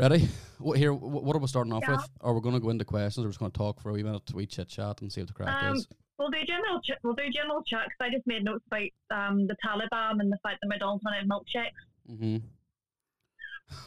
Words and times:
Ready? 0.00 0.28
What 0.58 0.78
here? 0.78 0.94
What 0.94 1.36
are 1.36 1.38
we 1.38 1.46
starting 1.46 1.74
off 1.74 1.82
Yeah. 1.86 1.96
with? 1.96 2.08
Are 2.22 2.32
we 2.32 2.40
going 2.40 2.54
to 2.54 2.60
go 2.60 2.70
into 2.70 2.86
questions? 2.86 3.18
Or 3.18 3.26
we're 3.28 3.32
just 3.32 3.38
going 3.38 3.50
to 3.52 3.58
talk 3.58 3.80
for 3.82 3.90
a 3.90 3.92
wee 3.92 4.02
minute, 4.02 4.32
we 4.32 4.46
chit 4.46 4.68
chat, 4.68 5.02
and 5.02 5.12
see 5.12 5.20
what 5.20 5.28
the 5.28 5.34
crack 5.34 5.62
Um, 5.62 5.76
is. 5.76 5.86
We'll 6.18 6.30
do 6.30 6.38
general. 6.46 6.80
Ch- 6.80 6.98
we'll 7.02 7.14
do 7.14 7.30
general 7.30 7.62
chat 7.64 7.84
'cause 7.84 8.00
I 8.00 8.10
just 8.10 8.26
made 8.26 8.42
notes 8.44 8.64
about 8.66 8.88
um, 9.10 9.46
the 9.46 9.56
Taliban 9.64 10.20
and 10.20 10.32
the 10.32 10.38
fact 10.42 10.58
that 10.62 10.68
McDonald's 10.68 11.04
wanted 11.04 11.28
milkshakes. 11.28 11.72
Mm-hmm. 12.10 12.36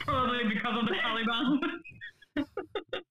Probably 0.02 0.44
because 0.54 0.78
of 0.78 0.86
the 0.88 0.96
Taliban. 0.96 1.60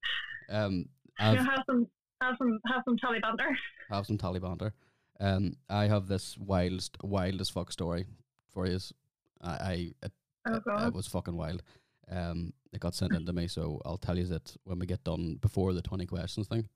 Um, 0.50 0.84
I've 1.18 1.36
know, 1.38 1.44
have 1.44 1.62
some, 1.66 1.86
have 2.20 2.34
some, 2.36 2.58
have 2.66 2.82
some 2.84 2.98
Taliban 2.98 3.36
there. 3.38 3.56
have 3.90 4.04
some 4.06 4.18
Taliban 4.18 4.58
there. 4.58 4.74
Um, 5.18 5.56
I 5.70 5.86
have 5.86 6.08
this 6.08 6.36
wildest, 6.36 6.98
wildest 7.02 7.52
fuck 7.52 7.72
story 7.72 8.06
for 8.52 8.66
you. 8.66 8.78
I, 9.40 9.50
I 9.50 9.92
it, 10.02 10.12
Oh 10.46 10.54
it, 10.56 10.86
it 10.88 10.92
was 10.94 11.06
fucking 11.06 11.36
wild. 11.36 11.62
Um, 12.10 12.52
it 12.72 12.80
got 12.80 12.94
sent 12.94 13.12
in 13.14 13.26
to 13.26 13.32
me, 13.32 13.48
so 13.48 13.80
I'll 13.84 13.98
tell 13.98 14.16
you 14.18 14.24
that 14.26 14.56
when 14.64 14.78
we 14.78 14.86
get 14.86 15.04
done 15.04 15.36
before 15.40 15.72
the 15.74 15.82
twenty 15.82 16.06
questions 16.06 16.48
thing. 16.48 16.68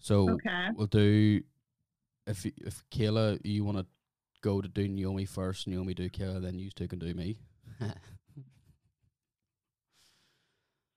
So 0.00 0.30
Okay. 0.30 0.68
we'll 0.74 0.86
do 0.86 1.42
if 2.26 2.44
if 2.46 2.82
Kayla 2.90 3.38
you 3.44 3.64
want 3.64 3.78
to 3.78 3.86
go 4.42 4.60
to 4.60 4.68
do 4.68 4.86
Naomi 4.88 5.24
first, 5.24 5.66
Naomi 5.66 5.94
do 5.94 6.08
Kayla, 6.08 6.40
then 6.42 6.58
you 6.58 6.70
two 6.70 6.86
can 6.88 6.98
do 6.98 7.12
me. 7.14 7.38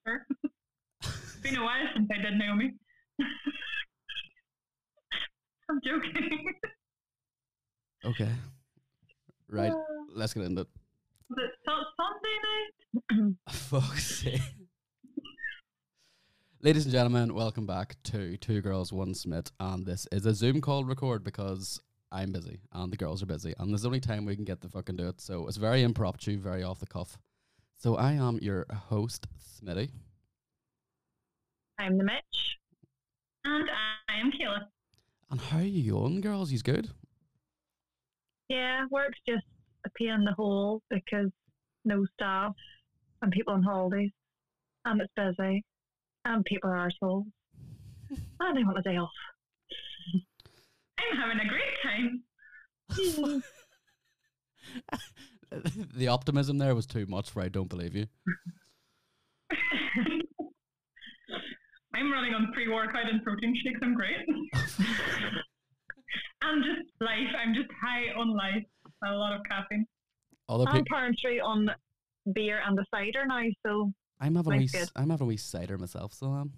Sure. 0.06 0.26
It's 1.02 1.36
been 1.42 1.56
a 1.56 1.62
while 1.64 1.86
since 1.94 2.08
I 2.12 2.18
did 2.22 2.38
Naomi. 2.38 2.72
I'm 5.70 5.80
joking. 5.84 6.52
okay. 8.04 8.28
Right, 9.48 9.72
let's 10.14 10.34
get 10.34 10.44
into 10.44 10.62
it. 10.62 10.68
Was 11.32 11.44
it 11.44 11.54
Sunday 11.96 13.24
night? 13.24 13.34
Fuck's 13.48 14.16
sake. 14.16 14.40
Ladies 16.60 16.84
and 16.84 16.92
gentlemen, 16.92 17.32
welcome 17.32 17.66
back 17.66 17.96
to 18.04 18.36
Two 18.36 18.60
Girls 18.60 18.92
One 18.92 19.14
Smith, 19.14 19.50
and 19.58 19.86
this 19.86 20.06
is 20.12 20.26
a 20.26 20.34
Zoom 20.34 20.60
call 20.60 20.84
record 20.84 21.24
because 21.24 21.80
I'm 22.10 22.32
busy 22.32 22.60
and 22.72 22.92
the 22.92 22.98
girls 22.98 23.22
are 23.22 23.26
busy, 23.26 23.54
and 23.58 23.70
there's 23.70 23.86
only 23.86 24.00
time 24.00 24.26
we 24.26 24.36
can 24.36 24.44
get 24.44 24.60
to 24.60 24.68
fucking 24.68 24.96
do 24.96 25.08
it. 25.08 25.22
So 25.22 25.46
it's 25.46 25.56
very 25.56 25.82
impromptu, 25.82 26.38
very 26.38 26.62
off 26.62 26.80
the 26.80 26.86
cuff. 26.86 27.16
So 27.78 27.96
I 27.96 28.12
am 28.12 28.38
your 28.42 28.66
host, 28.90 29.26
Smitty. 29.40 29.88
I'm 31.78 31.96
the 31.96 32.04
Mitch. 32.04 32.58
And 33.44 33.70
I 33.70 34.20
am 34.20 34.30
Kayla. 34.32 34.66
And 35.30 35.40
how 35.40 35.58
are 35.60 35.62
you 35.62 35.92
going, 35.92 36.20
girls? 36.20 36.52
You's 36.52 36.62
good? 36.62 36.90
Yeah, 38.50 38.84
work's 38.90 39.18
just 39.26 39.44
a 39.84 39.90
pain 39.90 40.10
in 40.10 40.24
the 40.24 40.32
hall 40.32 40.82
because 40.90 41.30
no 41.84 42.04
staff 42.14 42.54
and 43.22 43.32
people 43.32 43.52
on 43.54 43.62
holidays, 43.62 44.10
and 44.84 45.00
it's 45.00 45.12
busy, 45.16 45.64
and 46.24 46.44
people 46.44 46.70
are 46.70 46.76
assholes, 46.76 47.26
and 48.40 48.56
they 48.56 48.64
want 48.64 48.78
a 48.78 48.82
day 48.82 48.96
off. 48.96 49.10
I'm 50.98 51.16
having 51.16 51.40
a 51.40 51.48
great 51.48 51.82
time. 51.82 52.22
the 55.94 56.08
optimism 56.08 56.58
there 56.58 56.74
was 56.74 56.86
too 56.86 57.06
much 57.06 57.30
for 57.30 57.42
I 57.42 57.48
don't 57.48 57.68
believe 57.68 57.94
you. 57.94 58.06
I'm 61.94 62.10
running 62.10 62.34
on 62.34 62.50
pre-workout 62.52 63.08
and 63.10 63.22
protein 63.22 63.54
shakes. 63.62 63.78
I'm 63.82 63.94
great. 63.94 64.16
I'm 66.42 66.62
just 66.62 66.90
life. 67.00 67.32
I'm 67.38 67.54
just 67.54 67.68
high 67.80 68.12
on 68.18 68.34
life. 68.34 68.64
A 69.04 69.12
lot 69.12 69.34
of 69.34 69.42
caffeine. 69.44 69.86
Other 70.48 70.64
I'm 70.68 70.82
people, 70.84 70.98
through 71.20 71.40
on 71.40 71.70
beer 72.32 72.60
and 72.64 72.76
the 72.76 72.84
cider 72.94 73.24
now, 73.26 73.42
so 73.66 73.92
I'm 74.20 74.34
having 74.36 74.52
a 74.52 74.56
wee, 74.58 74.68
s- 74.72 74.90
I'm 74.94 75.10
having 75.10 75.24
a 75.24 75.28
wee 75.28 75.36
cider 75.36 75.78
myself, 75.78 76.12
so 76.12 76.26
I'm. 76.28 76.52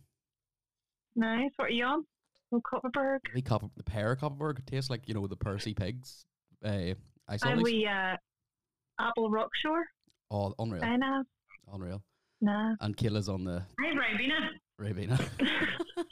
nice. 1.16 1.50
What 1.56 1.66
are 1.66 1.70
you 1.70 1.84
on? 1.84 2.04
Oh, 2.52 2.60
Kopparberg. 2.60 3.20
The 3.34 3.42
copper, 3.42 3.68
the 3.76 3.82
pear 3.82 4.14
Kopparberg 4.16 4.64
tastes 4.66 4.90
like 4.90 5.08
you 5.08 5.14
know 5.14 5.26
the 5.26 5.36
Percy 5.36 5.74
pigs. 5.74 6.26
Uh, 6.64 6.94
I'm 7.28 7.38
lollies. 7.42 7.62
we 7.64 7.86
uh, 7.86 8.16
Apple 9.00 9.30
Rockshore. 9.30 9.82
Oh, 10.30 10.54
unreal, 10.58 10.84
I 10.84 10.96
know. 10.96 11.22
unreal. 11.72 12.02
Nah. 12.40 12.74
And 12.80 12.96
Kayla's 12.96 13.28
on 13.28 13.44
the 13.44 13.62
Hi, 13.80 13.94
Ribena. 13.94 14.48
Ravina. 14.80 15.18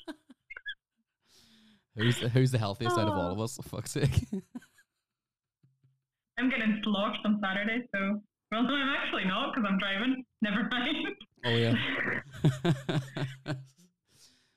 who's 1.97 2.21
the, 2.21 2.29
who's 2.29 2.51
the 2.51 2.59
healthiest 2.59 2.97
out 2.97 3.09
of 3.09 3.15
all 3.15 3.33
of 3.33 3.41
us? 3.41 3.57
For 3.57 3.63
fuck's 3.63 3.91
sake. 3.93 4.25
I'm 6.39 6.51
getting 6.51 6.81
sloshed 6.83 7.21
on 7.25 7.41
Saturday, 7.43 7.87
so 7.95 8.21
well, 8.51 8.63
no, 8.65 8.75
I'm 8.75 8.89
actually 8.91 9.25
not 9.25 9.55
because 9.55 9.69
I'm 9.71 9.79
driving. 9.79 10.25
Never 10.43 10.69
mind. 10.71 11.07
oh 11.47 11.51
yeah. 11.51 11.75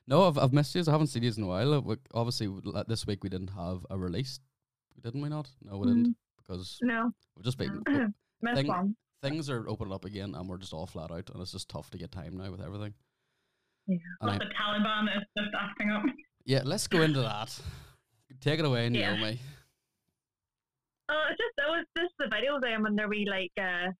no, 0.06 0.28
I've 0.28 0.38
I've 0.38 0.52
missed 0.52 0.74
you. 0.74 0.84
I 0.86 0.90
haven't 0.90 1.06
seen 1.08 1.22
you 1.22 1.32
in 1.36 1.42
a 1.42 1.46
while. 1.46 1.80
We- 1.80 1.96
Obviously, 2.12 2.52
this 2.86 3.06
week 3.06 3.24
we 3.24 3.30
didn't 3.30 3.50
have 3.50 3.86
a 3.88 3.96
release, 3.96 4.38
didn't 5.02 5.22
we? 5.22 5.28
Not. 5.28 5.48
No, 5.62 5.78
we 5.78 5.86
didn't 5.88 6.08
mm. 6.08 6.14
because 6.36 6.78
no. 6.82 7.10
we've 7.36 7.44
just 7.44 7.58
been. 7.58 7.82
No. 8.42 8.54
Thing-. 8.54 8.96
Things 9.22 9.48
are 9.48 9.66
opening 9.68 9.94
up 9.94 10.04
again, 10.04 10.34
and 10.34 10.46
we're 10.46 10.58
just 10.58 10.74
all 10.74 10.86
flat 10.86 11.10
out, 11.10 11.30
and 11.30 11.40
it's 11.40 11.52
just 11.52 11.70
tough 11.70 11.90
to 11.90 11.98
get 11.98 12.12
time 12.12 12.36
now 12.36 12.50
with 12.50 12.60
everything. 12.60 12.92
Yeah. 13.86 13.96
And 14.20 14.40
the 14.40 14.44
Taliban 14.60 15.04
is 15.16 15.22
just 15.38 15.50
acting 15.58 15.90
up. 15.90 16.02
yeah, 16.44 16.60
let's 16.64 16.86
go 16.86 17.00
into 17.00 17.22
that. 17.22 17.58
Take 18.40 18.58
it 18.58 18.66
away, 18.66 18.88
Yeah. 18.88 19.14
Naomi. 19.14 19.40
Oh, 21.08 21.22
it's 21.30 21.38
just 21.38 21.54
it 21.56 21.70
was 21.70 21.86
just 21.96 22.14
the 22.18 22.28
video 22.34 22.56
of 22.56 22.62
them 22.62 22.86
and 22.86 22.98
they're 22.98 23.08
we 23.08 23.26
like 23.30 23.52
uh 23.60 23.92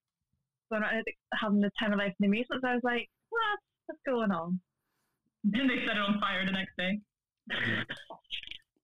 when 0.68 0.82
I 0.82 1.02
having 1.34 1.60
the 1.60 1.70
time 1.78 1.92
of 1.92 1.98
life 1.98 2.08
in 2.08 2.16
the 2.20 2.26
amusements. 2.26 2.64
I 2.66 2.74
was 2.74 2.82
like, 2.82 3.08
what? 3.30 3.58
What's 3.86 4.00
going 4.06 4.30
on? 4.32 4.60
Then 5.48 5.68
they 5.68 5.86
set 5.86 5.96
it 5.96 6.02
on 6.02 6.18
fire 6.18 6.44
the 6.44 6.50
next 6.50 6.76
day. 6.76 6.98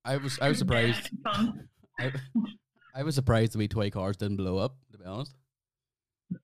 I 0.05 0.17
was 0.17 0.39
I 0.41 0.49
was 0.49 0.59
surprised. 0.59 1.11
Yeah. 1.27 1.51
I, 1.99 2.13
I 2.95 3.03
was 3.03 3.17
surprised 3.17 3.55
the 3.55 3.59
wee 3.59 3.67
toy 3.67 3.91
cars 3.91 4.17
didn't 4.17 4.37
blow 4.37 4.59
up. 4.59 4.77
To 4.93 4.99
be 4.99 5.05
honest. 5.05 5.35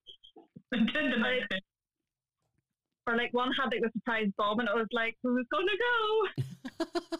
They 0.70 0.78
did 0.78 1.12
the 1.12 1.18
next 1.18 1.48
day. 1.48 1.60
Or 3.06 3.16
like 3.16 3.32
one 3.32 3.52
had 3.52 3.70
like 3.70 3.80
the 3.80 3.90
surprise 3.94 4.26
bomb, 4.36 4.58
and 4.58 4.68
it 4.68 4.74
was 4.74 4.88
like, 4.92 5.16
who's 5.22 5.46
gonna 5.50 5.72
go? 6.78 7.16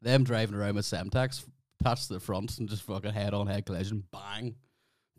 Them 0.00 0.24
driving 0.24 0.54
around 0.54 0.76
with 0.76 0.86
Semtex 0.86 1.44
to 1.84 2.14
the 2.14 2.20
front 2.20 2.58
and 2.58 2.68
just 2.68 2.82
fucking 2.82 3.12
head 3.12 3.34
on 3.34 3.46
head 3.46 3.66
collision, 3.66 4.02
bang, 4.12 4.54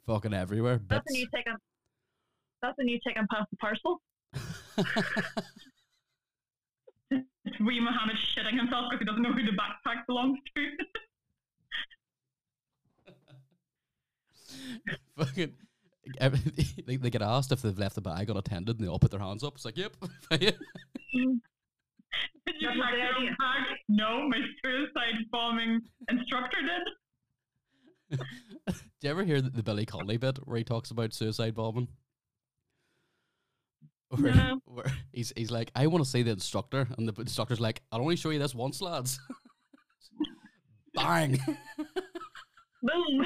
fucking 0.06 0.34
everywhere. 0.34 0.82
That's 0.88 1.10
a 1.10 1.14
new 1.14 1.28
taking. 1.34 1.54
That's 2.62 2.78
a 2.78 2.84
new 2.84 3.00
taking 3.06 3.26
past 3.32 3.50
the 3.50 3.58
parcel. 3.58 4.02
Wee 7.60 7.80
Mohammed 7.80 8.16
shitting 8.16 8.58
himself 8.58 8.86
because 8.90 9.00
he 9.00 9.06
doesn't 9.06 9.22
know 9.22 9.34
who 9.34 9.44
the 9.44 9.52
backpack 9.52 10.06
belongs 10.08 10.40
to. 10.56 10.78
fucking. 15.26 15.54
They, 16.88 16.98
they 16.98 17.12
get 17.12 17.22
asked 17.22 17.52
if 17.52 17.62
they've 17.62 17.78
left 17.78 17.94
the 17.94 18.02
bag 18.02 18.28
unattended 18.30 18.78
and 18.78 18.86
they 18.86 18.90
all 18.90 18.98
put 18.98 19.12
their 19.12 19.20
hands 19.20 19.44
up. 19.44 19.54
It's 19.54 19.66
like, 19.66 19.78
yep. 19.78 19.96
Mm. 20.32 21.40
Did 22.46 22.56
you 22.60 22.70
pack 22.70 22.94
your 22.98 23.16
own 23.18 23.36
bag? 23.40 23.78
No, 23.90 24.28
my 24.28 24.38
suicide 24.64 25.16
bombing 25.32 25.82
instructor 26.10 26.58
did. 26.62 28.20
Do 28.68 28.76
you 29.02 29.10
ever 29.10 29.24
hear 29.24 29.42
the, 29.42 29.50
the 29.50 29.64
Billy 29.64 29.86
Connolly 29.86 30.18
bit 30.18 30.38
where 30.46 30.58
he 30.58 30.64
talks 30.64 30.92
about 30.92 31.14
suicide 31.14 31.56
bombing? 31.56 31.88
Where, 34.10 34.36
No. 34.36 34.60
where 34.66 34.92
he's 35.14 35.32
he's 35.38 35.52
like, 35.52 35.72
I 35.74 35.88
want 35.88 36.04
to 36.04 36.10
see 36.10 36.22
the 36.22 36.32
instructor, 36.32 36.86
and 36.98 37.08
the 37.08 37.14
instructor's 37.22 37.62
like, 37.62 37.82
I'll 37.94 38.02
only 38.02 38.18
show 38.18 38.30
you 38.32 38.40
this 38.40 38.54
once, 38.54 38.82
lads. 38.82 39.18
Bang! 40.94 41.40
Boom. 42.84 43.26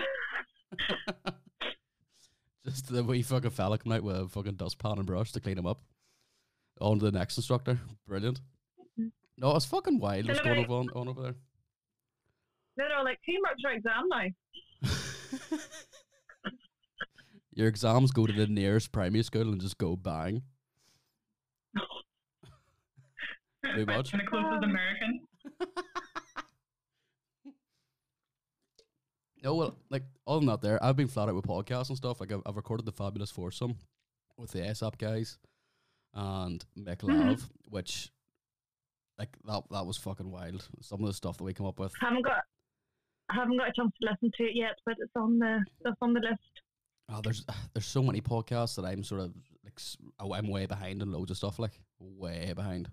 Just 2.63 2.91
the 2.91 3.03
wee 3.03 3.23
fucking 3.23 3.50
fella 3.50 3.79
coming 3.79 3.97
out 3.97 4.03
with 4.03 4.16
a 4.16 4.28
fucking 4.28 4.56
dustpan 4.57 4.97
and 5.00 5.08
brush 5.08 5.31
to 5.31 5.40
clean 5.40 5.58
him 5.58 5.66
up. 5.66 5.81
On 6.79 6.99
to 6.99 7.05
the 7.05 7.11
next 7.11 7.38
instructor. 7.38 7.79
Brilliant. 8.08 8.41
No, 9.37 9.55
it's 9.55 9.66
fucking 9.66 9.99
wild 9.99 10.28
what's 10.28 10.40
going 10.40 10.66
on, 10.66 10.90
on 10.96 11.08
over 11.08 11.22
there. 11.22 11.35
Then 12.78 12.87
they're 12.90 13.03
like, 13.03 13.20
teamwork's 13.26 13.61
your 13.61 13.73
exam 13.73 14.09
now. 14.09 15.59
Your 17.55 17.67
exams 17.70 18.11
go 18.11 18.28
to 18.28 18.34
the 18.34 18.47
nearest 18.47 18.91
primary 18.91 19.23
school 19.23 19.53
and 19.53 19.61
just 19.61 19.78
go 19.78 19.96
bang. 19.96 20.41
Too 23.76 23.85
much? 23.85 24.11
And 24.11 24.22
the 24.22 24.26
closest 24.28 24.64
American. 24.64 25.22
No, 29.43 29.53
well, 29.53 29.78
like 29.91 30.02
other 30.26 30.40
than 30.40 30.47
that, 30.47 30.61
there 30.61 30.84
I've 30.84 30.96
been 30.96 31.08
flat 31.08 31.29
out 31.29 31.35
with 31.35 31.46
podcasts 31.46 31.90
and 31.90 31.97
stuff. 31.97 32.20
Like 32.20 32.31
I've, 32.31 32.41
I've 32.47 32.55
recorded 32.55 32.88
the 32.88 32.91
Fabulous 32.91 33.29
Foursome 33.29 33.78
with 34.40 34.49
the 34.52 34.61
ASAP 34.61 34.97
guys 34.97 35.38
and 36.16 36.66
Mick 36.76 36.97
Mhm. 36.97 37.40
Which 37.70 38.09
like 39.17 39.29
that 39.46 39.64
that 39.72 39.85
was 39.85 39.97
fucking 39.97 40.32
wild. 40.32 40.67
Some 40.82 41.02
of 41.02 41.08
the 41.08 41.14
stuff 41.14 41.38
that 41.38 41.44
we 41.44 41.53
come 41.53 41.66
up 41.66 41.79
with. 41.79 41.94
haven't 42.02 42.26
got. 42.26 42.41
I 43.29 43.35
haven't 43.35 43.58
got 43.58 43.70
a 43.70 43.73
chance 43.73 43.91
to 44.02 44.09
listen 44.09 44.32
to 44.38 44.44
it 44.44 44.56
yet, 44.56 44.76
but 44.85 44.96
it's 45.00 45.16
on 45.16 45.40
the 45.40 45.64
it's 45.85 45.97
on 46.02 46.14
the 46.14 46.20
list. 46.20 46.62
Oh, 47.09 47.22
there's 47.23 47.46
there's 47.73 47.85
so 47.85 48.03
many 48.03 48.22
podcasts 48.22 48.76
that 48.76 48.85
I'm 48.85 49.03
sort 49.03 49.22
of 49.22 49.34
like 49.64 49.79
oh, 50.20 50.34
I'm 50.34 50.47
way 50.47 50.66
behind 50.66 51.02
in 51.02 51.12
loads 51.12 51.32
of 51.32 51.38
stuff. 51.38 51.59
Like 51.59 51.79
way 52.00 52.53
behind. 52.56 52.90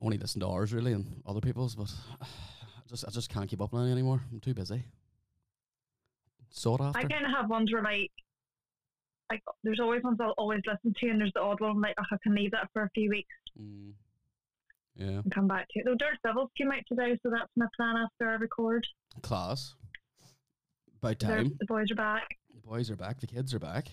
Only 0.00 0.18
listen 0.18 0.40
to 0.42 0.48
ours 0.48 0.74
really 0.74 0.92
and 0.92 1.22
other 1.26 1.40
people's, 1.40 1.74
but 1.74 1.92
I 2.20 2.26
just 2.88 3.04
I 3.06 3.10
just 3.10 3.30
can't 3.30 3.48
keep 3.48 3.60
up 3.60 3.74
any 3.74 3.90
anymore. 3.90 4.20
I'm 4.32 4.40
too 4.40 4.54
busy. 4.54 4.84
Sought 6.50 6.80
after. 6.80 6.98
I 6.98 7.02
kind 7.02 7.26
of 7.26 7.32
have 7.32 7.50
ones 7.50 7.72
where 7.72 7.82
like, 7.82 8.10
like 9.30 9.42
there's 9.64 9.80
always 9.80 10.02
ones 10.02 10.18
I'll 10.20 10.34
always 10.38 10.60
listen 10.66 10.94
to, 11.00 11.08
and 11.08 11.20
there's 11.20 11.32
the 11.34 11.40
odd 11.40 11.60
one 11.60 11.80
like 11.80 11.94
oh, 11.98 12.04
I 12.12 12.16
can 12.22 12.34
leave 12.34 12.50
that 12.52 12.68
for 12.72 12.82
a 12.82 12.90
few 12.90 13.10
weeks 13.10 13.28
Mm. 13.60 13.92
Yeah. 14.96 15.06
and 15.24 15.34
come 15.34 15.48
back 15.48 15.66
to 15.70 15.80
it. 15.80 15.84
Though 15.86 15.94
Dirt 15.94 16.18
Devils 16.24 16.50
came 16.56 16.70
out 16.72 16.82
today, 16.88 17.18
so 17.22 17.30
that's 17.30 17.50
my 17.56 17.66
plan 17.76 17.96
after 17.96 18.30
I 18.30 18.34
record. 18.34 18.86
Class. 19.22 19.74
They're- 21.02 21.14
time. 21.14 21.52
The 21.60 21.66
boys 21.66 21.90
are 21.90 21.94
back. 21.96 22.26
The 22.54 22.60
boys 22.66 22.90
are 22.90 22.96
back. 22.96 23.20
The 23.20 23.26
kids 23.28 23.54
are 23.54 23.58
back. 23.60 23.88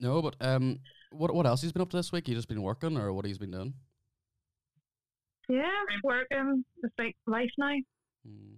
No, 0.00 0.22
but 0.22 0.34
um, 0.40 0.78
what 1.10 1.34
what 1.34 1.46
else 1.46 1.60
he's 1.62 1.72
been 1.72 1.82
up 1.82 1.90
to 1.90 1.96
this 1.96 2.10
week? 2.12 2.26
You 2.28 2.34
just 2.34 2.48
been 2.48 2.62
working, 2.62 2.96
or 2.96 3.12
what 3.12 3.24
he's 3.26 3.36
been 3.38 3.50
doing? 3.50 3.74
Yeah, 5.48 5.70
working. 6.04 6.64
It's 6.82 6.94
like 6.98 7.16
life 7.26 7.50
now. 7.58 7.74
Mm. 8.28 8.56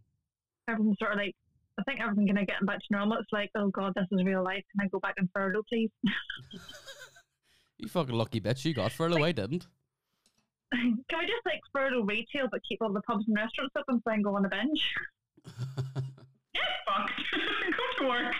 Everything's 0.68 0.98
sort 0.98 1.12
of 1.12 1.18
like. 1.18 1.34
I 1.80 1.82
think 1.84 2.00
everything 2.00 2.26
going 2.26 2.36
to 2.36 2.44
get 2.44 2.64
back 2.66 2.78
to 2.78 2.86
normal. 2.90 3.18
It's 3.18 3.32
like, 3.32 3.50
oh 3.54 3.68
god, 3.70 3.94
this 3.96 4.06
is 4.12 4.24
real 4.24 4.44
life. 4.44 4.62
Can 4.72 4.84
I 4.84 4.88
go 4.88 5.00
back 5.00 5.14
in 5.18 5.28
furlough, 5.34 5.62
please? 5.68 5.90
You 7.80 7.88
fucking 7.88 8.14
lucky 8.14 8.42
bitch. 8.42 8.62
You 8.66 8.74
got 8.74 8.92
furlough. 8.92 9.24
I 9.24 9.32
didn't. 9.32 9.66
Can 10.72 10.98
we 11.18 11.26
just 11.26 11.46
like 11.46 11.60
furlough 11.72 12.02
retail, 12.04 12.46
but 12.50 12.60
keep 12.68 12.82
all 12.82 12.92
the 12.92 13.00
pubs 13.00 13.24
and 13.26 13.34
restaurants 13.34 13.74
open 13.74 14.02
so 14.04 14.10
I 14.10 14.14
can 14.14 14.22
go 14.22 14.36
on 14.36 14.44
a 14.44 14.50
binge? 14.50 14.84
Get 15.46 16.68
fucked. 16.86 17.12
Go 17.32 18.04
to 18.04 18.08
work. 18.08 18.34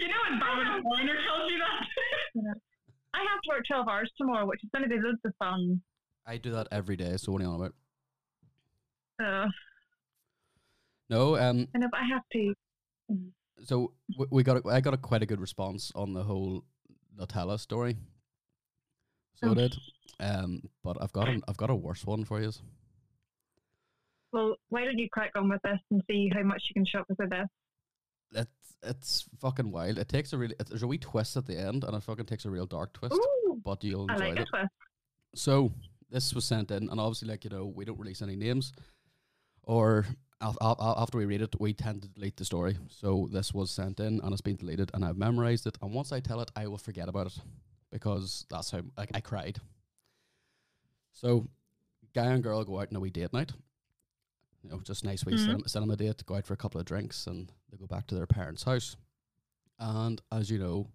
you 0.00 0.08
know 0.08 0.14
when 0.28 0.40
Darwin 0.40 0.82
Warner 0.82 1.14
tells 1.24 1.50
you 1.52 1.58
that? 1.58 2.56
I 3.14 3.18
have 3.18 3.40
to 3.44 3.48
work 3.48 3.64
twelve 3.68 3.86
hours 3.86 4.10
tomorrow, 4.18 4.44
which 4.46 4.64
is 4.64 4.70
going 4.74 4.82
to 4.82 4.88
be 4.88 5.00
loads 5.00 5.20
of 5.24 5.32
fun. 5.38 5.80
I 6.26 6.38
do 6.38 6.50
that 6.50 6.66
every 6.72 6.96
day. 6.96 7.16
So 7.16 7.30
what 7.30 7.40
are 7.42 7.44
you 7.44 7.50
on 7.50 7.56
about? 7.60 7.74
Uh, 9.22 9.48
No. 11.08 11.36
Um. 11.36 11.68
I 11.74 11.78
know, 11.78 11.88
but 11.90 12.00
I 12.00 12.06
have 12.06 12.22
to. 12.32 12.54
So 13.64 13.92
we, 14.18 14.26
we 14.30 14.42
got 14.42 14.64
a, 14.64 14.68
I 14.68 14.80
got 14.80 14.94
a 14.94 14.98
quite 14.98 15.22
a 15.22 15.26
good 15.26 15.40
response 15.40 15.92
on 15.94 16.12
the 16.12 16.22
whole 16.22 16.64
Nutella 17.18 17.58
story. 17.58 17.96
So 19.34 19.50
I 19.50 19.54
did. 19.54 19.76
Um. 20.20 20.62
But 20.82 20.96
I've 21.00 21.12
got 21.12 21.28
an, 21.28 21.42
I've 21.48 21.56
got 21.56 21.70
a 21.70 21.74
worse 21.74 22.04
one 22.04 22.24
for 22.24 22.40
you. 22.40 22.52
Well, 24.32 24.56
why 24.68 24.84
don't 24.84 24.98
you 24.98 25.08
crack 25.10 25.32
on 25.36 25.48
with 25.48 25.62
this 25.62 25.78
and 25.90 26.02
see 26.10 26.30
how 26.34 26.42
much 26.42 26.64
you 26.68 26.74
can 26.74 26.84
shop 26.84 27.06
with 27.08 27.30
this? 27.30 27.48
It's 28.32 28.76
it's 28.82 29.24
fucking 29.40 29.70
wild. 29.70 29.98
It 29.98 30.08
takes 30.08 30.32
a 30.32 30.38
really 30.38 30.54
there's 30.68 30.82
a 30.82 30.86
wee 30.86 30.98
twist 30.98 31.36
at 31.36 31.46
the 31.46 31.58
end, 31.58 31.84
and 31.84 31.96
it 31.96 32.02
fucking 32.02 32.26
takes 32.26 32.44
a 32.44 32.50
real 32.50 32.66
dark 32.66 32.92
twist. 32.92 33.14
Ooh, 33.14 33.60
But 33.64 33.82
you'll 33.84 34.06
I 34.10 34.14
enjoy 34.14 34.28
like 34.28 34.40
it. 34.40 34.48
With. 34.52 34.68
So 35.34 35.72
this 36.10 36.34
was 36.34 36.44
sent 36.44 36.70
in, 36.70 36.88
and 36.90 37.00
obviously, 37.00 37.28
like 37.28 37.44
you 37.44 37.50
know, 37.50 37.66
we 37.66 37.84
don't 37.84 37.98
release 37.98 38.20
any 38.22 38.36
names, 38.36 38.72
or 39.62 40.06
after 40.40 41.18
we 41.18 41.24
read 41.24 41.42
it, 41.42 41.54
we 41.58 41.72
tend 41.72 42.02
to 42.02 42.08
delete 42.08 42.36
the 42.36 42.44
story. 42.44 42.76
So 42.88 43.28
this 43.32 43.54
was 43.54 43.70
sent 43.70 44.00
in, 44.00 44.20
and 44.20 44.32
it's 44.32 44.40
been 44.40 44.56
deleted, 44.56 44.90
and 44.94 45.04
I've 45.04 45.16
memorized 45.16 45.66
it. 45.66 45.78
And 45.82 45.92
once 45.92 46.12
I 46.12 46.20
tell 46.20 46.40
it, 46.40 46.50
I 46.56 46.66
will 46.66 46.78
forget 46.78 47.08
about 47.08 47.28
it 47.28 47.38
because 47.90 48.44
that's 48.50 48.70
how 48.70 48.82
like, 48.96 49.10
I 49.14 49.20
cried. 49.20 49.58
So, 51.12 51.48
guy 52.14 52.26
and 52.26 52.42
girl 52.42 52.64
go 52.64 52.80
out 52.80 52.88
on 52.90 52.96
a 52.96 53.00
wee 53.00 53.10
date 53.10 53.32
night. 53.32 53.52
You 54.62 54.70
know, 54.70 54.80
just 54.80 55.04
nice 55.04 55.24
wee 55.24 55.34
Mhm. 55.34 55.38
cinema, 55.38 55.68
cinema 55.68 55.96
date. 55.96 56.26
Go 56.26 56.34
out 56.34 56.46
for 56.46 56.54
a 56.54 56.58
couple 56.58 56.80
of 56.80 56.86
drinks, 56.86 57.26
and 57.26 57.52
they 57.70 57.76
go 57.78 57.86
back 57.86 58.06
to 58.08 58.14
their 58.14 58.26
parents' 58.26 58.64
house. 58.64 58.96
And 59.78 60.20
as 60.32 60.50
you 60.50 60.58
know, 60.58 60.88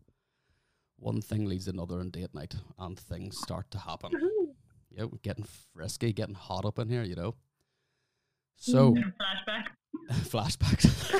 one 0.97 1.21
thing 1.21 1.45
leads 1.45 1.67
another 1.67 1.99
on 1.99 2.11
date 2.11 2.33
night, 2.35 2.55
and 2.77 2.99
things 2.99 3.37
start 3.39 3.71
to 3.71 3.79
happen. 3.79 4.13
Ooh. 4.15 4.55
Yeah, 4.91 5.05
we're 5.05 5.19
getting 5.19 5.45
frisky, 5.45 6.11
getting 6.13 6.35
hot 6.35 6.65
up 6.65 6.77
in 6.77 6.89
here, 6.89 7.03
you 7.03 7.15
know. 7.15 7.35
So 8.61 8.93
flashback. 8.93 9.65
flashbacks. 10.11 11.19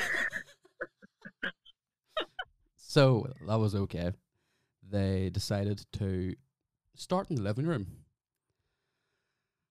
so 2.76 3.26
that 3.48 3.58
was 3.58 3.74
okay. 3.74 4.12
They 4.88 5.28
decided 5.28 5.84
to 5.94 6.36
start 6.94 7.30
in 7.30 7.36
the 7.36 7.42
living 7.42 7.66
room. 7.66 7.88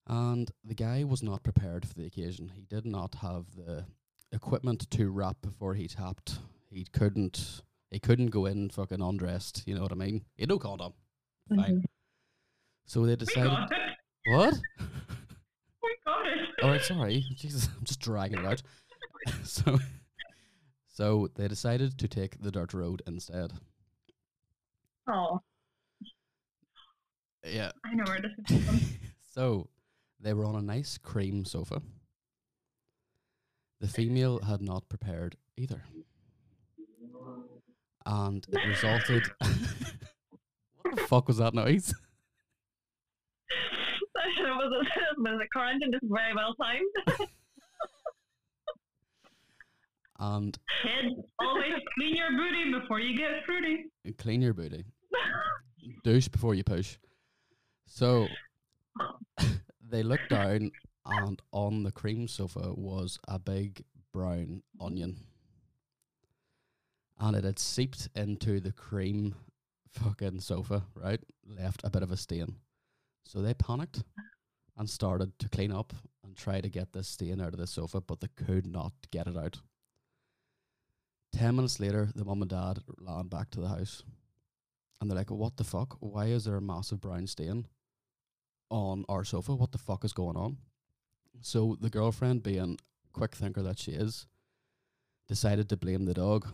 And 0.06 0.52
the 0.66 0.76
guy 0.76 1.06
was 1.06 1.24
not 1.24 1.44
prepared 1.44 1.88
for 1.88 1.94
the 1.94 2.06
occasion. 2.06 2.52
He 2.54 2.64
did 2.64 2.86
not 2.86 3.16
have 3.22 3.46
the 3.56 3.86
equipment 4.34 4.90
to 4.92 5.10
rap 5.10 5.38
before 5.42 5.76
he 5.76 5.88
tapped. 5.88 6.40
He 6.70 6.86
couldn't 6.92 7.62
he 7.90 8.00
couldn't 8.00 8.28
go 8.32 8.48
in 8.48 8.70
fucking 8.70 9.02
undressed, 9.02 9.64
you 9.66 9.76
know 9.76 9.82
what 9.84 9.94
I 9.94 9.96
mean? 9.96 10.26
He 10.36 10.42
had 10.44 10.50
no 10.50 10.60
condom. 10.60 10.94
Fine. 11.48 11.58
Mhm. 11.58 11.86
So 12.86 13.06
they 13.06 13.16
decided. 13.16 13.58
What? 14.28 14.56
It. 16.26 16.64
All 16.64 16.70
right, 16.70 16.82
sorry. 16.82 17.26
Jesus, 17.36 17.68
I'm 17.78 17.84
just 17.84 18.00
dragging 18.00 18.40
it 18.40 18.46
out. 18.46 18.62
so, 19.44 19.80
so 20.88 21.28
they 21.36 21.48
decided 21.48 21.98
to 21.98 22.08
take 22.08 22.42
the 22.42 22.52
dirt 22.52 22.74
road 22.74 23.02
instead. 23.08 23.54
Oh, 25.08 25.42
Yeah. 27.44 27.72
I 27.84 27.96
know 27.96 28.04
where 28.08 28.22
this 28.22 28.32
is 28.38 28.66
going. 28.66 28.80
so, 29.34 29.68
they 30.20 30.34
were 30.34 30.46
on 30.46 30.56
a 30.56 30.62
nice 30.62 30.98
cream 30.98 31.46
sofa. 31.46 31.82
The 33.80 33.88
female 33.88 34.40
had 34.42 34.62
not 34.62 34.88
prepared 34.90 35.36
either, 35.58 35.82
and 38.06 38.46
it 38.52 38.68
resulted. 38.68 39.24
what 39.40 40.96
the 40.96 41.02
fuck 41.02 41.28
was 41.28 41.38
that 41.38 41.56
noise? 41.56 41.92
it 44.38 44.44
was 44.44 44.86
a, 44.88 45.22
was 45.22 45.42
a 45.44 45.48
car 45.50 45.68
engine 45.68 45.92
just 45.92 46.06
very 46.12 46.34
well 46.36 46.56
timed. 46.56 47.28
And 50.22 50.56
Kids, 50.84 51.16
always 51.40 51.74
clean 51.98 52.16
your 52.16 52.30
booty 52.30 52.80
before 52.80 53.00
you 53.00 53.18
get 53.18 53.44
fruity. 53.44 53.86
clean 54.20 54.40
your 54.40 54.54
booty. 54.54 54.86
douche 56.04 56.28
before 56.28 56.54
you 56.54 56.64
push. 56.64 56.98
So 57.88 58.28
they 59.90 60.04
looked 60.04 60.30
down, 60.30 60.70
and 61.08 61.42
on 61.52 61.82
the 61.82 61.92
cream 61.92 62.28
sofa 62.28 62.72
was 62.76 63.18
a 63.28 63.40
big 63.40 63.84
brown 64.14 64.62
onion. 64.80 65.18
And 67.20 67.36
it 67.36 67.44
had 67.44 67.58
seeped 67.58 68.08
into 68.16 68.60
the 68.60 68.72
cream 68.72 69.34
fucking 69.90 70.40
sofa, 70.42 70.84
right? 70.94 71.20
Left 71.48 71.82
a 71.84 71.90
bit 71.90 72.04
of 72.04 72.12
a 72.12 72.18
stain. 72.18 72.58
So 73.26 73.42
they 73.42 73.54
panicked 73.54 74.04
and 74.78 74.90
started 74.90 75.38
to 75.40 75.50
clean 75.50 75.72
up 75.72 75.94
and 76.24 76.36
try 76.36 76.62
to 76.62 76.70
get 76.70 76.94
this 76.94 77.08
stain 77.08 77.42
out 77.42 77.54
of 77.54 77.60
the 77.60 77.68
sofa, 77.68 78.02
but 78.02 78.20
they 78.20 78.28
could 78.36 78.66
not 78.66 78.94
get 79.12 79.28
it 79.28 79.38
out. 79.38 79.60
Ten 81.32 81.56
minutes 81.56 81.80
later, 81.80 82.10
the 82.14 82.26
mum 82.26 82.42
and 82.42 82.50
dad 82.50 82.80
ran 83.00 83.28
back 83.28 83.52
to 83.52 83.62
the 83.62 83.70
house 83.70 84.04
and 85.00 85.10
they're 85.10 85.18
like, 85.18 85.32
"What 85.32 85.58
the 85.58 85.64
fuck? 85.64 85.98
Why 86.00 86.26
is 86.26 86.46
there 86.46 86.58
a 86.58 86.62
massive 86.62 87.02
brown 87.02 87.28
stain 87.28 87.68
on 88.70 89.06
our 89.10 89.24
sofa? 89.24 89.56
What 89.56 89.72
the 89.72 89.78
fuck 89.78 90.04
is 90.04 90.14
going 90.14 90.38
on?" 90.38 90.58
So 91.42 91.76
the 91.80 91.90
girlfriend, 91.90 92.44
being 92.44 92.78
quick 93.14 93.36
thinker 93.36 93.64
that 93.64 93.80
she 93.80 93.92
is, 93.92 94.28
decided 95.28 95.70
to 95.70 95.78
blame 95.78 96.06
the 96.06 96.14
dog, 96.14 96.48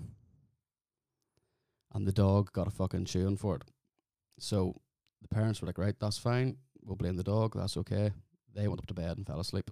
and 1.93 2.07
the 2.07 2.11
dog 2.11 2.51
got 2.53 2.67
a 2.67 2.71
fucking 2.71 3.05
chewing 3.05 3.37
for 3.37 3.55
it. 3.55 3.63
So 4.39 4.81
the 5.21 5.27
parents 5.27 5.61
were 5.61 5.67
like, 5.67 5.77
"Right, 5.77 5.95
that's 5.99 6.17
fine. 6.17 6.57
We'll 6.83 6.95
blame 6.95 7.15
the 7.15 7.23
dog. 7.23 7.55
That's 7.55 7.77
okay." 7.77 8.11
They 8.53 8.67
went 8.67 8.79
up 8.79 8.87
to 8.87 8.93
bed 8.93 9.17
and 9.17 9.27
fell 9.27 9.39
asleep. 9.39 9.71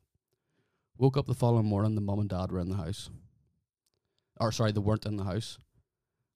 Woke 0.97 1.17
up 1.17 1.27
the 1.27 1.33
following 1.33 1.65
morning. 1.65 1.95
The 1.95 2.01
mum 2.01 2.19
and 2.19 2.29
dad 2.29 2.51
were 2.51 2.59
in 2.59 2.69
the 2.69 2.77
house, 2.77 3.09
or 4.39 4.51
sorry, 4.51 4.71
they 4.71 4.79
weren't 4.79 5.05
in 5.05 5.17
the 5.17 5.23
house. 5.23 5.57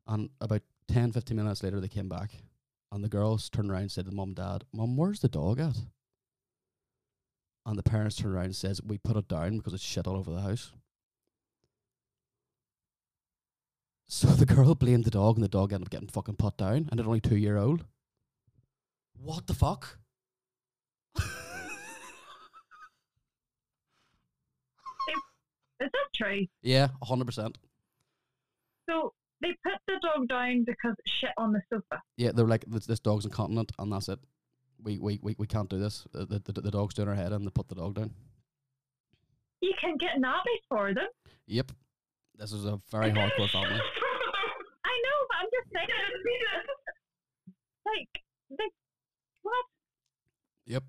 And 0.08 0.30
about 0.42 0.64
10, 0.88 1.12
15 1.12 1.38
minutes 1.38 1.64
later, 1.64 1.80
they 1.80 1.88
came 1.88 2.10
back. 2.10 2.32
And 2.92 3.04
the 3.04 3.10
girls 3.10 3.50
turned 3.50 3.70
around 3.70 3.82
and 3.82 3.92
said 3.92 4.06
to 4.06 4.12
mum 4.12 4.30
and 4.30 4.36
dad, 4.36 4.64
Mum, 4.74 4.98
where's 4.98 5.20
the 5.20 5.30
dog 5.30 5.60
at? 5.60 5.78
And 7.66 7.78
the 7.78 7.84
parents 7.84 8.16
turned 8.16 8.34
around 8.34 8.46
and 8.46 8.56
says, 8.56 8.82
We 8.82 8.98
put 8.98 9.16
it 9.18 9.28
down 9.28 9.58
because 9.58 9.74
it's 9.74 9.84
shit 9.84 10.08
all 10.08 10.18
over 10.18 10.32
the 10.32 10.42
house. 10.42 10.72
So 14.08 14.28
the 14.30 14.48
girl 14.48 14.74
blamed 14.74 15.06
the 15.06 15.12
dog 15.12 15.36
and 15.36 15.44
the 15.44 15.50
dog 15.50 15.72
ended 15.72 15.88
up 15.88 15.92
getting 15.92 16.08
fucking 16.08 16.38
put 16.38 16.58
down 16.58 16.90
and 16.90 17.00
it's 17.00 17.08
only 17.08 17.22
two 17.22 17.38
year 17.38 17.58
old. 17.58 17.86
What 19.22 19.48
the 19.48 19.54
fuck? 19.54 19.98
Is 25.82 25.90
that 25.94 26.08
true? 26.14 26.46
yeah, 26.62 26.90
hundred 27.02 27.26
percent. 27.26 27.58
So 28.90 29.14
they 29.42 29.56
put 29.64 29.80
the 29.88 30.00
dog 30.02 30.28
down 30.28 30.66
because 30.66 30.94
it's 31.00 31.12
shit 31.12 31.30
on 31.38 31.54
the 31.54 31.62
sofa. 31.72 32.02
Yeah, 32.18 32.32
they're 32.34 32.48
like 32.48 32.66
this, 32.68 32.86
this 32.86 33.00
dog's 33.00 33.24
incontinent 33.26 33.72
and 33.80 33.92
that's 33.92 34.10
it. 34.10 34.20
We 34.84 35.00
we, 35.00 35.20
we, 35.22 35.36
we 35.38 35.48
can't 35.48 35.70
do 35.70 35.80
this. 35.80 36.06
The, 36.12 36.26
the, 36.26 36.62
the 36.62 36.72
dog's 36.72 36.96
doing 36.96 37.08
her 37.08 37.16
head 37.16 37.32
and 37.32 37.46
they 37.46 37.52
put 37.52 37.70
the 37.70 37.76
dog 37.76 37.96
down. 37.96 38.12
You 39.62 39.74
can 39.80 39.96
get 39.98 40.18
nappies 40.18 40.64
for 40.68 40.94
them. 40.94 41.08
Yep. 41.48 41.72
This 42.38 42.52
is 42.52 42.66
a 42.66 42.80
very 42.92 43.12
hardcore 43.12 43.50
family. 43.50 43.80
I 44.86 44.96
know, 45.04 45.20
but 45.28 45.38
I'm 45.40 45.50
just 45.52 45.74
saying. 45.74 45.88
Did 45.88 45.96
it 45.96 46.24
see 46.24 46.40
the 46.44 46.74
like, 47.86 48.60
like 48.60 48.74
what? 49.50 49.66
Yep. 50.68 50.84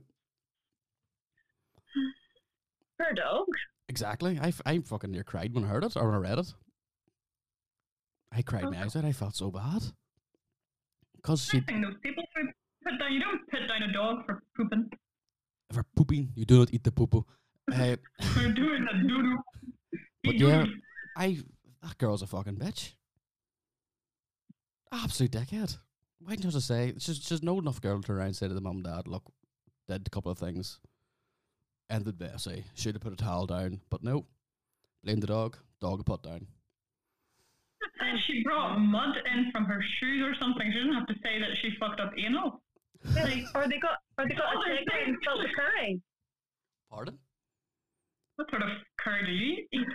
For 2.97 3.07
a 3.11 3.15
dog? 3.15 3.47
Exactly. 3.89 4.39
I, 4.41 4.53
I 4.67 4.79
fucking 4.81 5.11
near 5.11 5.25
cried 5.25 5.55
when 5.55 5.65
I 5.65 5.69
heard 5.69 5.85
it 5.85 5.97
or 5.97 6.07
when 6.07 6.15
I 6.15 6.19
read 6.19 6.39
it. 6.39 6.55
I 8.33 8.43
cried 8.43 8.65
my 8.65 8.79
Oh. 8.81 8.85
eyes 8.85 8.95
out. 8.97 9.05
I 9.05 9.13
felt 9.13 9.35
so 9.35 9.51
bad. 9.51 9.83
Because 11.17 11.45
she, 11.45 11.59
those 11.61 11.97
people 12.03 12.25
who 12.35 12.43
put 12.85 12.99
down, 12.99 13.13
you 13.13 13.21
don't 13.21 13.41
put 13.51 13.67
down 13.69 13.83
a 13.83 13.93
dog 13.93 14.25
for 14.27 14.43
pooping. 14.57 14.89
for 15.73 15.85
pooping, 15.97 16.31
you 16.35 16.45
do 16.45 16.59
not 16.59 16.73
eat 16.73 16.85
the 16.85 16.93
poo 16.93 17.07
poo. 17.07 17.25
Uh, 17.73 17.95
For 18.35 18.49
doing 18.53 18.87
a 18.93 19.07
doo 19.07 19.23
doo. 19.23 19.39
But 20.25 20.35
yeah, 20.37 20.65
I, 21.17 21.39
that 21.83 21.99
girl's 21.99 22.23
a 22.23 22.27
fucking 22.27 22.57
bitch. 22.57 22.93
Absolute 24.93 25.31
dickhead. 25.33 25.79
Why 26.23 26.31
didn't 26.33 26.45
you 26.45 26.51
just 26.51 26.67
say, 26.69 26.93
she's, 26.99 27.19
she's 27.25 27.43
no 27.43 27.59
enough 27.59 27.81
girl 27.81 28.01
to 28.01 28.07
turn 28.07 28.17
around 28.17 28.27
and 28.27 28.37
say 28.37 28.47
to 28.49 28.55
the 28.55 28.61
mum 28.61 28.77
and 28.77 28.85
dad, 28.85 29.09
look, 29.09 29.25
did 29.89 30.07
a 30.07 30.11
couple 30.11 30.31
of 30.31 30.39
things. 30.39 30.79
Ended 31.89 32.21
messy. 32.21 32.65
Should 32.75 32.95
have 32.95 33.03
put 33.03 33.13
a 33.13 33.17
towel 33.17 33.47
down. 33.47 33.81
But 33.91 34.05
no. 34.05 34.27
Blame 35.03 35.21
the 35.21 35.27
dog. 35.27 35.57
Dog 35.81 36.05
put 36.05 36.23
down. 36.23 36.47
And 38.01 38.19
she 38.27 38.43
brought 38.45 38.79
mud 38.79 39.17
in 39.35 39.51
from 39.51 39.65
her 39.65 39.83
shoes 39.99 40.23
or 40.25 40.35
something. 40.41 40.71
She 40.71 40.79
didn't 40.79 40.95
have 40.95 41.07
to 41.07 41.15
say 41.23 41.39
that 41.41 41.49
she 41.63 41.71
fucked 41.81 42.01
up 42.01 42.13
anal. 42.19 42.61
Like, 43.15 43.45
Or 43.55 43.67
they 43.67 43.79
got, 43.79 43.99
or 44.19 44.29
they 44.29 44.35
got 44.35 44.55
Oh, 44.57 44.61
a 44.61 44.65
they're 44.67 44.79
chicken 44.79 44.93
and 45.15 45.17
spilled 45.23 45.41
the 45.41 45.49
curry. 45.57 46.01
Pardon? 46.91 47.19
what 48.37 48.49
sort 48.51 48.63
of 48.63 48.69
curry 48.99 49.25
do 49.27 49.33
you 49.33 49.67
eat? 49.73 49.87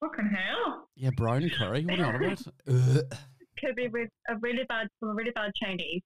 Fucking 0.00 0.26
hell. 0.34 0.88
Yeah, 0.96 1.10
brown 1.16 1.48
curry. 1.50 1.84
What 1.84 1.94
are 1.94 1.96
you 1.96 2.04
on 2.04 2.14
about? 2.16 2.42
Could 3.60 3.76
be 3.76 3.88
with 3.88 4.10
a 4.28 4.36
really 4.40 4.64
bad, 4.68 4.88
from 5.00 5.10
a 5.10 5.14
really 5.14 5.30
bad 5.30 5.52
Chinese. 5.62 6.02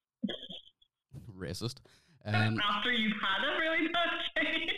Racist. 1.39 1.77
Um, 2.25 2.59
After 2.69 2.93
you've 2.93 3.13
had 3.13 3.47
a 3.49 3.59
really 3.59 3.89
bad 3.93 4.11
Chinese. 4.37 4.71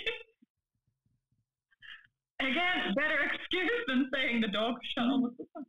Again, 2.41 2.95
better 2.95 3.19
excuse 3.35 3.71
than 3.87 4.09
saying 4.15 4.41
the 4.41 4.49
dog 4.49 4.77
shut 4.95 5.05
on 5.05 5.23
the. 5.23 5.65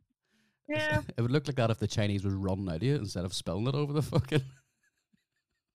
Yeah. 0.68 1.00
it 1.18 1.20
would 1.20 1.30
look 1.30 1.46
like 1.46 1.56
that 1.56 1.70
if 1.70 1.78
the 1.78 1.86
Chinese 1.88 2.24
was 2.24 2.32
running 2.34 2.68
out 2.68 2.76
of 2.76 2.82
you 2.82 2.94
instead 2.94 3.24
of 3.26 3.34
spilling 3.34 3.66
it 3.66 3.74
over 3.74 3.92
the 3.92 4.00
fucking. 4.00 4.42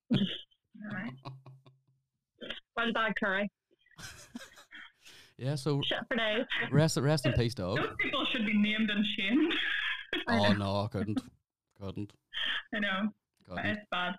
Alright. 0.14 1.14
What 2.74 2.90
a 2.90 2.94
bad 2.94 3.14
curry. 3.20 3.52
yeah, 5.38 5.56
so 5.56 5.82
Shit 5.86 6.00
for 6.08 6.16
days. 6.16 6.46
rest, 6.72 6.98
rest 6.98 7.26
in 7.26 7.34
peace, 7.38 7.54
dog. 7.54 7.78
Those 7.78 7.90
people 8.00 8.26
should 8.32 8.46
be 8.46 8.54
named 8.58 8.90
and 8.90 9.06
shamed. 9.18 9.54
Oh, 10.28 10.54
no, 10.54 10.82
I 10.82 10.88
couldn't. 10.88 11.22
Couldn't. 11.82 12.14
I 12.76 12.80
know, 12.80 13.10
but 13.48 13.56
couldn't. 13.58 13.72
it's 13.72 13.86
bad. 13.92 14.16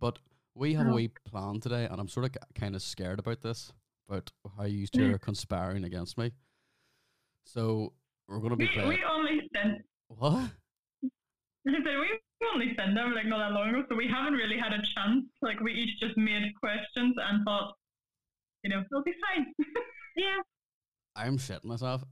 But 0.00 0.18
we 0.54 0.74
have 0.74 0.86
a 0.86 0.90
Oh. 0.90 0.94
wee 0.94 1.08
plan 1.24 1.60
today, 1.60 1.86
and 1.90 2.00
I'm 2.00 2.08
sort 2.08 2.26
of 2.26 2.36
kind 2.54 2.74
of 2.74 2.82
scared 2.82 3.18
about 3.18 3.40
this, 3.42 3.72
about 4.08 4.30
how 4.56 4.64
you 4.64 4.86
two 4.86 5.10
mm. 5.10 5.14
are 5.14 5.18
conspiring 5.18 5.84
against 5.84 6.18
me. 6.18 6.32
So 7.44 7.92
we're 8.28 8.38
going 8.38 8.50
to 8.50 8.56
be 8.56 8.66
We, 8.66 8.72
playing. 8.72 8.88
we 8.88 9.04
only 9.04 9.48
sent, 9.54 9.78
What? 10.08 10.50
I 11.68 11.72
said 11.72 11.84
we 11.84 12.18
only 12.54 12.74
sent 12.76 12.94
them 12.94 13.14
like 13.14 13.26
not 13.26 13.38
that 13.38 13.52
long 13.52 13.68
ago, 13.70 13.84
so 13.88 13.94
we 13.96 14.08
haven't 14.08 14.34
really 14.34 14.58
had 14.58 14.72
a 14.72 14.82
chance. 14.94 15.24
Like 15.42 15.60
we 15.60 15.72
each 15.72 16.00
just 16.00 16.16
made 16.16 16.52
questions 16.58 17.14
and 17.18 17.44
thought, 17.44 17.74
you 18.62 18.70
know, 18.70 18.82
it'll 18.90 19.02
be 19.04 19.14
fine. 19.34 19.46
Yeah. 20.16 20.38
I'm 21.16 21.36
shitting 21.38 21.64
myself. 21.64 22.04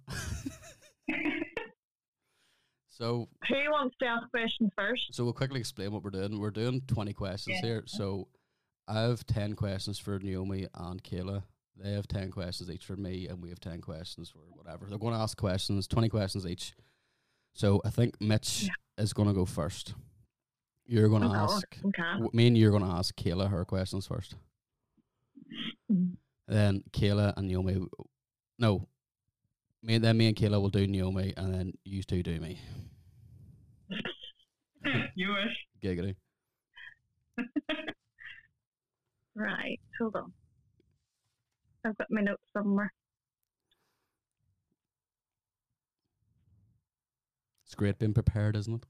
So, 2.99 3.29
Who 3.49 3.55
wants 3.71 3.97
to 4.01 4.07
ask 4.07 4.29
questions 4.31 4.71
first? 4.77 5.15
so 5.15 5.23
we'll 5.25 5.33
quickly 5.33 5.61
explain 5.61 5.93
what 5.93 6.03
we're 6.03 6.11
doing. 6.11 6.39
We're 6.41 6.51
doing 6.51 6.81
20 6.89 7.13
questions 7.13 7.57
Yeah. 7.63 7.69
here. 7.69 7.83
So 7.87 8.29
I 8.89 9.01
have 9.03 9.25
10 9.27 9.55
questions 9.55 9.99
for 9.99 10.19
Naomi 10.19 10.67
and 10.75 11.03
Kayla. 11.03 11.45
They 11.77 11.93
have 11.93 12.09
10 12.09 12.31
questions 12.33 12.69
each 12.71 12.85
for 12.85 12.97
me, 12.97 13.29
and 13.29 13.41
we 13.41 13.51
have 13.51 13.61
10 13.61 13.81
questions 13.81 14.29
for 14.31 14.41
whatever. 14.51 14.87
They're 14.87 14.99
going 14.99 15.15
to 15.15 15.21
ask 15.21 15.37
questions, 15.39 15.87
20 15.87 16.09
questions 16.09 16.45
each. 16.45 16.75
So 17.55 17.81
I 17.85 17.91
think 17.91 18.21
Mitch 18.21 18.65
Yeah. 18.65 18.71
is 19.05 19.13
going 19.13 19.29
to 19.29 19.35
go 19.35 19.45
first. 19.45 19.95
You're 20.87 21.09
going 21.09 21.23
to 21.23 21.29
ask, 21.29 21.79
Okay. 21.85 22.03
me 22.33 22.49
and 22.49 22.59
you're 22.59 22.71
going 22.73 22.83
to 22.83 22.89
ask 22.91 23.15
Kayla 23.15 23.49
her 23.51 23.65
questions 23.65 24.07
first. 24.09 24.35
Mm. 25.93 26.17
Then 26.49 26.83
Kayla 26.93 27.35
and 27.37 27.47
Naomi, 27.47 27.87
no, 28.59 28.89
me 29.83 29.99
then 29.99 30.17
me 30.17 30.29
and 30.29 30.37
Kayla 30.37 30.61
will 30.61 30.69
do 30.71 30.87
Naomi, 30.87 31.33
and 31.37 31.55
then 31.55 31.73
you 31.85 32.03
two 32.03 32.23
do 32.23 32.39
me. 32.41 32.59
you 35.15 35.29
wish. 35.33 35.57
Giggity. 35.83 36.17
Right. 39.41 39.79
Hold 40.01 40.17
on. 40.17 40.33
I've 41.87 41.97
got 41.97 42.09
my 42.11 42.23
notes 42.23 42.43
somewhere. 42.53 42.93
It's 47.65 47.77
great 47.77 48.01
being 48.01 48.15
prepared, 48.15 48.57
isn't 48.57 48.75
it? 48.83 48.85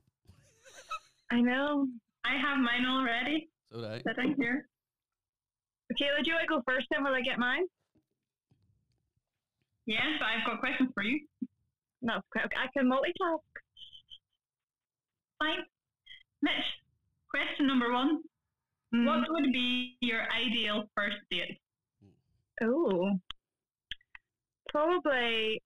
I 1.30 1.42
know. 1.42 1.87
I 2.25 2.37
have 2.38 2.57
mine 2.61 2.87
already 2.87 3.50
So 3.71 3.80
do 3.80 3.87
I. 3.87 4.00
sitting 4.09 4.37
here. 4.38 4.66
Okay, 5.92 6.07
do 6.23 6.30
you 6.30 6.35
want 6.37 6.49
to 6.49 6.54
go 6.54 6.62
first 6.66 6.87
then 6.90 7.04
while 7.04 7.14
I 7.14 7.21
get 7.21 7.38
mine? 7.38 7.64
Yes, 9.88 10.21
I've 10.21 10.45
got 10.47 10.61
questions 10.61 10.90
for 10.92 11.02
you. 11.02 11.18
No, 12.02 12.21
okay. 12.37 12.45
I 12.45 12.68
can 12.76 12.90
multitask. 12.90 13.40
Fine. 15.38 15.64
Mitch, 16.42 16.52
question 17.30 17.66
number 17.66 17.90
one. 17.90 18.21
Mm. 18.95 19.07
What 19.07 19.26
would 19.30 19.50
be 19.50 19.97
your 20.02 20.21
ideal 20.30 20.85
first 20.95 21.16
date? 21.30 21.59
Oh. 22.62 23.12
Probably, 24.68 25.62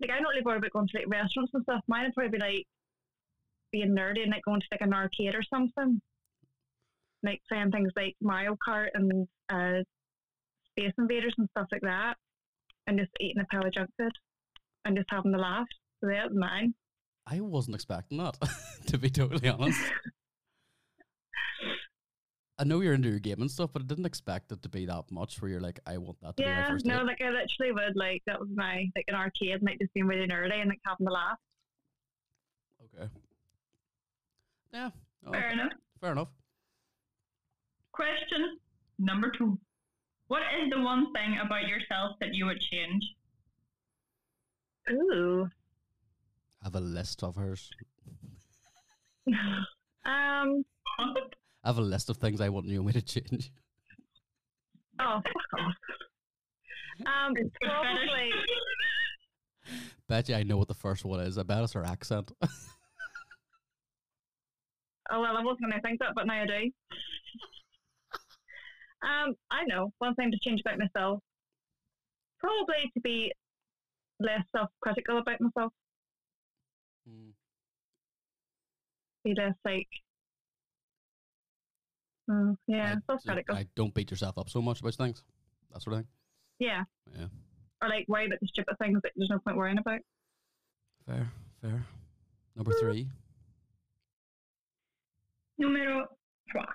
like, 0.00 0.10
I 0.10 0.16
don't 0.16 0.24
really 0.24 0.42
worry 0.44 0.58
about 0.58 0.72
going 0.72 0.88
to 0.88 0.98
like 0.98 1.08
restaurants 1.08 1.52
and 1.54 1.62
stuff. 1.62 1.82
Mine 1.86 2.06
would 2.06 2.14
probably 2.14 2.38
be 2.38 2.44
like 2.44 2.66
being 3.70 3.94
nerdy 3.94 4.22
and 4.22 4.32
like 4.32 4.42
going 4.44 4.60
to 4.60 4.66
like 4.72 4.80
an 4.80 4.92
arcade 4.92 5.36
or 5.36 5.44
something. 5.48 6.00
Like 7.22 7.40
playing 7.48 7.70
things 7.70 7.92
like 7.94 8.16
Mario 8.20 8.56
Kart 8.66 8.88
and 8.94 9.28
uh, 9.48 9.84
Space 10.72 10.92
Invaders 10.98 11.34
and 11.38 11.48
stuff 11.50 11.68
like 11.70 11.82
that. 11.82 12.16
And 12.88 12.98
just 12.98 13.10
eating 13.20 13.40
a 13.42 13.44
pile 13.54 13.64
of 13.66 13.72
junk 13.72 13.90
food 13.98 14.10
and 14.84 14.96
just 14.96 15.08
having 15.10 15.30
the 15.30 15.38
laugh. 15.38 15.66
So 16.00 16.08
that's 16.08 16.32
mine. 16.34 16.74
I 17.26 17.38
wasn't 17.40 17.74
expecting 17.76 18.18
that, 18.18 18.36
to 18.86 18.96
be 18.98 19.10
totally 19.10 19.46
honest. 19.48 19.78
I 22.58 22.64
know 22.64 22.80
you're 22.80 22.94
into 22.94 23.08
your 23.10 23.18
game 23.20 23.40
and 23.40 23.50
stuff, 23.50 23.70
but 23.72 23.82
I 23.82 23.84
didn't 23.84 24.06
expect 24.06 24.50
it 24.50 24.62
to 24.62 24.68
be 24.68 24.86
that 24.86 25.04
much 25.12 25.40
where 25.40 25.50
you're 25.50 25.60
like, 25.60 25.78
I 25.86 25.98
want 25.98 26.18
that 26.22 26.36
to 26.38 26.42
be 26.42 26.48
my 26.48 26.56
Yeah, 26.56 26.68
first 26.72 26.86
no, 26.86 26.98
date. 26.98 27.04
like 27.04 27.20
I 27.20 27.28
literally 27.30 27.72
would 27.72 27.94
like 27.96 28.22
that 28.26 28.40
was 28.40 28.48
my 28.54 28.86
like 28.96 29.04
an 29.08 29.14
arcade 29.14 29.62
like 29.62 29.78
just 29.78 29.92
being 29.94 30.06
really 30.06 30.26
nerdy 30.26 30.58
and 30.60 30.68
like 30.68 30.80
having 30.84 31.04
the 31.04 31.12
laugh. 31.12 31.36
Okay. 32.96 33.08
Yeah. 34.72 34.90
oh, 35.26 35.32
Fair 35.32 35.50
enough. 35.50 35.72
Fair 36.00 36.12
enough. 36.12 36.28
Question 37.92 38.58
number 38.98 39.30
two. 39.36 39.58
What 40.28 40.42
is 40.62 40.70
the 40.70 40.80
one 40.80 41.12
thing 41.12 41.38
about 41.44 41.66
yourself 41.66 42.16
that 42.20 42.34
you 42.34 42.46
would 42.46 42.60
change? 42.60 43.02
Ooh. 44.90 45.48
I 46.62 46.66
have 46.66 46.74
a 46.74 46.80
list 46.80 47.22
of 47.22 47.36
hers. 47.36 47.70
um. 49.26 50.64
I 50.98 51.64
have 51.64 51.78
a 51.78 51.82
list 51.82 52.10
of 52.10 52.16
things 52.16 52.40
I 52.40 52.48
want 52.48 52.66
Naomi 52.66 52.92
to 52.92 53.02
change. 53.02 53.50
Oh, 55.00 55.20
fuck 55.24 55.60
off. 55.60 55.74
Um, 57.06 57.34
probably. 57.62 58.30
fetish. 58.32 59.80
Bet 60.08 60.28
you 60.28 60.34
I 60.34 60.42
know 60.42 60.56
what 60.56 60.68
the 60.68 60.74
first 60.74 61.04
one 61.04 61.20
is. 61.20 61.38
I 61.38 61.42
bet 61.42 61.62
it's 61.62 61.74
her 61.74 61.84
accent. 61.84 62.32
Oh 65.10 65.20
well, 65.22 65.36
I 65.36 65.42
wasn't 65.42 65.62
going 65.62 65.72
to 65.72 65.80
think 65.80 66.00
that, 66.00 66.14
but 66.14 66.26
now 66.26 66.42
I 66.42 66.46
do. 66.46 66.70
Um, 69.02 69.34
I 69.50 69.64
know 69.66 69.92
one 69.98 70.14
thing 70.14 70.30
to 70.30 70.38
change 70.42 70.60
about 70.60 70.78
myself. 70.78 71.20
Probably 72.40 72.90
to 72.94 73.00
be 73.00 73.32
less 74.20 74.42
self-critical 74.54 75.18
about 75.18 75.40
myself. 75.40 75.72
Mm. 77.08 77.32
Be 79.24 79.34
less 79.34 79.54
like. 79.64 79.88
Mm, 82.30 82.56
yeah, 82.66 82.96
I, 82.96 83.12
self-critical. 83.12 83.56
I 83.56 83.66
don't 83.74 83.94
beat 83.94 84.10
yourself 84.10 84.38
up 84.38 84.50
so 84.50 84.60
much 84.60 84.80
about 84.80 84.94
things. 84.94 85.22
That 85.72 85.82
sort 85.82 85.94
of 85.94 86.00
thing. 86.00 86.08
yeah. 86.58 86.84
Yeah. 87.16 87.26
Or 87.82 87.88
like 87.88 88.06
worry 88.08 88.26
about 88.26 88.40
the 88.40 88.48
stupid 88.48 88.76
things 88.78 88.98
that 89.02 89.12
there's 89.16 89.30
no 89.30 89.38
point 89.38 89.56
worrying 89.56 89.78
about. 89.78 90.00
Fair, 91.06 91.30
fair. 91.62 91.86
Number 92.56 92.72
three. 92.80 93.08
Numero 95.58 96.06
trois. 96.50 96.66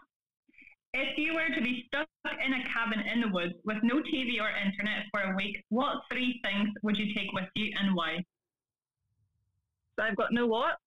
If 0.94 1.18
you 1.18 1.34
were 1.34 1.50
to 1.56 1.62
be 1.62 1.86
stuck 1.88 2.08
in 2.46 2.54
a 2.54 2.64
cabin 2.72 3.00
in 3.12 3.22
the 3.22 3.30
woods 3.30 3.56
with 3.66 3.78
no 3.82 3.96
TV 3.96 4.40
or 4.40 4.50
internet 4.50 5.06
for 5.12 5.22
a 5.22 5.36
week, 5.36 5.64
what 5.70 6.04
three 6.12 6.40
things 6.44 6.70
would 6.84 6.96
you 6.98 7.16
take 7.16 7.34
with 7.34 7.46
you 7.56 7.74
and 7.80 7.96
why? 7.96 8.24
So 9.98 10.06
I've 10.06 10.16
got 10.16 10.32
no 10.32 10.46
what? 10.46 10.78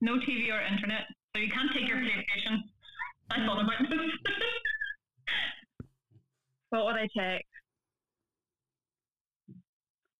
No 0.00 0.16
TV 0.16 0.50
or 0.50 0.60
internet. 0.60 1.02
So 1.34 1.42
you 1.42 1.50
can't 1.50 1.70
take 1.72 1.86
your 1.86 1.98
mm. 1.98 2.06
PlayStation. 2.06 2.62
I 3.30 3.46
thought 3.46 3.62
about 3.62 3.78
this. 3.88 3.90
what 6.70 6.86
would 6.86 6.96
I 6.96 7.08
take? 7.16 7.46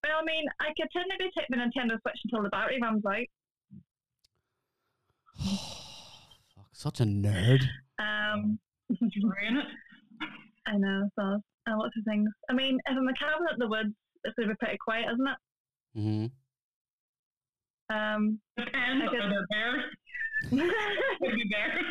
Well, 0.02 0.18
I 0.20 0.24
mean, 0.24 0.44
I 0.60 0.74
could 0.76 0.88
technically 0.92 1.30
take 1.36 1.48
my 1.48 1.56
Nintendo 1.56 1.98
Switch 2.02 2.20
until 2.24 2.42
the 2.42 2.50
battery 2.50 2.78
runs 2.82 3.02
out. 3.06 3.26
Fuck, 6.54 6.68
such 6.72 7.00
a 7.00 7.04
nerd. 7.04 7.64
Um, 7.98 8.58
Ruin 9.00 9.56
it. 9.58 9.66
I 10.66 10.76
know, 10.76 11.08
so 11.18 11.22
uh, 11.68 11.76
lots 11.76 11.96
of 11.98 12.04
things. 12.06 12.28
I 12.50 12.52
mean, 12.52 12.78
if 12.86 12.96
I'm 12.96 13.08
a 13.08 13.14
cabin 13.14 13.46
at 13.50 13.58
the 13.58 13.66
woods, 13.68 13.90
it's 14.24 14.34
going 14.36 14.48
to 14.48 14.54
be 14.54 14.58
pretty 14.60 14.78
quiet, 14.84 15.06
isn't 15.12 15.28
it? 15.28 15.38
hmm 16.00 16.26
Um, 17.96 18.38
Depends. 18.56 19.04
I 19.10 19.16
Are 19.16 19.28
there 19.30 19.46
bears? 19.50 19.84
Could 20.50 21.34
be 21.34 21.48
bears. 21.50 21.84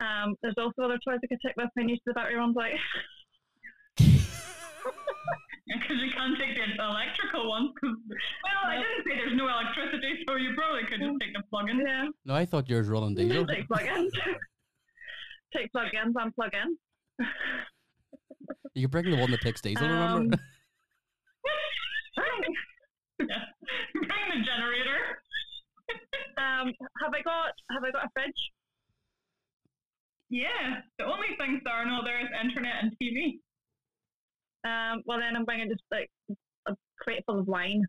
um, 0.00 0.34
there's 0.42 0.54
also 0.58 0.82
other 0.82 0.98
toys 1.06 1.18
I 1.22 1.26
could 1.28 1.38
take 1.44 1.56
with 1.56 1.68
me 1.76 1.82
until 1.84 1.98
the 2.06 2.12
battery 2.14 2.36
runs 2.36 2.56
out. 2.56 2.70
Because 5.66 6.02
you 6.02 6.10
can't 6.12 6.38
take 6.38 6.54
the 6.56 6.82
electrical 6.84 7.48
ones. 7.48 7.70
'cause- 7.80 7.96
well, 8.44 8.70
I 8.72 8.76
didn't 8.78 9.04
say 9.06 9.16
there's 9.16 9.36
no 9.36 9.48
electricity, 9.48 10.24
so 10.28 10.36
you 10.36 10.54
probably 10.54 10.82
could 10.84 11.00
just 11.00 11.18
take 11.20 11.32
the 11.34 11.42
plug-in. 11.50 11.78
yeah, 11.80 12.08
No, 12.24 12.34
I 12.34 12.44
thought 12.44 12.68
yours 12.68 12.88
running 12.88 13.14
diesel. 13.14 13.46
take 13.46 13.66
plug-ins. 13.68 14.12
take 15.56 15.70
plug-ins 15.72 16.14
and 16.18 16.34
plug-in. 16.34 16.76
You 18.74 18.82
could 18.88 18.90
bring 18.90 19.10
the 19.10 19.16
one 19.18 19.30
that 19.30 19.40
takes 19.40 19.60
diesel, 19.60 19.86
remember? 19.86 20.34
Um, 20.34 20.40
Yeah. 23.18 23.38
Bring 23.94 24.40
the 24.40 24.44
generator. 24.44 24.98
um, 26.38 26.72
have 27.02 27.12
I 27.14 27.22
got 27.22 27.52
have 27.70 27.84
I 27.84 27.90
got 27.92 28.06
a 28.06 28.08
fridge? 28.14 28.50
Yeah. 30.28 30.80
The 30.98 31.04
only 31.04 31.28
things 31.38 31.60
that 31.64 31.70
are 31.70 31.86
no 31.86 32.00
there 32.04 32.20
is 32.20 32.26
internet 32.42 32.72
and 32.82 32.92
TV. 33.00 33.38
Um, 34.64 35.02
well 35.06 35.18
then 35.20 35.36
I'm 35.36 35.44
bringing 35.44 35.68
just 35.68 35.82
like 35.92 36.10
a 36.66 36.74
crate 37.00 37.22
full 37.26 37.38
of 37.38 37.46
wine. 37.46 37.82
it 37.84 37.88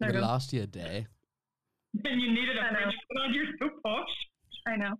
There 0.00 0.08
would 0.08 0.14
you 0.16 0.22
last 0.22 0.52
you 0.52 0.62
a 0.62 0.66
day. 0.66 1.06
And 2.04 2.20
you 2.20 2.32
needed 2.32 2.56
a 2.56 2.62
I 2.62 2.68
fridge 2.70 2.94
that. 3.14 3.34
You're 3.34 3.46
so 3.58 3.68
posh. 3.84 4.08
I 4.66 4.76
know. 4.76 4.94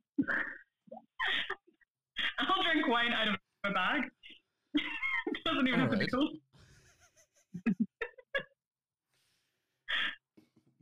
I'll 2.39 2.63
drink 2.63 2.87
wine 2.89 3.13
out 3.13 3.29
of 3.29 3.35
a 3.65 3.71
bag. 3.73 4.03
Doesn't 5.45 5.67
even 5.67 5.81
have 5.81 5.91
to 5.91 5.97
be 5.97 6.07
cool. 6.07 6.31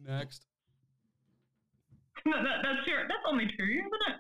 Next. 0.07 0.47
That, 2.25 2.43
that, 2.43 2.59
that's 2.62 2.87
your. 2.87 3.02
That's 3.09 3.23
only 3.26 3.47
two, 3.47 3.64
isn't 3.64 4.14
it? 4.14 4.16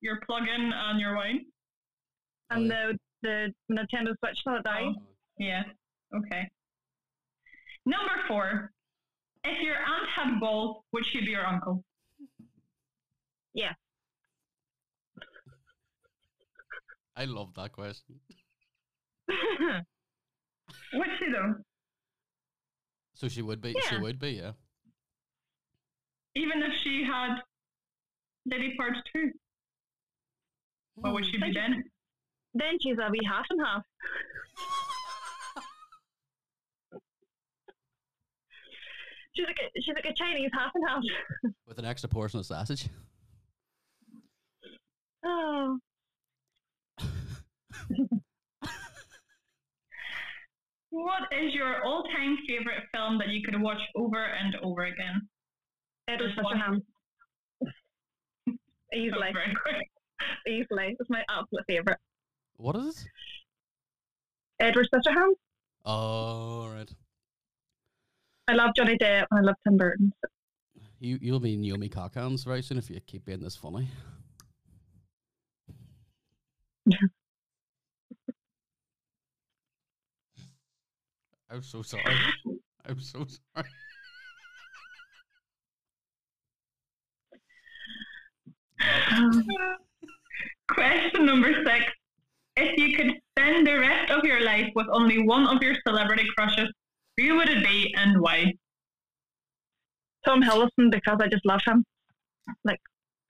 Your 0.00 0.20
plug-in 0.26 0.72
and 0.72 1.00
your 1.00 1.16
wine. 1.16 1.46
And 2.50 2.70
Oh, 2.72 2.92
the 3.22 3.52
the 3.68 3.74
Nintendo 3.74 4.14
Switch 4.18 4.42
till 4.44 4.56
it 4.56 4.64
dies. 4.64 4.94
Oh. 4.96 5.02
Yeah. 5.38 5.64
Okay. 6.14 6.48
Number 7.84 8.12
four. 8.28 8.70
If 9.44 9.62
your 9.62 9.76
aunt 9.76 10.08
had 10.08 10.40
balls, 10.40 10.82
would 10.92 11.06
she 11.06 11.20
be 11.20 11.30
your 11.30 11.46
uncle? 11.46 11.84
I 17.16 17.24
love 17.24 17.54
that 17.54 17.72
question. 17.72 18.16
Would 20.92 21.08
she 21.18 21.32
though? 21.32 21.54
So 23.14 23.28
she 23.28 23.42
would 23.42 23.60
be. 23.60 23.74
She 23.88 23.96
would 23.96 24.18
be. 24.18 24.32
Yeah. 24.32 24.52
Even 26.34 26.62
if 26.62 26.72
she 26.84 27.02
had 27.02 27.38
lady 28.44 28.74
parts 28.76 28.98
too, 29.12 29.30
hmm. 30.96 31.02
what 31.02 31.14
would 31.14 31.24
she 31.24 31.38
be 31.38 31.52
then? 31.52 31.84
then 32.54 32.78
she's 32.80 32.96
a 32.98 33.10
wee 33.10 33.20
half 33.26 33.46
and 33.50 33.60
half. 33.64 33.82
She's 39.34 39.44
like 39.44 39.58
a, 39.60 39.80
she's 39.82 39.94
like 39.94 40.06
a 40.06 40.14
Chinese 40.14 40.48
half 40.54 40.70
and 40.74 40.88
half. 40.88 41.02
With 41.66 41.78
an 41.78 41.84
extra 41.84 42.08
portion 42.08 42.40
of 42.40 42.46
sausage. 42.46 42.88
Oh, 45.28 45.78
What 50.90 51.22
is 51.32 51.52
your 51.52 51.84
all-time 51.84 52.38
favorite 52.48 52.82
film 52.94 53.18
that 53.18 53.28
you 53.28 53.42
could 53.44 53.60
watch 53.60 53.80
over 53.96 54.24
and 54.24 54.56
over 54.62 54.84
again? 54.84 55.28
Edward 56.08 56.32
Just 56.34 56.42
one. 56.42 56.56
Scissorhands. 56.56 58.54
easily, 58.94 59.32
Very 59.32 59.54
quick. 59.62 59.88
easily. 60.46 60.96
It's 60.98 61.10
my 61.10 61.22
absolute 61.28 61.64
favourite. 61.66 61.98
What 62.56 62.76
is 62.76 63.02
it? 63.02 63.08
Edward 64.60 64.88
Scissorhands. 64.94 65.34
Oh, 65.84 66.68
right. 66.74 66.90
I 68.48 68.54
love 68.54 68.70
Johnny 68.76 68.96
Depp 68.96 69.26
and 69.30 69.40
I 69.40 69.42
love 69.42 69.56
Tim 69.64 69.76
Burton. 69.76 70.12
You 70.98 71.18
you'll 71.20 71.40
be 71.40 71.56
Naomi 71.56 71.88
Cockhands 71.90 72.44
very 72.44 72.62
soon 72.62 72.78
if 72.78 72.88
you 72.88 72.98
keep 73.00 73.24
being 73.26 73.40
this 73.40 73.56
funny. 73.56 73.88
I'm 81.56 81.62
so 81.62 81.80
sorry. 81.80 82.02
I'm 82.86 83.00
so 83.00 83.24
sorry. 83.54 83.68
Question 90.68 91.24
number 91.24 91.54
six. 91.64 91.86
If 92.58 92.78
you 92.78 92.94
could 92.94 93.14
spend 93.30 93.66
the 93.66 93.78
rest 93.78 94.10
of 94.10 94.24
your 94.24 94.42
life 94.42 94.70
with 94.74 94.86
only 94.92 95.22
one 95.22 95.46
of 95.46 95.62
your 95.62 95.76
celebrity 95.88 96.26
crushes, 96.36 96.70
who 97.16 97.36
would 97.36 97.48
it 97.48 97.64
be 97.64 97.94
and 97.96 98.20
why? 98.20 98.52
Tom 100.26 100.42
Hiddleston 100.42 100.90
because 100.90 101.16
I 101.22 101.28
just 101.28 101.46
love 101.46 101.62
him. 101.66 101.86
Like 102.64 102.80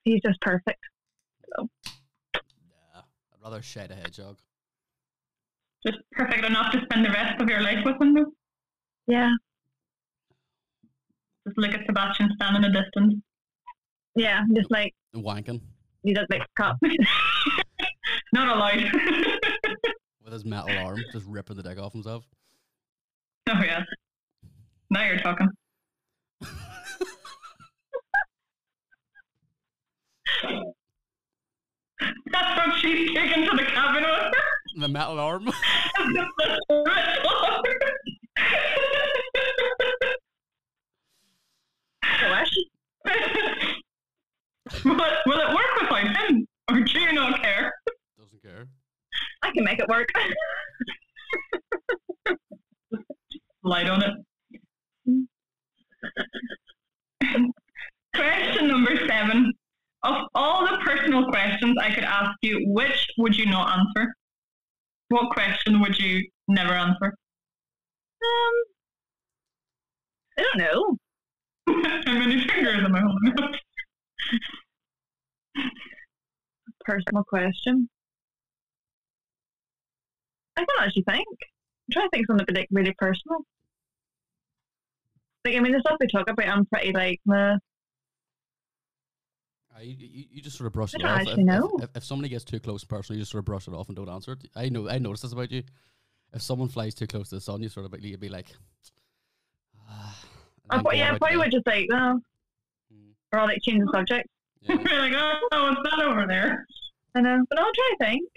he's 0.03 0.21
just 0.27 0.41
perfect. 0.41 0.81
Yeah. 1.57 1.67
I'd 3.05 3.41
rather 3.41 3.63
shed 3.63 3.93
a 3.93 3.95
hedgehog. 3.95 4.39
Just 5.85 5.99
perfect 6.13 6.45
enough 6.45 6.73
to 6.73 6.81
spend 6.85 7.05
the 7.05 7.11
rest 7.11 7.41
of 7.41 7.49
your 7.49 7.61
life 7.63 7.85
with 7.85 8.01
him, 8.01 8.15
though. 8.15 8.33
Yeah, 9.09 9.31
Just 11.47 11.59
look 11.59 11.73
at 11.73 11.87
Sebastian 11.87 12.31
standing 12.37 12.65
in 12.65 12.73
the 12.73 12.81
distance. 12.83 13.15
yeah. 14.17 14.43
Just 14.55 14.71
like 14.71 14.93
Wanking 15.15 15.61
he 16.03 16.13
does 16.15 16.27
make 16.31 16.43
cup. 16.57 16.77
Not 18.33 18.57
allowed. 18.57 18.83
with 20.25 20.33
his 20.33 20.45
metal 20.45 20.77
arm, 20.79 20.99
just 21.13 21.27
ripping 21.27 21.57
the 21.57 21.63
dick 21.63 21.79
off 21.79 21.93
himself. 21.93 22.25
oh, 23.49 23.61
yeah. 23.65 23.83
Now 24.91 25.05
you're 25.05 25.19
talking. 25.19 25.49
That's 32.33 32.57
what 32.67 32.79
she's 32.81 33.15
taken 33.15 33.45
to 33.45 33.57
the 33.57 33.65
cabin 33.65 34.03
with 34.05 34.33
The 34.79 34.89
metal 34.89 35.19
arm. 35.19 35.49
I 35.49 35.53
will, 44.85 45.01
it, 45.01 45.15
will 45.25 45.41
it 45.41 45.55
work 45.55 45.81
without 45.81 46.17
him? 46.29 46.47
Or 46.71 46.81
do 46.81 47.01
you 47.01 47.13
not 47.15 47.43
care? 47.43 47.73
Doesn't 48.19 48.43
care. 48.43 48.67
I 49.43 49.51
can 49.53 49.65
make 49.65 49.79
it 49.79 49.89
work. 49.89 50.11
Light 53.63 53.89
on 53.89 54.03
it. 54.03 54.13
Question 58.15 58.69
number 58.69 58.95
seven. 59.09 59.55
Of 60.03 60.27
all 60.35 60.67
the 60.67 60.77
personal 60.85 61.31
questions 61.31 61.79
I 61.81 61.95
could 61.95 62.05
ask 62.05 62.33
you, 62.43 62.63
which 62.69 63.09
would 63.17 63.35
you 63.35 63.47
not 63.47 63.79
answer? 63.79 64.15
What 65.09 65.31
question 65.31 65.81
would 65.81 65.99
you 65.99 66.29
never 66.49 66.73
answer? 66.73 67.15
Um, 68.23 68.55
I 70.39 70.43
don't 70.43 70.59
know. 70.59 70.97
How 72.07 72.19
many 72.19 72.47
fingers 72.47 72.85
am 72.85 72.95
I 72.95 73.01
holding 73.01 73.45
up? 73.45 73.53
Personal 76.85 77.25
question. 77.25 77.89
I 80.57 80.61
can't 80.65 80.87
actually 80.87 81.05
think. 81.09 81.27
I'm 81.29 81.93
trying 81.93 82.07
to 82.07 82.11
think 82.11 82.27
of 82.29 82.39
something 82.39 82.55
like 82.55 82.69
really 82.71 82.95
personal. 82.99 83.39
Like 85.45 85.57
I 85.57 85.61
mean, 85.61 85.73
the 85.73 85.81
stuff 85.81 85.99
we 86.01 86.07
talk 86.09 86.29
about, 86.29 86.49
I'm 86.49 86.67
pretty 86.67 86.93
like 86.93 87.21
the. 87.27 87.61
Uh, 89.77 89.83
you, 89.83 89.95
you, 89.99 90.25
you 90.33 90.43
just 90.43 90.57
sort 90.57 90.67
of 90.67 90.73
brush 90.73 90.95
it 90.95 91.05
off. 91.05 91.23
If, 91.23 91.39
if, 91.39 91.83
if, 91.83 91.91
if, 91.97 92.05
somebody 92.05 92.31
gets 92.31 92.45
too 92.45 92.59
close 92.59 92.83
personally, 92.83 93.19
you 93.19 93.23
just 93.23 93.33
sort 93.33 93.41
of 93.41 93.45
brush 93.45 93.69
it 93.69 93.75
off 93.75 93.89
and 93.89 93.97
don't 93.97 94.09
answer 94.09 94.33
it. 94.33 94.49
I 94.55 94.69
know. 94.71 94.89
I 94.89 94.99
noticed 94.99 95.25
this 95.25 95.33
about 95.33 95.51
you. 95.51 95.63
If 96.33 96.43
someone 96.43 96.69
flies 96.69 96.95
too 96.95 97.07
close 97.07 97.29
to 97.29 97.35
the 97.35 97.41
sun, 97.41 97.63
you 97.63 97.69
sort 97.69 97.85
of 97.87 97.93
like, 97.93 98.03
you'd 98.03 98.21
be 98.21 98.29
like, 98.29 98.47
oh, 99.79 99.83
ah. 99.91 100.25
I 100.71 100.77
probably, 100.77 100.99
yeah, 100.99 101.15
I 101.15 101.19
probably 101.19 101.37
would 101.37 101.51
just 101.51 101.67
like, 101.67 101.89
oh, 101.93 102.21
or 103.33 103.39
I'll 103.39 103.47
like 103.47 103.63
change 103.63 103.85
the 103.85 103.91
subject. 103.93 104.29
Yeah. 104.63 104.77
Like, 104.83 105.13
oh, 105.15 105.39
what's 105.51 105.81
that 105.91 106.05
over 106.05 106.27
there? 106.27 106.67
And 107.15 107.27
then, 107.27 107.45
but 107.49 107.59
I'll 107.59 107.73
try 107.73 107.95
to 107.99 108.05
think. 108.05 108.29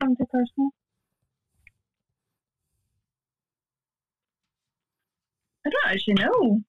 I'm 0.00 0.16
too 0.16 0.26
personal. 0.30 0.70
I 5.66 5.70
don't 5.70 5.92
actually 5.92 6.14
know. 6.14 6.60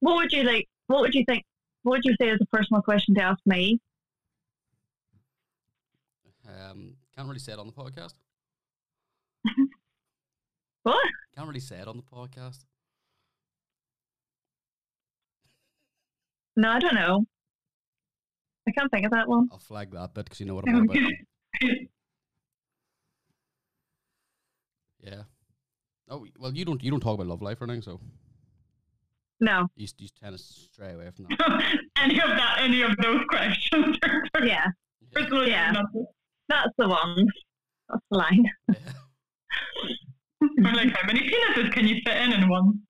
What 0.00 0.16
would 0.16 0.32
you 0.32 0.42
like? 0.42 0.68
What 0.86 1.00
would 1.00 1.14
you 1.14 1.24
think? 1.26 1.44
What 1.82 1.92
would 1.92 2.04
you 2.04 2.14
say 2.20 2.28
is 2.28 2.38
a 2.40 2.46
personal 2.46 2.82
question 2.82 3.14
to 3.16 3.22
ask 3.22 3.40
me? 3.46 3.80
Um, 6.46 6.94
can't 7.14 7.26
really 7.26 7.40
say 7.40 7.52
it 7.52 7.58
on 7.58 7.66
the 7.66 7.72
podcast. 7.72 8.14
What? 10.82 11.04
Can't 11.34 11.48
really 11.48 11.58
say 11.58 11.78
it 11.78 11.88
on 11.88 11.96
the 11.96 12.04
podcast. 12.04 12.58
No, 16.56 16.68
I 16.70 16.78
don't 16.78 16.94
know. 16.94 17.26
I 18.68 18.70
can't 18.70 18.88
think 18.92 19.04
of 19.04 19.10
that 19.10 19.28
one. 19.28 19.48
I'll 19.50 19.58
flag 19.58 19.90
that 19.90 20.14
bit 20.14 20.26
because 20.26 20.38
you 20.38 20.46
know 20.46 20.54
what 20.54 20.68
I'm 20.68 20.88
about. 20.88 20.96
Yeah. 25.00 25.22
Oh 26.08 26.26
well, 26.38 26.52
you 26.52 26.64
don't 26.64 26.82
you 26.82 26.90
don't 26.90 27.00
talk 27.00 27.14
about 27.14 27.26
love 27.26 27.42
life 27.42 27.60
or 27.60 27.64
anything, 27.64 27.82
so 27.82 28.00
No. 29.40 29.66
you, 29.76 29.86
you 29.98 30.08
tend 30.20 30.36
to 30.36 30.42
stray 30.42 30.92
away 30.94 31.10
from 31.14 31.26
that. 31.28 31.78
any 31.98 32.18
of 32.20 32.28
that, 32.28 32.56
any 32.60 32.82
of 32.82 32.96
those 33.02 33.20
questions. 33.28 33.96
Yeah, 34.42 34.66
Personally, 35.12 35.50
Yeah. 35.50 35.72
nothing. 35.72 36.06
that's 36.48 36.70
the 36.78 36.88
one. 36.88 37.26
That's 37.88 38.02
the 38.10 38.16
line. 38.18 38.44
Yeah. 38.68 38.76
Or 40.58 40.72
like, 40.72 40.90
how 40.90 41.06
many 41.06 41.28
penises 41.28 41.72
can 41.72 41.86
you 41.88 41.96
fit 42.04 42.16
in 42.18 42.32
in 42.32 42.48
one? 42.48 42.80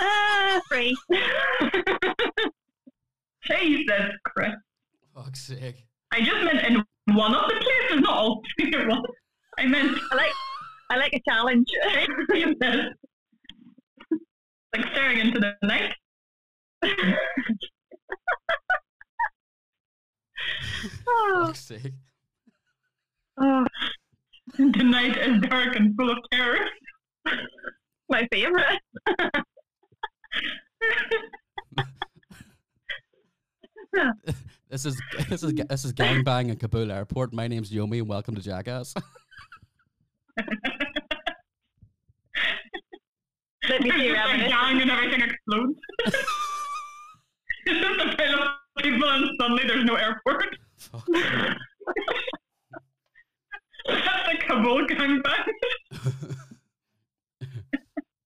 Ah, 0.00 0.60
free. 0.68 0.96
Jesus 3.44 4.10
Christ. 4.24 4.56
Fuck's 5.14 5.40
sake. 5.42 5.86
I 6.10 6.20
just 6.22 6.42
meant 6.42 6.64
in 6.66 6.84
one 7.16 7.34
of 7.34 7.48
the 7.48 7.54
places, 7.54 8.00
not 8.02 8.16
all 8.18 8.42
three 8.58 8.72
at 8.74 8.88
once. 8.88 9.02
I 9.58 9.66
meant 9.66 9.98
I 10.12 10.14
like. 10.16 10.32
I 10.90 10.96
like 10.96 11.12
a 11.12 11.20
challenge. 11.28 11.66
Penises. 14.78 14.84
like 14.84 14.92
staring 14.94 15.18
into 15.18 15.38
the 15.40 15.54
night. 15.62 15.94
oh, 21.08 21.46
Fuck's 21.46 21.60
sake. 21.60 21.92
oh, 23.40 23.66
The 24.56 24.84
night 24.84 25.16
is 25.18 25.40
dark 25.42 25.76
and 25.76 25.94
full 25.96 26.10
of 26.10 26.18
terror. 26.32 26.58
my 28.08 28.26
favorite. 28.30 28.80
This 34.70 34.84
is 34.84 35.00
this 35.28 35.42
is 35.42 35.54
this 35.54 35.84
is 35.84 35.92
gangbang 35.94 36.50
in 36.50 36.56
Kabul 36.56 36.92
airport. 36.92 37.32
My 37.32 37.48
name's 37.48 37.72
Yomi, 37.72 38.00
and 38.00 38.08
welcome 38.08 38.34
to 38.34 38.42
Jackass. 38.42 38.94
Let 43.68 43.82
me 43.82 43.90
There's 43.90 44.00
see 44.00 44.06
your 44.06 44.16
just 44.16 44.28
a 44.28 44.32
evidence. 44.34 44.82
and 44.82 44.90
everything 44.90 45.20
explodes. 45.22 45.78
it's 47.66 47.80
just 47.80 48.00
a 48.00 48.16
pile 48.16 48.42
of 48.42 48.82
people 48.82 49.08
and 49.08 49.30
suddenly 49.40 49.64
there's 49.66 49.84
no 49.84 49.94
airport. 49.96 50.56
Fuck. 50.78 51.06
That's 53.86 54.28
a 54.32 54.36
Kabul 54.46 54.86
gangbang. 54.86 55.46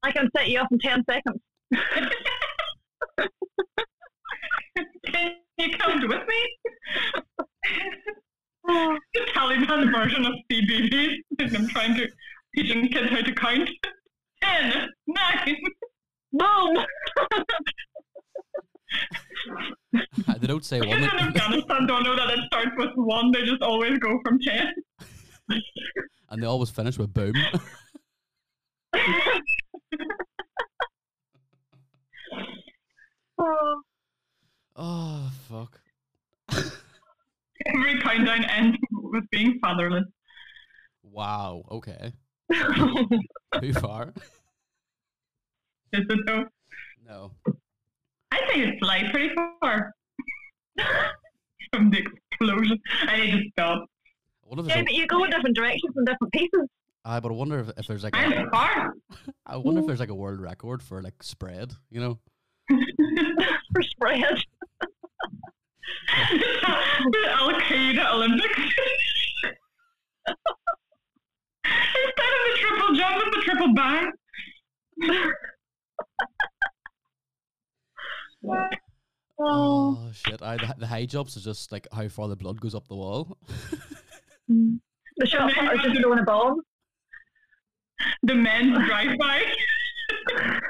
I 0.04 0.10
can 0.12 0.28
set 0.36 0.48
you 0.48 0.58
off 0.60 0.68
in 0.70 0.78
10 0.78 1.04
seconds. 1.08 1.40
Can 5.06 5.32
you 5.58 5.70
count 5.78 6.08
with 6.08 6.22
me? 6.26 6.40
The 8.64 9.20
Taliban 9.34 9.92
version 9.92 10.24
of 10.26 10.34
CBD. 10.50 11.16
I'm 11.40 11.68
trying 11.68 11.94
to 11.96 12.08
teaching 12.54 12.88
kids 12.88 13.10
how 13.10 13.20
to 13.22 13.32
count. 13.34 13.68
Ten, 14.42 14.88
nine. 15.06 15.56
boom! 16.32 16.84
They 20.40 20.46
don't 20.46 20.64
say 20.64 20.80
one. 20.80 20.98
In 20.98 21.04
Afghanistan 21.04 21.86
don't 21.86 22.02
know 22.02 22.16
that 22.16 22.30
it 22.30 22.40
starts 22.46 22.70
with 22.76 22.90
one. 22.96 23.30
They 23.32 23.44
just 23.44 23.62
always 23.62 23.98
go 23.98 24.18
from 24.24 24.38
ten. 24.40 24.72
and 26.30 26.42
they 26.42 26.46
always 26.46 26.70
finish 26.70 26.98
with 26.98 27.12
boom. 27.12 27.32
oh, 33.38 33.82
Oh 34.76 35.30
fuck. 35.48 35.80
Every 37.66 38.00
countdown 38.00 38.44
ends 38.44 38.78
with 38.92 39.24
being 39.30 39.58
fatherless. 39.62 40.04
Wow. 41.02 41.62
Okay. 41.70 42.12
Too 43.60 43.72
far. 43.74 44.12
Is 45.92 46.04
it 46.08 46.18
though? 46.26 46.44
No. 47.04 47.32
I 48.30 48.38
think 48.46 48.64
it's 48.64 48.78
fly 48.78 49.02
pretty 49.10 49.34
far 49.60 49.92
from 51.74 51.90
the 51.90 51.98
explosion. 51.98 52.78
I 53.02 53.20
need 53.20 53.32
to 53.32 53.42
stop. 53.50 53.84
I 54.44 54.48
wonder 54.48 54.62
if 54.62 54.68
yeah, 54.68 54.74
there's 54.76 54.84
but 54.86 54.94
you 54.94 55.06
go 55.08 55.24
in 55.24 55.30
different 55.30 55.56
directions 55.56 55.92
and 55.96 56.06
different 56.06 56.32
pieces. 56.32 56.68
a, 57.04 57.08
I, 57.10 57.20
but 57.20 57.30
I 57.30 57.34
wonder 57.34 57.58
if, 57.58 57.70
if 57.76 57.86
there's 57.88 58.04
like 58.04 58.16
I'm 58.16 58.32
a, 58.32 58.50
far. 58.50 58.94
I 59.46 59.56
wonder 59.56 59.80
if 59.80 59.86
there's 59.88 60.00
like 60.00 60.10
a 60.10 60.14
world 60.14 60.40
record 60.40 60.82
for 60.82 61.02
like 61.02 61.22
spread. 61.22 61.72
You 61.90 62.00
know. 62.00 62.18
For 63.74 63.82
spread. 63.82 64.38
the 67.10 67.30
Al 67.30 67.52
Qaeda 67.60 68.12
Olympics. 68.12 68.60
Instead 72.04 72.32
of 72.32 72.42
the 72.46 72.54
triple 72.60 72.94
jump, 72.94 73.22
it's 73.26 73.36
the 73.36 73.42
triple 73.42 73.74
bang. 73.74 74.12
Oh. 78.44 78.68
Oh 79.44 80.10
shit! 80.12 80.40
I, 80.42 80.56
the, 80.56 80.74
the 80.78 80.86
high 80.86 81.04
jumps 81.06 81.36
is 81.36 81.44
just 81.44 81.72
like 81.72 81.86
how 81.92 82.06
far 82.08 82.28
the 82.28 82.36
blood 82.36 82.60
goes 82.60 82.74
up 82.74 82.86
the 82.88 82.96
wall. 82.96 83.36
The 85.18 85.26
shot 85.26 85.52
then 85.54 85.68
put 85.68 85.76
is 85.76 85.82
just 85.92 86.00
throwing 86.00 86.18
a 86.18 86.22
bomb. 86.22 86.60
The 88.22 88.34
men's 88.34 88.76
drive 88.86 89.18
by. 89.18 89.42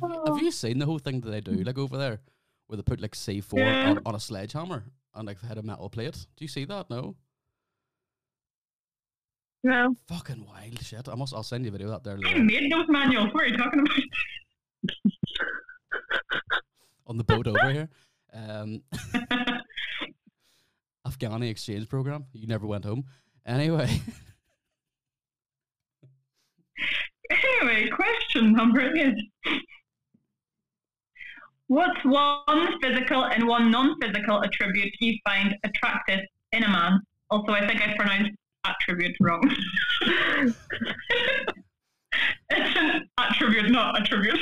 Have, 0.00 0.10
you- 0.10 0.22
have 0.34 0.42
you 0.42 0.50
seen 0.50 0.78
the 0.78 0.84
whole 0.86 0.98
thing 0.98 1.20
that 1.22 1.30
they 1.30 1.40
do 1.40 1.52
like 1.64 1.78
over 1.78 1.96
there, 1.96 2.20
where 2.66 2.76
they 2.76 2.82
put 2.82 3.00
like 3.00 3.14
C 3.14 3.40
four 3.40 3.58
Yeah. 3.60 3.90
on, 3.90 4.00
on 4.04 4.14
a 4.14 4.20
sledgehammer 4.20 4.84
and 5.14 5.26
like 5.26 5.40
they 5.40 5.48
had 5.48 5.56
a 5.58 5.62
metal 5.62 5.88
plate? 5.88 6.14
Do 6.36 6.44
you 6.44 6.48
see 6.48 6.64
that? 6.66 6.90
No. 6.90 7.16
No. 9.66 9.94
Fucking 10.06 10.46
wild 10.46 10.80
shit! 10.80 11.08
I 11.08 11.16
must. 11.16 11.34
I'll 11.34 11.42
send 11.42 11.64
you 11.64 11.70
a 11.70 11.72
video 11.72 11.88
of 11.88 11.94
that 11.94 12.04
there 12.04 12.16
I 12.24 12.38
made 12.38 12.70
those 12.70 12.86
manuals. 12.88 13.34
What 13.34 13.42
are 13.42 13.48
you 13.48 13.56
talking 13.56 13.80
about? 13.80 13.98
on 17.08 17.16
the 17.16 17.24
boat 17.24 17.48
over 17.48 17.72
here. 17.72 17.88
Um, 18.32 18.80
Afghani 21.04 21.50
exchange 21.50 21.88
program. 21.88 22.26
You 22.32 22.46
never 22.46 22.64
went 22.64 22.84
home. 22.84 23.06
Anyway, 23.44 23.88
anyway, 27.30 27.88
question 27.88 28.52
number 28.52 28.96
eight. 28.96 29.16
What's 31.66 32.04
one 32.04 32.68
physical 32.80 33.24
and 33.24 33.48
one 33.48 33.72
non-physical 33.72 34.44
attribute 34.44 34.94
you 35.00 35.18
find 35.24 35.56
attractive 35.64 36.20
in 36.52 36.62
a 36.62 36.68
man? 36.68 37.00
Also, 37.30 37.50
I 37.50 37.66
think 37.66 37.82
I 37.82 37.96
pronounced 37.96 38.30
attribute 38.68 39.16
wrong. 39.20 39.42
it's 40.40 40.56
an 42.76 43.08
attribute, 43.18 43.70
not 43.70 44.00
attribute. 44.00 44.38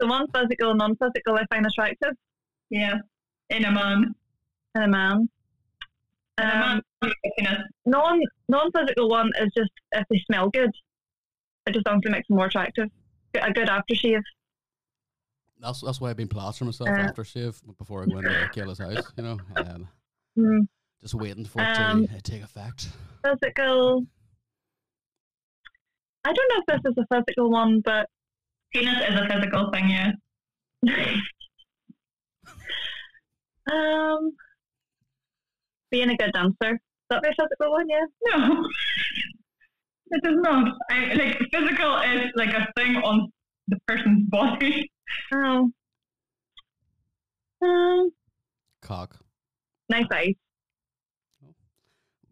The 0.00 0.06
one 0.06 0.26
physical 0.34 0.70
and 0.70 0.78
non 0.78 0.96
physical 0.96 1.36
I 1.36 1.44
find 1.54 1.66
attractive 1.66 2.14
Yeah, 2.70 2.96
in 3.50 3.64
a 3.64 3.70
man. 3.70 4.14
in 4.74 4.82
a 4.82 4.88
man. 4.88 5.28
In 6.38 6.44
a 6.44 6.54
man, 6.54 6.82
Um, 7.02 7.12
non 7.86 8.20
non 8.48 8.70
physical 8.72 9.08
one 9.08 9.30
is 9.40 9.50
just 9.56 9.70
if 9.92 10.04
they 10.10 10.18
smell 10.26 10.48
good. 10.50 10.70
It 11.66 11.72
just 11.74 11.86
honestly 11.88 12.10
makes 12.10 12.26
them 12.28 12.36
more 12.36 12.46
attractive. 12.46 12.88
A 13.40 13.52
good 13.52 13.68
aftershave. 13.68 14.22
that's 15.60 15.80
that's 15.80 16.00
why 16.00 16.10
I've 16.10 16.16
been 16.16 16.28
plastering 16.28 16.66
myself 16.68 16.90
Uh, 16.90 17.02
after 17.02 17.24
shave 17.24 17.60
before 17.78 18.02
I 18.02 18.06
go 18.06 18.18
into 18.18 18.30
Kayla's 18.52 18.78
house. 18.78 19.12
You 19.16 19.22
know, 19.22 19.40
um, 19.56 19.88
Mm. 20.36 20.66
Just 21.04 21.14
waiting 21.14 21.44
for 21.44 21.60
it 21.60 21.78
Um, 21.78 22.06
to 22.06 22.14
uh, 22.16 22.20
take 22.22 22.42
effect. 22.42 22.88
Physical. 23.22 24.06
I 26.24 26.32
don't 26.32 26.48
know 26.48 26.62
if 26.66 26.82
this 26.82 26.92
is 26.92 26.96
a 26.98 27.06
physical 27.14 27.50
one, 27.50 27.82
but 27.84 28.08
Penis 28.72 28.96
is 29.06 29.20
a 29.20 29.28
physical 29.28 29.70
thing, 29.70 29.90
yeah. 29.90 30.12
um, 33.70 34.32
being 35.90 36.08
a 36.08 36.16
good 36.16 36.32
dancer. 36.32 36.72
Is 36.74 36.80
That 37.10 37.22
be 37.22 37.28
a 37.28 37.32
physical 37.32 37.70
one, 37.70 37.86
yeah. 37.88 38.06
No, 38.24 38.66
it 40.06 40.26
is 40.26 40.36
not. 40.40 40.72
I, 40.90 41.12
like 41.12 41.38
physical 41.52 41.98
is 41.98 42.30
like 42.34 42.54
a 42.54 42.66
thing 42.78 42.96
on 42.96 43.30
the 43.68 43.76
person's 43.86 44.26
body. 44.30 44.90
Oh. 45.34 45.70
Um, 47.62 48.10
Cock. 48.80 49.18
nice 49.90 50.06
eyes. 50.10 50.34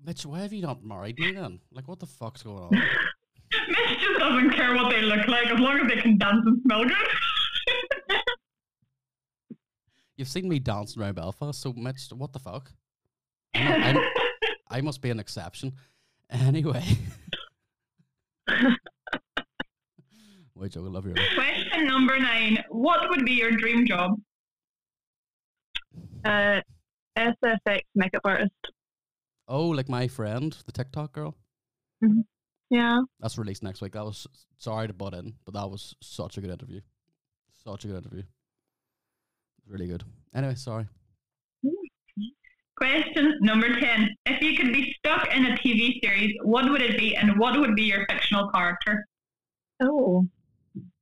Mitch, 0.04 0.26
why 0.26 0.40
have 0.40 0.52
you 0.52 0.62
not 0.62 0.84
married 0.84 1.18
me 1.18 1.32
then? 1.32 1.60
Like, 1.72 1.86
what 1.88 2.00
the 2.00 2.06
fuck's 2.06 2.42
going 2.42 2.64
on? 2.64 2.70
Mitch 3.68 4.00
just 4.00 4.18
doesn't 4.18 4.50
care 4.52 4.74
what 4.74 4.90
they 4.90 5.02
look 5.02 5.26
like 5.28 5.46
as 5.48 5.58
long 5.60 5.78
as 5.80 5.88
they 5.88 6.00
can 6.00 6.18
dance 6.18 6.42
and 6.44 6.60
smell 6.62 6.84
good. 6.84 6.96
You've 10.16 10.28
seen 10.28 10.48
me 10.48 10.58
dancing 10.58 11.02
around 11.02 11.14
Belfast, 11.16 11.60
so 11.60 11.72
Mitch, 11.72 12.08
what 12.14 12.32
the 12.32 12.38
fuck? 12.38 12.70
I'm 13.54 13.82
I'm- 13.82 13.98
I 14.70 14.80
must 14.80 15.02
be 15.02 15.10
an 15.10 15.20
exception. 15.20 15.74
Anyway. 16.30 16.82
Wait, 20.54 20.72
Joe, 20.72 20.84
I 20.84 20.88
love 20.88 21.06
you. 21.06 21.14
Question 21.34 21.86
number 21.86 22.18
nine. 22.18 22.64
What 22.70 23.10
would 23.10 23.24
be 23.26 23.32
your 23.32 23.50
dream 23.50 23.86
job? 23.86 24.12
Uh, 26.24 26.60
SFX 27.18 27.80
makeup 27.94 28.22
artist. 28.24 28.52
Oh, 29.48 29.68
like 29.68 29.88
my 29.88 30.08
friend, 30.08 30.56
the 30.66 30.72
TikTok 30.72 31.12
girl. 31.12 31.36
Yeah. 32.70 33.00
That's 33.20 33.36
released 33.36 33.62
next 33.62 33.82
week. 33.82 33.92
That 33.92 34.04
was 34.04 34.26
sorry 34.58 34.86
to 34.86 34.94
butt 34.94 35.14
in, 35.14 35.34
but 35.44 35.54
that 35.54 35.70
was 35.70 35.94
such 36.00 36.38
a 36.38 36.40
good 36.40 36.50
interview. 36.50 36.80
Such 37.64 37.84
a 37.84 37.88
good 37.88 37.98
interview. 37.98 38.22
Really 39.68 39.86
good. 39.86 40.04
Anyway, 40.34 40.54
sorry. 40.54 40.86
Question 42.76 43.38
number 43.42 43.78
10. 43.78 44.08
If 44.26 44.42
you 44.42 44.56
could 44.56 44.72
be 44.72 44.94
stuck 44.98 45.34
in 45.34 45.46
a 45.46 45.56
TV 45.56 46.00
series, 46.02 46.34
what 46.42 46.70
would 46.70 46.80
it 46.80 46.98
be 46.98 47.14
and 47.14 47.38
what 47.38 47.60
would 47.60 47.76
be 47.76 47.82
your 47.82 48.06
fictional 48.08 48.48
character? 48.50 49.06
Oh. 49.80 50.26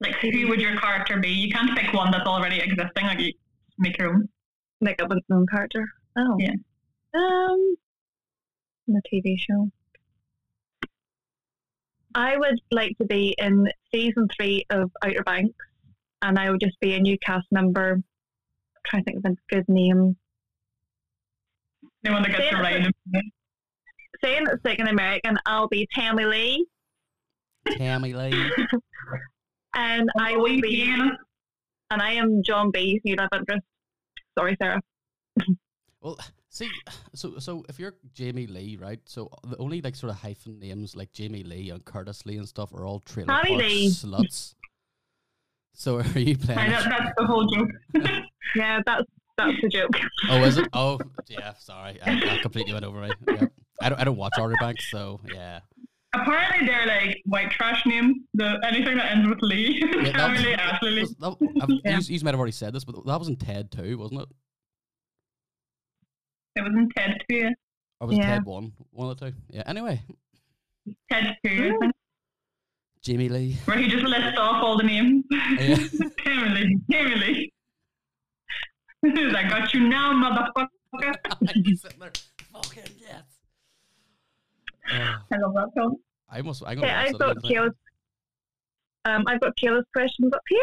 Like, 0.01 0.17
who 0.17 0.49
would 0.49 0.61
your 0.61 0.77
character 0.79 1.19
be? 1.21 1.29
You 1.29 1.53
can't 1.53 1.79
pick 1.79 1.93
one 1.93 2.11
that's 2.11 2.27
already 2.27 2.59
existing, 2.59 3.07
like, 3.07 3.21
you 3.21 3.33
make 3.79 3.97
your 3.99 4.09
own. 4.09 4.29
Make 4.81 5.01
up 5.01 5.09
with 5.11 5.23
own 5.31 5.47
character. 5.47 5.87
Oh. 6.19 6.37
Yeah. 6.39 6.55
Um, 7.15 7.77
in 8.91 8.97
a 8.97 9.15
TV 9.15 9.39
show. 9.39 9.71
I 12.15 12.37
would 12.37 12.61
like 12.71 12.99
to 12.99 13.05
be 13.05 13.35
in 13.39 13.69
season 13.93 14.29
three 14.37 14.67
of 14.71 14.91
Outer 15.05 15.23
Banks, 15.23 15.55
and 16.23 16.39
I 16.39 16.51
would 16.51 16.61
just 16.61 16.79
be 16.81 16.95
a 16.95 17.01
new 17.01 17.17
cast 17.19 17.47
member. 17.53 17.93
I'm 17.93 18.05
trying 18.85 19.05
to 19.05 19.13
think 19.13 19.25
of 19.25 19.33
a 19.33 19.55
good 19.55 19.69
name. 19.69 20.17
The 22.03 22.11
one 22.11 22.23
that 22.23 22.33
gets 22.33 22.45
Yeah, 22.45 22.57
to 22.57 22.63
ride. 22.63 22.93
Saying 24.23 24.47
it's 24.53 24.65
like 24.65 24.81
an 24.81 24.89
American, 24.89 25.39
I'll 25.47 25.69
be 25.69 25.89
Tammy 25.95 26.25
Lee, 26.25 26.67
Tammy 27.77 28.13
Lee. 28.13 28.51
and 29.75 30.11
I 30.19 30.37
will 30.37 30.61
be, 30.61 30.83
and 30.83 32.03
I 32.03 32.13
am 32.13 32.43
John 32.45 32.71
B's 32.71 33.01
new 33.05 33.15
love 33.15 33.29
interest. 33.33 33.65
Sorry, 34.37 34.57
Sarah. 34.61 34.81
Well, 36.01 36.19
see, 36.51 36.69
so 37.15 37.39
so 37.39 37.65
if 37.69 37.79
you're 37.79 37.95
Jamie 38.13 38.47
Lee, 38.47 38.77
right? 38.81 39.01
So 39.07 39.27
uh, 39.33 39.49
the 39.51 39.57
only 39.57 39.81
like 39.81 39.97
sort 39.97 40.11
of 40.13 40.19
hyphen 40.19 40.59
names 40.59 40.95
like 40.95 41.13
Jamie 41.13 41.43
Lee 41.45 41.71
and 41.71 41.83
Curtis 41.85 42.27
Lee 42.27 42.37
and 42.37 42.47
stuff 42.49 42.73
are 42.75 42.85
all 42.85 43.01
trailer 43.01 43.33
Harry 43.33 43.49
park 43.51 43.63
Lee. 43.63 43.89
sluts. 43.89 44.55
So 45.73 45.99
are 46.15 46.19
you 46.19 46.37
playing? 46.37 46.71
That, 46.71 46.85
that's 46.89 47.13
the 47.17 47.27
whole 47.27 47.47
joke. 47.47 47.71
Yeah, 48.57 48.81
that's 48.85 49.05
that's 49.39 49.61
the 49.63 49.69
joke. 49.69 49.93
Oh, 50.29 50.43
is 50.43 50.59
it? 50.59 50.69
Oh, 50.75 50.99
yeah. 51.29 51.55
Sorry, 51.55 51.99
I, 52.05 52.41
completely 52.43 52.73
went 52.73 52.85
over 52.85 53.01
me. 53.03 53.11
Yeah. 53.29 53.45
I 53.81 53.89
don't. 53.89 54.01
I 54.01 54.05
don't 54.05 54.17
watch 54.17 54.33
Outer 54.39 54.57
Banks, 54.61 54.91
so 54.91 55.21
yeah. 55.33 55.61
Apparently, 56.13 56.67
they're 56.67 56.87
like 56.87 57.23
white 57.27 57.53
trash 57.53 57.87
names. 57.87 58.17
The 58.35 58.59
anything 58.67 58.97
that 58.97 59.13
ends 59.13 59.29
with 59.29 59.39
Lee, 59.41 59.81
Yeah, 60.03 60.33
Lee, 60.33 60.55
Ashley 60.55 60.91
Lee. 60.91 61.05
that- 61.21 61.81
Yeah. 61.85 62.01
yous 62.01 62.25
might 62.25 62.33
have 62.33 62.41
already 62.41 62.51
said 62.53 62.73
this, 62.73 62.85
but 62.85 63.07
that 63.07 63.19
was 63.21 63.29
in 63.29 63.37
Ted 63.37 63.71
too, 63.71 63.97
wasn't 63.99 64.23
it? 64.23 64.29
It 66.57 66.63
was 66.63 66.73
in 66.75 66.89
Ted 66.97 67.23
two. 67.29 67.51
Or 68.01 68.09
was 68.09 68.17
Yeah. 68.17 68.27
Ted 68.37 68.45
one? 68.45 68.73
One 68.91 69.11
of 69.11 69.19
the 69.19 69.31
two. 69.31 69.37
Yeah. 69.51 69.63
Anyway, 69.67 70.03
Ted 71.11 71.37
two, 71.45 71.79
I 71.83 71.91
think, 73.05 73.31
Lee. 73.31 73.57
where 73.67 73.79
he 73.79 73.89
just 73.89 74.05
lists 74.05 74.39
off 74.39 74.63
all 74.63 74.77
the 74.77 74.85
names. 74.85 75.25
Yeah. 75.31 75.77
Tammy 76.25 76.49
Lee, 76.51 76.79
Tammy 76.91 77.15
Lee. 77.17 77.53
I 79.05 79.49
got 79.49 79.73
you 79.73 79.89
now, 79.89 80.13
motherfucker. 80.13 81.15
He's 81.65 81.81
sitting 81.83 81.99
there. 82.01 82.13
Fucking 82.53 82.83
yes. 82.99 83.23
Oh, 84.93 85.19
I 85.33 85.37
love 85.39 85.55
that 85.55 85.69
song. 85.77 85.97
I 86.29 86.43
must. 86.43 86.63
I'm 86.67 86.75
gonna 86.77 86.87
Okay, 86.87 86.97
watch 86.97 87.07
I've 87.15 87.19
got 87.19 87.37
again. 87.39 87.51
Kayla's. 87.53 87.75
Um, 89.07 89.25
I've 89.27 89.41
got 89.41 89.57
Kayla's 89.57 89.87
questions 89.95 90.33
up 90.35 90.43
here. 90.49 90.59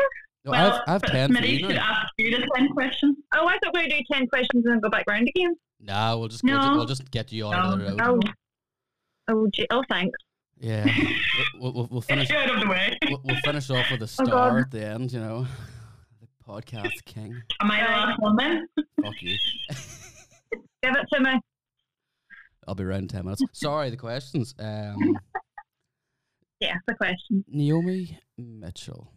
No, 0.45 0.51
well, 0.51 0.83
I've, 0.87 1.01
I've 1.01 1.11
ten 1.11 1.33
for 1.33 1.39
Smitty 1.41 1.49
you 1.53 1.59
should 1.59 1.69
now. 1.75 2.01
ask 2.03 2.13
you 2.17 2.31
the 2.37 2.47
ten 2.55 2.69
questions. 2.69 3.17
Oh, 3.33 3.47
I 3.47 3.57
thought 3.63 3.73
we 3.73 3.81
were 3.83 3.87
going 3.87 3.89
to 3.91 3.97
do 3.97 4.03
ten 4.11 4.27
questions 4.27 4.65
and 4.65 4.73
then 4.73 4.79
go 4.81 4.89
back 4.89 5.05
round 5.09 5.27
again. 5.29 5.55
Nah, 5.79 6.15
we'll 6.17 6.27
just 6.27 6.43
we'll, 6.43 6.55
No. 6.57 6.75
we'll 6.75 6.85
just 6.85 7.09
get 7.11 7.31
you 7.31 7.45
on 7.45 7.79
the 7.79 7.85
road. 7.85 7.99
Oh, 8.01 8.19
oh, 9.29 9.47
gee, 9.53 9.67
oh, 9.71 9.83
thanks. 9.89 10.17
Yeah. 10.59 10.85
we'll, 11.59 11.73
we'll, 11.73 11.87
we'll 11.91 12.01
finish. 12.01 12.27
Get 12.29 12.49
out 12.49 12.55
of 12.55 12.61
the 12.61 12.67
way. 12.69 12.97
We'll, 13.07 13.21
we'll 13.23 13.39
finish 13.43 13.69
off 13.69 13.91
with 13.91 14.01
a 14.01 14.05
Oh, 14.05 14.07
star 14.07 14.25
God. 14.25 14.59
at 14.61 14.71
the 14.71 14.85
end. 14.85 15.11
You 15.13 15.19
know, 15.19 15.47
the 16.21 16.27
podcast 16.47 17.05
king. 17.05 17.39
Am 17.61 17.69
I 17.71 17.77
the 17.81 17.91
last 17.91 18.19
one 18.19 18.35
then? 18.37 18.67
Fuck 19.03 19.21
you. 19.21 19.37
Give 20.83 20.95
it 20.95 21.07
to 21.13 21.19
me. 21.19 21.39
I'll 22.67 22.75
be 22.75 22.83
around 22.83 23.03
in 23.03 23.07
ten 23.07 23.23
minutes. 23.23 23.43
Sorry, 23.53 23.89
the 23.89 23.97
questions. 23.97 24.53
Um, 24.59 25.17
Yeah, 26.59 26.75
the 26.87 26.95
question. 26.95 27.45
Naomi 27.47 28.17
Mitchell. 28.37 29.11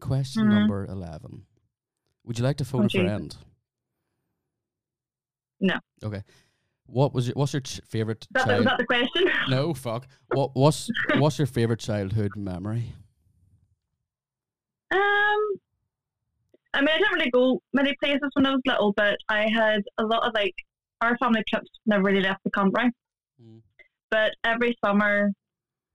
Question 0.00 0.44
Mhm. 0.44 0.50
number 0.60 0.86
eleven. 0.86 1.46
Would 2.24 2.38
you 2.38 2.44
like 2.44 2.56
to 2.58 2.64
phone 2.64 2.82
Oh, 2.82 2.84
a 2.84 2.88
Jesus. 2.88 3.06
friend? 3.06 3.36
No. 5.64 5.78
Okay. 6.02 6.22
What 6.86 7.14
was 7.14 7.26
your 7.26 7.34
what's 7.34 7.54
your 7.54 7.62
ch- 7.62 7.80
favorite 7.88 8.26
that, 8.32 8.44
child? 8.44 8.60
is 8.60 8.64
that 8.66 8.78
the 8.78 8.84
question? 8.84 9.30
no, 9.48 9.72
fuck. 9.72 10.06
What 10.34 10.50
what's 10.54 10.90
what's 11.16 11.38
your 11.38 11.46
favorite 11.46 11.80
childhood 11.80 12.32
memory? 12.36 12.92
Um, 14.90 15.00
I 16.74 16.80
mean, 16.80 16.90
I 16.90 16.98
didn't 16.98 17.14
really 17.14 17.30
go 17.30 17.62
many 17.72 17.94
places 18.02 18.28
when 18.34 18.44
I 18.44 18.50
was 18.50 18.60
little, 18.66 18.92
but 18.92 19.16
I 19.30 19.48
had 19.48 19.82
a 19.96 20.04
lot 20.04 20.26
of 20.26 20.34
like 20.34 20.54
our 21.00 21.16
family 21.16 21.42
trips 21.48 21.70
never 21.86 22.02
really 22.02 22.20
left 22.20 22.44
the 22.44 22.50
country. 22.50 22.90
Mm. 23.42 23.62
But 24.10 24.32
every 24.44 24.76
summer, 24.84 25.30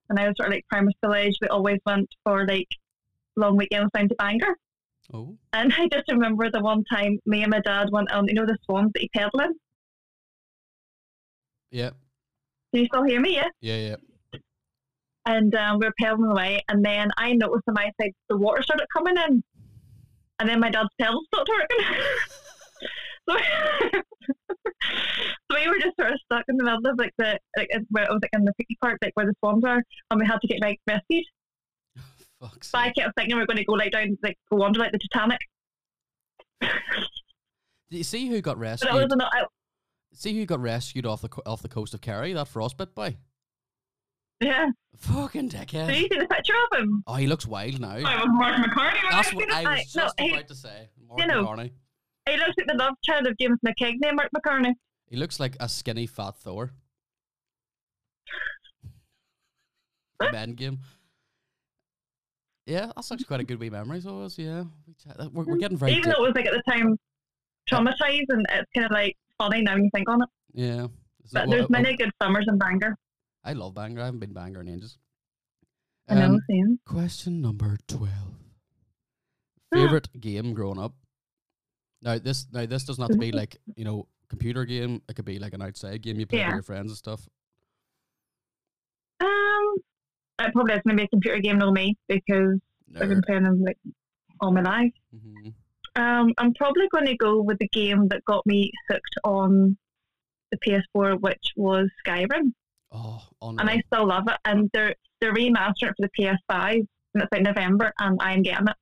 when 0.08 0.18
I 0.18 0.28
was 0.28 0.34
sort 0.38 0.50
of 0.50 0.54
like 0.54 0.66
primary 0.70 0.96
school 0.98 1.14
age, 1.14 1.36
we 1.40 1.48
always 1.50 1.78
went 1.86 2.10
for 2.26 2.48
like 2.48 2.68
long 3.36 3.58
weekends 3.58 3.92
down 3.94 4.10
to 4.10 4.16
Bangor. 4.16 4.56
Oh, 5.12 5.38
And 5.54 5.74
I 5.74 5.88
just 5.92 6.12
remember 6.12 6.52
the 6.52 6.62
one 6.62 6.84
time 6.92 7.20
me 7.26 7.42
and 7.42 7.50
my 7.50 7.62
dad 7.62 7.90
went 7.92 8.12
on, 8.12 8.28
you 8.28 8.36
know, 8.36 8.46
the 8.46 8.58
swans 8.66 8.92
that 8.94 9.02
he 9.02 9.10
paddled 9.10 9.56
yeah, 11.72 11.90
Can 12.74 12.82
you 12.82 12.86
still 12.88 13.04
hear 13.04 13.22
me? 13.22 13.36
Yeah. 13.36 13.50
yeah, 13.62 13.96
yeah. 14.34 14.40
and 15.26 15.54
um, 15.56 15.80
we 15.80 15.86
were 15.86 15.94
pedaling 16.00 16.32
away, 16.32 16.64
and 16.68 16.84
then 16.84 17.12
I 17.18 17.34
noticed 17.34 17.64
on 17.68 17.76
my 17.76 17.92
side 18.02 18.12
the 18.28 18.38
water 18.38 18.64
started 18.64 18.88
coming 18.96 19.16
in, 19.18 19.44
and 20.40 20.50
then 20.50 20.60
my 20.60 20.70
dad's 20.70 20.90
pedals 21.00 21.26
stopped 21.28 21.50
working. 21.50 21.86
so, 23.30 23.38
so 25.52 25.60
we 25.60 25.68
were 25.68 25.80
just 25.80 25.96
sort 26.00 26.14
of 26.14 26.20
stuck 26.26 26.46
in 26.48 26.58
the 26.58 26.64
middle 26.64 26.88
of 26.88 26.98
like 26.98 27.14
the 27.20 27.38
like 27.56 27.70
where 27.90 28.06
it 28.06 28.10
was 28.10 28.20
like 28.24 28.32
in 28.34 28.46
the 28.46 28.54
picky 28.54 28.78
part, 28.82 28.98
like 29.04 29.14
where 29.14 29.28
the 29.28 29.36
swans 29.40 29.64
are, 29.64 29.84
and 30.10 30.20
we 30.20 30.26
had 30.26 30.40
to 30.42 30.48
get 30.48 30.62
like 30.62 30.80
rescued. 30.88 31.26
Fuck's 32.42 32.70
So 32.72 32.78
I 32.78 32.92
kept 32.92 33.16
thinking 33.18 33.36
we 33.36 33.42
are 33.42 33.46
going 33.46 33.58
to 33.58 33.66
go 33.66 33.74
like 33.74 33.92
down, 33.92 34.18
like 34.24 34.38
go 34.52 34.64
under 34.64 34.80
like 34.80 34.92
the 34.92 35.00
Titanic. 35.12 35.40
Did 36.62 37.98
you 37.98 38.04
see 38.04 38.28
who 38.28 38.42
got 38.42 38.58
But 38.58 38.66
it 38.66 38.70
rescued? 38.70 38.94
was 38.94 39.16
not. 39.16 39.32
I, 39.34 39.44
See 40.14 40.38
who 40.38 40.46
got 40.46 40.60
rescued 40.60 41.06
off 41.06 41.22
the 41.22 41.30
off 41.46 41.62
the 41.62 41.70
coast 41.70 41.94
of 41.94 42.02
Kerry? 42.02 42.34
That 42.34 42.48
frostbite 42.48 42.94
boy. 42.96 43.18
yeah. 44.42 44.68
Fucking 44.98 45.48
Did 45.50 45.68
dickhead. 45.68 45.88
you 45.90 46.08
see 46.10 46.18
the 46.20 46.28
picture 46.28 46.54
of 46.72 46.80
him? 46.80 47.04
Oh, 47.08 47.16
he 47.16 47.28
looks 47.28 47.46
wild 47.46 47.80
now. 47.80 47.96
Oh, 47.96 48.04
I 48.04 48.16
was 48.18 48.28
Mark 48.32 48.56
McCartney. 48.58 49.12
That's 49.12 49.32
I 49.32 49.36
what. 49.36 49.54
I 49.54 49.62
was 49.76 49.96
no, 49.96 50.04
just 50.04 50.20
he- 50.20 50.32
about 50.34 50.48
to 50.48 50.56
say. 50.56 50.90
Mark 51.08 51.20
you 51.22 51.28
know, 51.28 51.46
McCartney. 51.46 51.72
He 52.28 52.38
looks 52.38 52.54
like 52.58 52.68
the 52.68 52.74
love 52.76 52.94
child 53.06 53.28
of 53.28 53.38
James 53.40 53.58
McKigney, 53.66 54.14
Mark 54.14 54.30
McCartney. 54.36 54.74
He 55.08 55.16
looks 55.16 55.40
like 55.40 55.56
a 55.60 55.70
skinny 55.70 56.06
fat 56.08 56.36
Thor. 56.38 56.72
The 60.20 60.32
men 60.34 60.52
game. 60.54 60.80
Yeah, 62.70 62.92
that's 62.96 63.12
actually 63.12 63.26
quite 63.26 63.40
a 63.40 63.44
good 63.44 63.60
wee 63.60 63.72
memory. 63.72 64.00
So 64.00 64.20
it 64.20 64.24
was, 64.24 64.38
yeah. 64.38 64.64
We 64.86 64.94
chat- 64.94 65.34
We're, 65.34 65.44
we're 65.44 65.58
getting 65.58 65.78
very 65.78 65.94
Even 65.94 66.12
though 66.12 66.24
it 66.24 66.28
was 66.28 66.34
like 66.36 66.46
at 66.46 66.54
the 66.54 66.62
time 66.72 66.96
traumatized, 67.70 68.26
and 68.30 68.46
it's 68.52 68.70
kind 68.76 68.86
of 68.86 68.92
like 68.92 69.18
funny 69.40 69.64
now 69.64 69.76
you 69.76 69.90
think 69.94 70.08
on 70.08 70.22
it. 70.22 70.30
Yeah. 70.54 70.88
But 71.34 71.50
there's 71.50 71.66
uh, 71.66 71.70
many 71.70 71.96
good 71.96 72.12
summers 72.22 72.46
in 72.48 72.58
Bangor. 72.60 72.96
I 73.44 73.54
love 73.54 73.74
Bangor. 73.74 74.02
I 74.02 74.06
haven't 74.06 74.20
been 74.20 74.34
Bangor 74.34 74.62
in 74.62 74.70
ages. 74.70 75.00
I 76.08 76.16
know, 76.16 76.26
Um, 76.26 76.40
same. 76.50 76.80
Question 76.86 77.42
number 77.42 77.78
twelve. 77.88 78.36
Favorite 79.74 80.10
game 80.20 80.54
growing 80.54 80.80
up. 80.80 80.94
Now 82.02 82.18
this 82.20 82.46
now 82.52 82.66
this 82.66 82.84
doesn't 82.84 83.02
have 83.02 83.12
to 83.12 83.18
be 83.18 83.32
like 83.42 83.58
you 83.76 83.86
know 83.86 84.08
computer 84.30 84.66
game. 84.66 85.02
It 85.10 85.16
could 85.16 85.26
be 85.26 85.40
like 85.40 85.54
an 85.54 85.62
outside 85.64 86.02
game 86.04 86.20
you 86.20 86.28
play 86.28 86.44
with 86.46 86.54
your 86.54 86.64
friends 86.64 86.92
and 86.92 86.98
stuff. 86.98 87.28
Um, 89.22 89.59
it 90.40 90.54
probably 90.54 90.74
is 90.74 90.82
going 90.86 90.98
to 90.98 91.02
be 91.02 91.06
a 91.06 91.08
computer 91.10 91.40
game, 91.40 91.58
no 91.60 91.72
me, 91.72 91.98
because 92.08 92.60
I've 93.00 93.10
been 93.10 93.22
playing 93.22 93.44
them 93.44 93.62
like 93.64 93.78
all 94.42 94.52
my 94.52 94.62
life. 94.62 94.94
hmm 95.12 95.50
Um, 95.96 96.34
I'm 96.38 96.54
probably 96.54 96.88
going 96.92 97.06
to 97.08 97.16
go 97.18 97.42
with 97.42 97.60
the 97.60 97.68
game 97.70 98.08
that 98.10 98.24
got 98.26 98.46
me 98.46 98.72
hooked 98.90 99.16
on 99.24 99.78
the 100.52 100.58
PS4, 100.58 101.20
which 101.22 101.46
was 101.56 101.90
Skyrim, 102.06 102.54
Oh, 102.92 103.22
and 103.42 103.70
I 103.70 103.82
still 103.88 104.08
love 104.08 104.24
it. 104.28 104.38
And 104.46 104.70
they're 104.74 104.96
they're 105.22 105.34
remastering 105.34 105.90
it 105.92 105.96
for 105.98 106.08
the 106.08 106.12
PS5, 106.18 106.88
and 107.14 107.24
it's 107.24 107.32
like 107.32 107.42
November, 107.42 107.94
and 108.00 108.18
I'm 108.22 108.42
getting 108.42 108.68
it. 108.68 108.76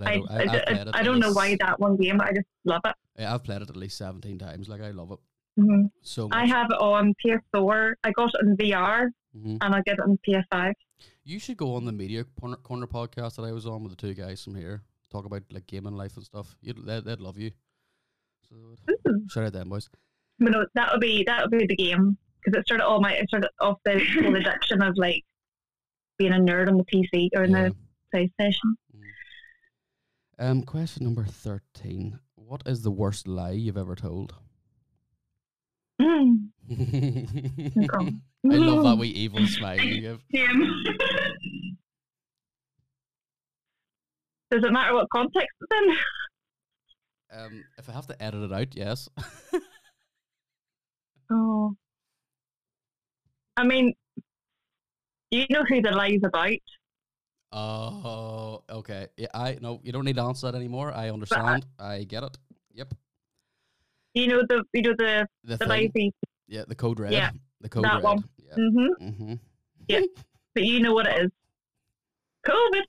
I, 0.00 0.04
Played 0.04 0.22
I, 0.30 0.34
I, 0.36 0.56
it 0.56 0.88
I 0.92 1.02
don't 1.02 1.20
know 1.20 1.32
why 1.32 1.56
that 1.60 1.80
one 1.80 1.96
game, 1.96 2.18
but 2.18 2.28
I 2.28 2.32
just 2.32 2.46
love 2.64 2.82
it. 2.84 2.94
Yeah, 3.18 3.34
I've 3.34 3.44
played 3.44 3.62
it 3.62 3.70
at 3.70 3.76
least 3.76 3.96
seventeen 3.98 4.38
times. 4.38 4.68
Like 4.68 4.82
I 4.82 4.90
love 4.90 5.10
it 5.12 5.18
hmm 5.56 5.86
so 6.02 6.28
much. 6.28 6.36
I 6.36 6.46
have 6.46 6.70
it 6.70 6.78
on 6.80 7.14
PS4. 7.24 7.94
I 8.04 8.10
got 8.12 8.30
it 8.34 8.40
in 8.46 8.56
VR, 8.56 9.08
Mhm. 9.36 9.58
and 9.60 9.74
I 9.74 9.80
get 9.82 9.94
it 9.94 10.00
on 10.00 10.18
PS5. 10.26 10.72
You 11.24 11.38
should 11.38 11.56
go 11.56 11.74
on 11.74 11.84
the 11.84 11.92
media 11.92 12.24
corner, 12.40 12.56
corner 12.56 12.86
podcast 12.86 13.36
that 13.36 13.42
I 13.42 13.52
was 13.52 13.66
on 13.66 13.82
with 13.82 13.90
the 13.92 13.96
two 13.96 14.14
guys 14.14 14.42
from 14.44 14.54
here. 14.54 14.82
Talk 15.10 15.24
about 15.24 15.42
like 15.50 15.66
gaming 15.66 15.94
life 15.96 16.16
and 16.16 16.24
stuff. 16.24 16.56
You'd, 16.60 16.84
they'd, 16.86 17.04
they'd 17.04 17.20
love 17.20 17.38
you. 17.38 17.50
So 18.48 18.56
Ooh. 19.08 19.26
shout 19.28 19.44
out 19.44 19.52
them 19.52 19.68
boys. 19.68 19.88
But 20.38 20.52
no, 20.52 20.66
that 20.74 20.92
would 20.92 21.00
be 21.00 21.24
that 21.24 21.42
would 21.50 21.58
be 21.58 21.66
the 21.66 21.76
game 21.76 22.16
because 22.44 22.58
it 22.60 22.66
started 22.66 22.84
all 22.84 23.00
my 23.00 23.12
it 23.14 23.28
started 23.28 23.50
off 23.60 23.78
the 23.84 23.98
whole 24.22 24.36
addiction 24.36 24.82
of 24.82 24.96
like 24.96 25.24
being 26.18 26.32
a 26.32 26.36
nerd 26.36 26.68
on 26.68 26.76
the 26.76 26.84
PC 26.84 27.30
or 27.34 27.44
in 27.44 27.50
Yeah. 27.52 27.68
the 27.70 27.76
PlayStation. 28.38 28.74
Um, 30.38 30.62
question 30.62 31.04
number 31.04 31.24
thirteen. 31.24 32.18
What 32.34 32.62
is 32.66 32.82
the 32.82 32.90
worst 32.90 33.26
lie 33.26 33.52
you've 33.52 33.78
ever 33.78 33.94
told? 33.94 34.34
Mm. 36.00 36.48
I 36.70 38.56
love 38.56 38.84
that 38.84 38.96
wee 38.98 39.08
evil 39.08 39.46
smile 39.46 39.80
you 39.80 40.00
give. 40.00 40.22
Does 44.50 44.62
it 44.62 44.72
matter 44.72 44.94
what 44.94 45.08
context 45.10 45.48
it's 45.60 45.72
in? 45.72 45.96
Um, 47.38 47.64
if 47.78 47.88
I 47.88 47.92
have 47.92 48.06
to 48.06 48.22
edit 48.22 48.42
it 48.42 48.52
out, 48.52 48.74
yes. 48.74 49.08
Oh, 51.28 51.74
I 53.56 53.64
mean, 53.64 53.94
you 55.30 55.46
know 55.50 55.64
who 55.64 55.82
the 55.82 55.90
lie's 55.90 56.20
about? 56.22 56.52
Oh, 57.50 58.62
okay. 58.70 59.08
Yeah, 59.16 59.28
I 59.34 59.58
no, 59.60 59.80
you 59.82 59.90
don't 59.90 60.04
need 60.04 60.16
to 60.16 60.22
answer 60.22 60.50
that 60.50 60.56
anymore. 60.56 60.92
I 60.92 61.10
understand. 61.10 61.66
I 61.78 62.04
get 62.04 62.22
it. 62.22 62.36
Yep. 62.74 62.94
Do 64.16 64.22
you 64.22 64.28
know 64.28 64.42
the 64.48 64.64
you 64.72 64.80
know 64.82 64.94
the 64.96 65.26
The 65.44 65.50
the 65.50 65.58
thing. 65.58 65.68
lie 65.68 65.88
thing? 65.92 66.12
Yeah, 66.48 66.64
the 66.66 66.74
code 66.74 66.98
red. 66.98 67.12
Yeah, 67.12 67.30
the 67.60 67.68
code 67.68 67.84
that 67.84 67.96
red. 67.96 68.02
one. 68.02 68.24
Yeah. 68.38 68.54
Mm-hmm. 68.58 69.06
Mm-hmm. 69.08 69.34
Yeah, 69.88 70.00
but 70.54 70.64
you 70.64 70.80
know 70.80 70.94
what 70.94 71.06
it 71.06 71.26
is? 71.26 71.30
COVID. 72.46 72.84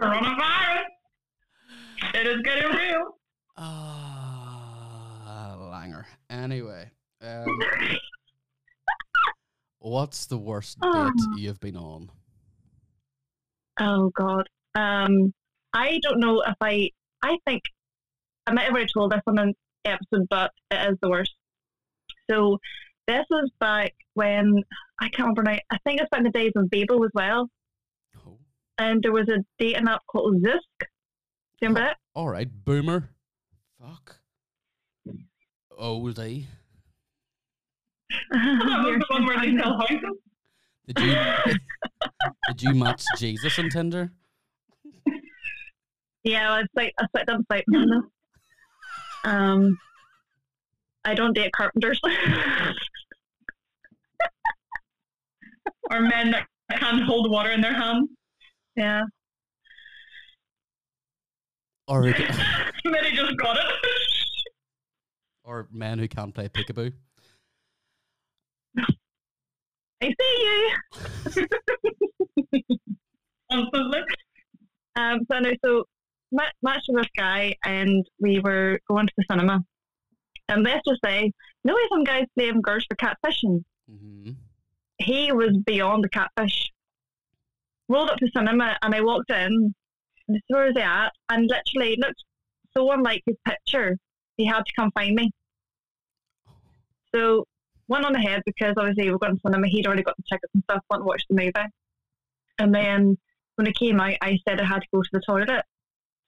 Coronavirus. 0.00 0.84
It 2.14 2.26
is 2.26 2.40
getting 2.42 2.76
real. 2.76 3.16
Ah, 3.56 5.56
Langer. 5.60 6.04
Anyway, 6.30 6.90
um, 7.22 7.46
what's 9.80 10.26
the 10.26 10.38
worst 10.38 10.78
date 10.80 10.88
Oh. 10.92 11.12
you've 11.36 11.60
been 11.60 11.76
on? 11.76 12.10
Oh 13.80 14.10
God. 14.16 14.48
Um, 14.74 15.32
I 15.72 15.98
don't 16.02 16.18
know 16.20 16.42
if 16.42 16.54
I. 16.60 16.90
I 17.22 17.36
think 17.46 17.62
I 18.48 18.52
might 18.54 18.64
have 18.64 18.72
already 18.72 18.90
told 18.92 19.12
this 19.12 19.20
on 19.26 19.38
an 19.38 19.54
episode, 19.84 20.26
but 20.30 20.50
it 20.70 20.90
is 20.92 20.96
the 21.02 21.10
worst. 21.10 21.34
So 22.30 22.58
this 23.06 23.24
was 23.30 23.50
back 23.60 23.94
when 24.14 24.62
I 25.00 25.08
can't 25.10 25.28
remember 25.28 25.42
now. 25.42 25.58
I 25.70 25.78
think 25.84 26.00
it's 26.00 26.08
back 26.10 26.20
in 26.20 26.24
the 26.24 26.30
days 26.30 26.52
of 26.56 26.64
Bebo 26.66 27.04
as 27.04 27.10
well, 27.14 27.48
Oh. 28.26 28.38
and 28.78 29.02
there 29.02 29.12
was 29.12 29.28
a 29.28 29.44
dating 29.58 29.86
app 29.88 30.00
called 30.10 30.42
Zoosk. 30.42 30.60
Do 30.80 30.86
you 31.62 31.68
remember 31.68 31.90
it? 31.90 31.96
All 32.14 32.28
right, 32.28 32.48
boomer. 32.64 33.10
Fuck. 33.80 34.16
Oh, 35.78 36.00
Oldie. 36.00 36.44
That 38.30 38.84
was 38.84 38.98
the 38.98 39.06
one 39.10 39.26
where 39.26 39.38
they 39.40 39.56
sell 39.58 39.78
houses. 39.78 39.98
Did 40.86 40.98
you 41.00 41.14
did 42.48 42.62
you 42.62 42.74
match 42.74 43.02
Jesus 43.18 43.58
on 43.58 43.68
Tinder? 43.68 44.10
Yeah, 46.24 46.50
well, 46.50 46.58
it's 46.64 46.74
like 46.74 46.92
I 46.98 47.06
slipped 47.12 47.30
on 47.30 47.44
site. 47.50 47.64
no. 47.68 48.02
Um, 49.28 49.78
I 51.04 51.14
don't 51.14 51.34
date 51.34 51.52
carpenters. 51.52 52.00
Or 55.90 56.00
men 56.02 56.30
that 56.32 56.46
can't 56.70 57.02
hold 57.02 57.30
water 57.30 57.50
in 57.50 57.62
their 57.62 57.72
hands. 57.72 58.10
yeah. 58.76 59.04
Or 61.86 62.02
then 62.02 62.14
he 62.14 63.16
just 63.16 63.36
got 63.38 63.56
it. 63.56 63.64
or 65.44 65.66
men 65.72 65.98
who 65.98 66.06
can't 66.08 66.34
play 66.34 66.48
peekaboo? 66.50 66.92
I 70.02 70.14
see 70.20 70.72
you. 71.34 71.46
Constantly. 73.50 74.00
Um, 74.96 75.20
so 75.30 75.38
no, 75.38 75.50
so 75.64 75.84
ma- 76.32 76.44
matched 76.62 76.86
with 76.88 77.02
this 77.02 77.10
guy, 77.16 77.54
and 77.64 78.06
we 78.20 78.40
were 78.40 78.78
going 78.88 79.06
to 79.06 79.12
the 79.16 79.24
cinema. 79.30 79.64
And 80.48 80.62
let's 80.62 80.82
just 80.88 81.00
say, 81.04 81.32
no 81.64 81.74
way 81.74 81.82
some 81.90 82.04
guys 82.04 82.24
blame 82.36 82.60
girls 82.60 82.86
for 82.88 82.96
catfishing. 82.96 83.64
Mm-hmm. 83.90 84.32
He 84.98 85.32
was 85.32 85.56
beyond 85.64 86.04
the 86.04 86.08
catfish. 86.08 86.70
Rolled 87.88 88.10
up 88.10 88.18
to 88.18 88.26
the 88.26 88.32
cinema, 88.34 88.76
and 88.82 88.94
I 88.94 89.00
walked 89.00 89.30
in. 89.30 89.74
And 90.28 90.40
where 90.48 90.68
is 90.68 90.74
he 90.76 90.82
at? 90.82 91.12
And 91.28 91.48
literally 91.48 91.96
looked 91.96 92.22
so 92.76 92.90
unlike 92.90 93.22
his 93.26 93.36
picture. 93.46 93.96
He 94.36 94.46
had 94.46 94.64
to 94.64 94.72
come 94.76 94.90
find 94.92 95.14
me. 95.14 95.30
So 97.14 97.44
went 97.88 98.04
on 98.04 98.14
ahead 98.14 98.42
because 98.44 98.74
obviously 98.76 99.10
we're 99.10 99.18
going 99.18 99.34
to 99.34 99.40
cinema. 99.44 99.66
He'd 99.68 99.86
already 99.86 100.02
got 100.02 100.16
the 100.16 100.22
tickets 100.30 100.52
and 100.54 100.62
stuff. 100.64 100.82
Went 100.90 101.00
and 101.00 101.06
watched 101.06 101.26
the 101.28 101.36
movie. 101.36 101.52
And 102.58 102.74
then 102.74 103.16
when 103.56 103.66
I 103.66 103.72
came 103.72 104.00
out, 104.00 104.14
I 104.20 104.38
said 104.46 104.60
I 104.60 104.64
had 104.64 104.82
to 104.82 104.88
go 104.92 105.02
to 105.02 105.08
the 105.12 105.22
toilet. 105.26 105.64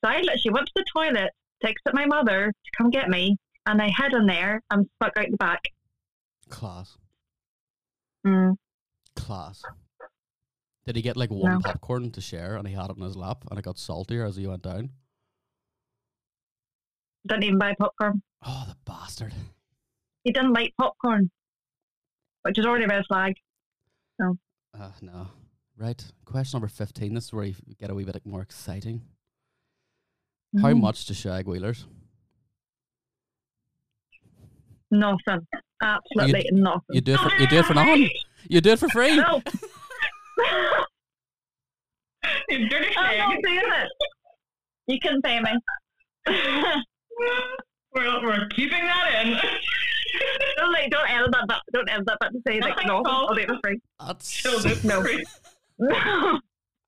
So 0.05 0.11
I 0.11 0.19
literally 0.21 0.51
went 0.53 0.67
to 0.67 0.73
the 0.77 0.85
toilet, 0.95 1.31
texted 1.65 1.93
my 1.95 2.07
mother 2.07 2.47
to 2.53 2.71
come 2.77 2.91
get 2.91 3.09
me, 3.09 3.37
and 3.67 3.81
I 3.83 3.89
hid 3.89 4.13
in 4.15 4.27
there 4.27 4.63
and 4.71 4.87
stuck 4.97 5.17
out 5.17 5.27
the 5.31 5.37
back. 5.37 5.61
Class. 6.49 6.97
Mm. 8.27 8.57
Class. 9.17 9.63
Did 10.87 10.97
he 10.97 11.03
get 11.03 11.17
like 11.17 11.31
one 11.31 11.53
No. 11.53 11.61
popcorn 11.61 12.11
to 12.13 12.21
share 12.21 12.57
and 12.57 12.67
he 12.67 12.75
had 12.75 12.91
it 12.91 12.97
in 12.97 13.03
his 13.03 13.17
lap 13.17 13.45
and 13.51 13.59
it 13.59 13.63
got 13.65 13.79
saltier 13.79 14.25
as 14.25 14.37
he 14.37 14.47
went 14.47 14.63
down? 14.63 14.91
Didn't 17.27 17.45
even 17.45 17.59
buy 17.59 17.75
popcorn. 17.79 18.23
Oh, 18.45 18.65
the 18.69 18.77
bastard. 18.91 19.35
He 20.25 20.33
didn't 20.33 20.55
like 20.55 20.73
popcorn, 20.79 21.31
which 22.43 22.59
is 22.59 22.65
already 22.65 22.85
a 22.85 22.89
red 22.89 23.05
flag. 23.07 23.35
Uh, 24.23 24.91
no. 25.03 25.29
Right. 25.77 26.03
Question 26.25 26.57
number 26.59 26.69
15. 26.69 27.15
This 27.15 27.25
is 27.27 27.33
where 27.33 27.45
you 27.45 27.55
get 27.79 27.91
a 27.91 27.95
wee 27.95 28.05
bit 28.05 28.25
more 28.25 28.41
exciting. 28.43 29.03
How 30.61 30.73
Mm. 30.73 30.81
much 30.81 31.07
to 31.07 31.15
shag 31.15 31.47
wheelers? 31.47 31.87
Nothing. 34.91 35.47
Absolutely 35.83 36.49
nothing. 36.53 36.81
You 36.91 37.01
do 37.01 37.15
it 37.15 37.21
for 37.21 37.31
you 37.39 37.47
do 37.47 37.59
it 37.59 37.65
for 37.65 37.75
nothing. 37.75 38.11
You 38.49 38.61
do 38.61 38.71
it 38.71 38.79
for 38.79 38.89
free. 38.89 39.17
no. 39.17 39.43
You 42.49 42.69
dirty 42.69 42.95
I'm 42.97 43.19
not 43.19 43.43
doing 43.43 43.59
it. 43.59 43.89
You 44.89 44.99
can 45.01 45.23
pay 45.23 45.41
me. 45.41 45.51
We're, 47.95 48.23
we're 48.23 48.47
keeping 48.49 48.85
that 48.85 49.25
in. 49.25 49.33
don't 50.59 50.73
like, 50.73 50.91
don't 50.91 51.09
edit 51.11 51.31
that. 51.33 51.49
Back, 51.49 51.63
don't 51.73 51.89
edit 51.89 52.07
that 52.07 52.19
back 52.21 52.31
to 52.33 52.41
say 52.47 52.61
like 52.61 52.87
no. 52.87 53.03
I'll 53.07 53.35
do 53.35 53.41
it 53.41 53.49
for 53.49 53.59
free. 53.65 53.81
That's 54.05 54.29
Still 54.29 54.61
do 54.61 54.77
No. 54.85 55.03
free. 55.03 55.25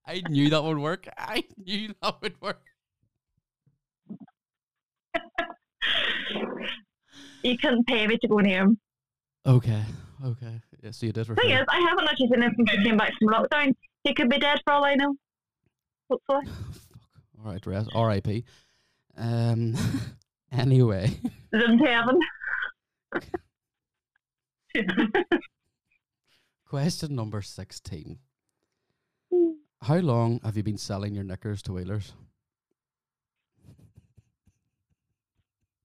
I 0.07 0.23
knew 0.29 0.51
that 0.51 0.63
would 0.63 0.79
work. 0.79 1.09
I 1.17 1.45
knew 1.57 1.95
that 2.03 2.21
would 2.23 2.41
work. 2.41 2.63
you 7.43 7.59
can 7.59 7.83
pay 7.85 8.07
me 8.07 8.17
to 8.19 8.29
go 8.29 8.39
near 8.39 8.63
him. 8.63 8.79
Okay. 9.47 9.83
Okay. 10.25 10.61
Yeah, 10.83 10.93
so 10.93 11.07
you 11.07 11.13
did 11.13 11.27
Thing 11.27 11.51
is, 11.51 11.65
I 11.69 11.81
haven't 11.81 12.09
actually 12.09 12.29
seen 12.29 12.43
him 12.43 12.55
since 12.57 12.71
he 12.71 12.85
came 12.85 12.97
back 12.97 13.13
from 13.19 13.29
lockdown. 13.29 13.75
He 14.05 14.15
could 14.15 14.29
be 14.29 14.39
dead 14.39 14.61
for 14.65 14.73
all 14.73 14.85
I 14.85 14.95
know. 14.95 15.17
Hopefully. 16.11 16.47
Fuck. 16.47 16.57
All 17.39 17.45
right, 17.51 17.67
rest. 17.67 17.91
R.I.P. 17.95 18.45
Um. 19.17 19.75
anyway, 20.53 21.11
to 21.53 21.77
heaven. 21.85 22.19
question 26.67 27.15
number 27.15 27.43
sixteen. 27.43 28.19
How 29.83 29.97
long 29.97 30.41
have 30.45 30.57
you 30.57 30.63
been 30.63 30.79
selling 30.79 31.15
your 31.15 31.25
knickers 31.25 31.61
to 31.63 31.73
wheelers? 31.73 32.13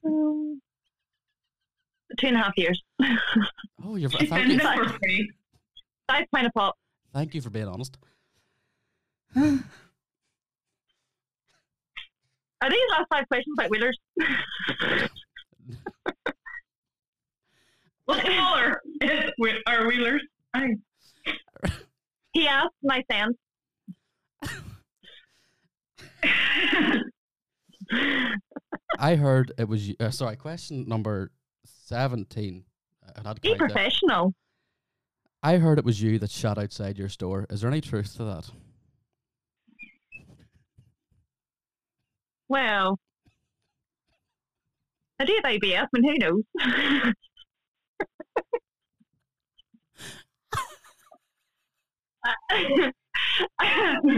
Um, 0.06 0.62
two 2.18 2.28
and 2.28 2.36
a 2.36 2.40
half 2.40 2.54
years. 2.58 2.82
Oh, 3.86 3.96
you're. 3.96 4.10
She 4.12 4.26
Thank 4.28 4.52
you. 4.52 4.60
free. 5.02 5.32
Five 6.08 6.26
pint 6.34 6.48
of 6.48 6.54
pop. 6.54 6.76
Thank 7.14 7.34
you 7.36 7.42
for 7.42 7.50
being 7.50 7.68
honest. 7.68 7.98
Are 12.60 12.72
these 12.72 12.80
last 12.92 13.06
five 13.10 13.28
questions 13.28 13.54
about 13.58 13.70
wheelers? 13.70 13.98
Smaller? 18.10 18.82
Is 19.02 19.32
whe- 19.38 19.62
are 19.68 19.86
wheelers? 19.88 20.22
Aye. 20.54 20.76
He 22.32 22.48
asked 22.48 22.70
my 22.82 23.04
sense. 23.12 23.38
I 29.00 29.16
heard 29.16 29.52
it 29.58 29.68
was. 29.68 29.92
Uh, 30.00 30.10
sorry, 30.10 30.36
question 30.36 30.88
number 30.88 31.32
17. 31.88 32.66
I 33.16 33.28
had 33.28 33.42
Be 33.42 33.50
that. 33.50 33.58
professional. 33.58 34.34
I 35.42 35.56
heard 35.56 35.80
it 35.80 35.86
was 35.86 36.02
you 36.02 36.20
that 36.20 36.30
shot 36.30 36.58
outside 36.58 36.98
your 36.98 37.08
store. 37.08 37.46
Is 37.50 37.62
there 37.62 37.70
any 37.70 37.80
truth 37.80 38.18
to 38.18 38.26
that? 38.26 38.50
Well, 42.50 43.00
I 45.20 45.26
do 45.26 45.40
have 45.44 45.54
IBS, 45.54 45.88
and 45.94 46.06
who 46.06 46.18
knows? 46.18 46.44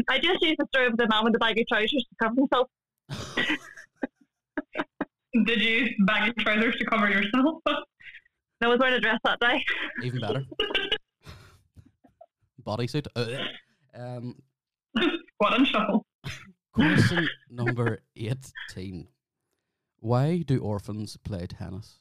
I 0.10 0.20
just 0.20 0.42
used 0.42 0.60
to 0.60 0.66
throw 0.74 0.88
over 0.88 0.96
the 0.96 1.08
man 1.08 1.24
with 1.24 1.34
the 1.34 1.40
baggy 1.40 1.66
trousers 1.72 2.04
to 2.10 2.16
cover 2.20 2.36
himself. 2.36 2.68
Did 5.46 5.62
you 5.62 5.70
use 5.70 5.94
baggy 6.06 6.34
trousers 6.40 6.76
to 6.78 6.86
cover 6.86 7.10
yourself? 7.10 7.62
I 8.62 8.68
was 8.68 8.80
wearing 8.80 8.96
a 8.96 9.00
dress 9.00 9.20
that 9.24 9.40
day. 9.40 9.64
Even 10.04 10.20
better. 10.20 10.44
Bodysuit. 12.66 13.08
Uh, 13.16 13.38
um, 13.94 14.36
Squat 14.98 15.60
and 15.60 15.68
shuffle. 15.68 16.06
question 16.74 17.28
number 17.50 18.02
18. 18.16 19.08
Why 20.00 20.40
do 20.46 20.60
orphans 20.60 21.18
play 21.18 21.48
tennis? 21.48 22.00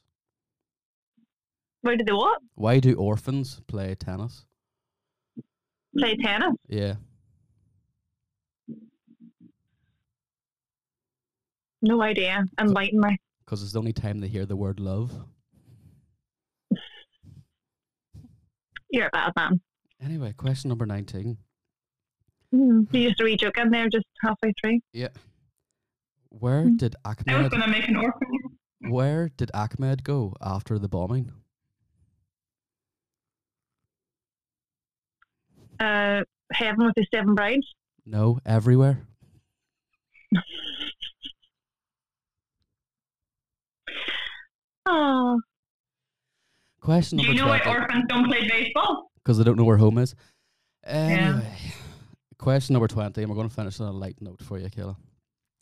Where 1.83 1.97
did 1.97 2.07
they 2.07 2.13
what? 2.13 2.41
Why 2.55 2.81
do 2.81 2.95
orphans 2.95 3.61
play 3.67 3.95
tennis? 3.95 4.45
Play 5.97 6.17
tennis. 6.17 6.55
Yeah. 6.69 6.95
No 11.83 12.03
idea. 12.03 12.45
Enlighten 12.61 13.01
me. 13.01 13.17
Because 13.45 13.63
it's 13.63 13.73
the 13.73 13.79
only 13.79 13.93
time 13.93 14.21
they 14.21 14.29
hear 14.29 14.47
the 14.47 14.57
word 14.57 14.81
love. 14.81 15.13
You're 18.91 19.07
a 19.07 19.11
bad 19.13 19.33
man. 19.37 19.61
Anyway, 20.03 20.33
question 20.37 20.69
number 20.69 20.87
19. 20.87 21.37
Mm. 22.55 22.87
You 22.93 23.01
used 23.01 23.21
a 23.21 23.25
wee 23.25 23.37
joke 23.37 23.59
in 23.59 23.71
there 23.71 23.89
just 23.89 24.07
halfway 24.23 24.53
through. 24.61 24.81
Yeah. 24.93 25.09
Where 26.31 26.65
Mm. 26.65 26.79
did 26.79 26.97
I 27.05 27.11
was 27.11 27.49
going 27.49 27.63
to 27.63 27.69
make 27.69 27.89
an 27.89 27.97
orphan. 27.97 28.29
where 28.91 29.29
did 29.29 29.51
Ahmed 29.55 30.05
go 30.05 30.35
after 30.41 30.79
the 30.79 30.89
bombing? 30.89 31.33
Uh, 35.81 36.23
heaven 36.53 36.87
with 36.87 36.95
his 36.97 37.07
seven 37.15 37.35
brides. 37.35 37.67
No, 38.05 38.39
everywhere. 38.47 39.07
Oh, 44.91 45.39
Question 46.81 47.19
Do 47.19 47.25
number 47.27 47.37
you 47.39 47.45
know 47.45 47.49
why 47.51 47.59
20. 47.59 47.79
orphans 47.79 48.05
don't 48.09 48.25
play 48.27 48.49
baseball? 48.49 49.11
Because 49.17 49.37
they 49.37 49.45
don't 49.45 49.57
know 49.57 49.65
where 49.65 49.77
home 49.77 49.99
is. 49.99 50.15
Anyway, 50.85 51.53
question 52.39 52.73
number 52.73 52.89
20, 52.89 53.21
and 53.21 53.29
we're 53.31 53.37
going 53.37 53.49
to 53.49 53.55
finish 53.55 53.79
on 53.81 53.89
a 53.89 53.93
light 53.93 54.17
note 54.23 54.41
for 54.43 54.59
you, 54.59 54.69
Kayla. 54.71 54.97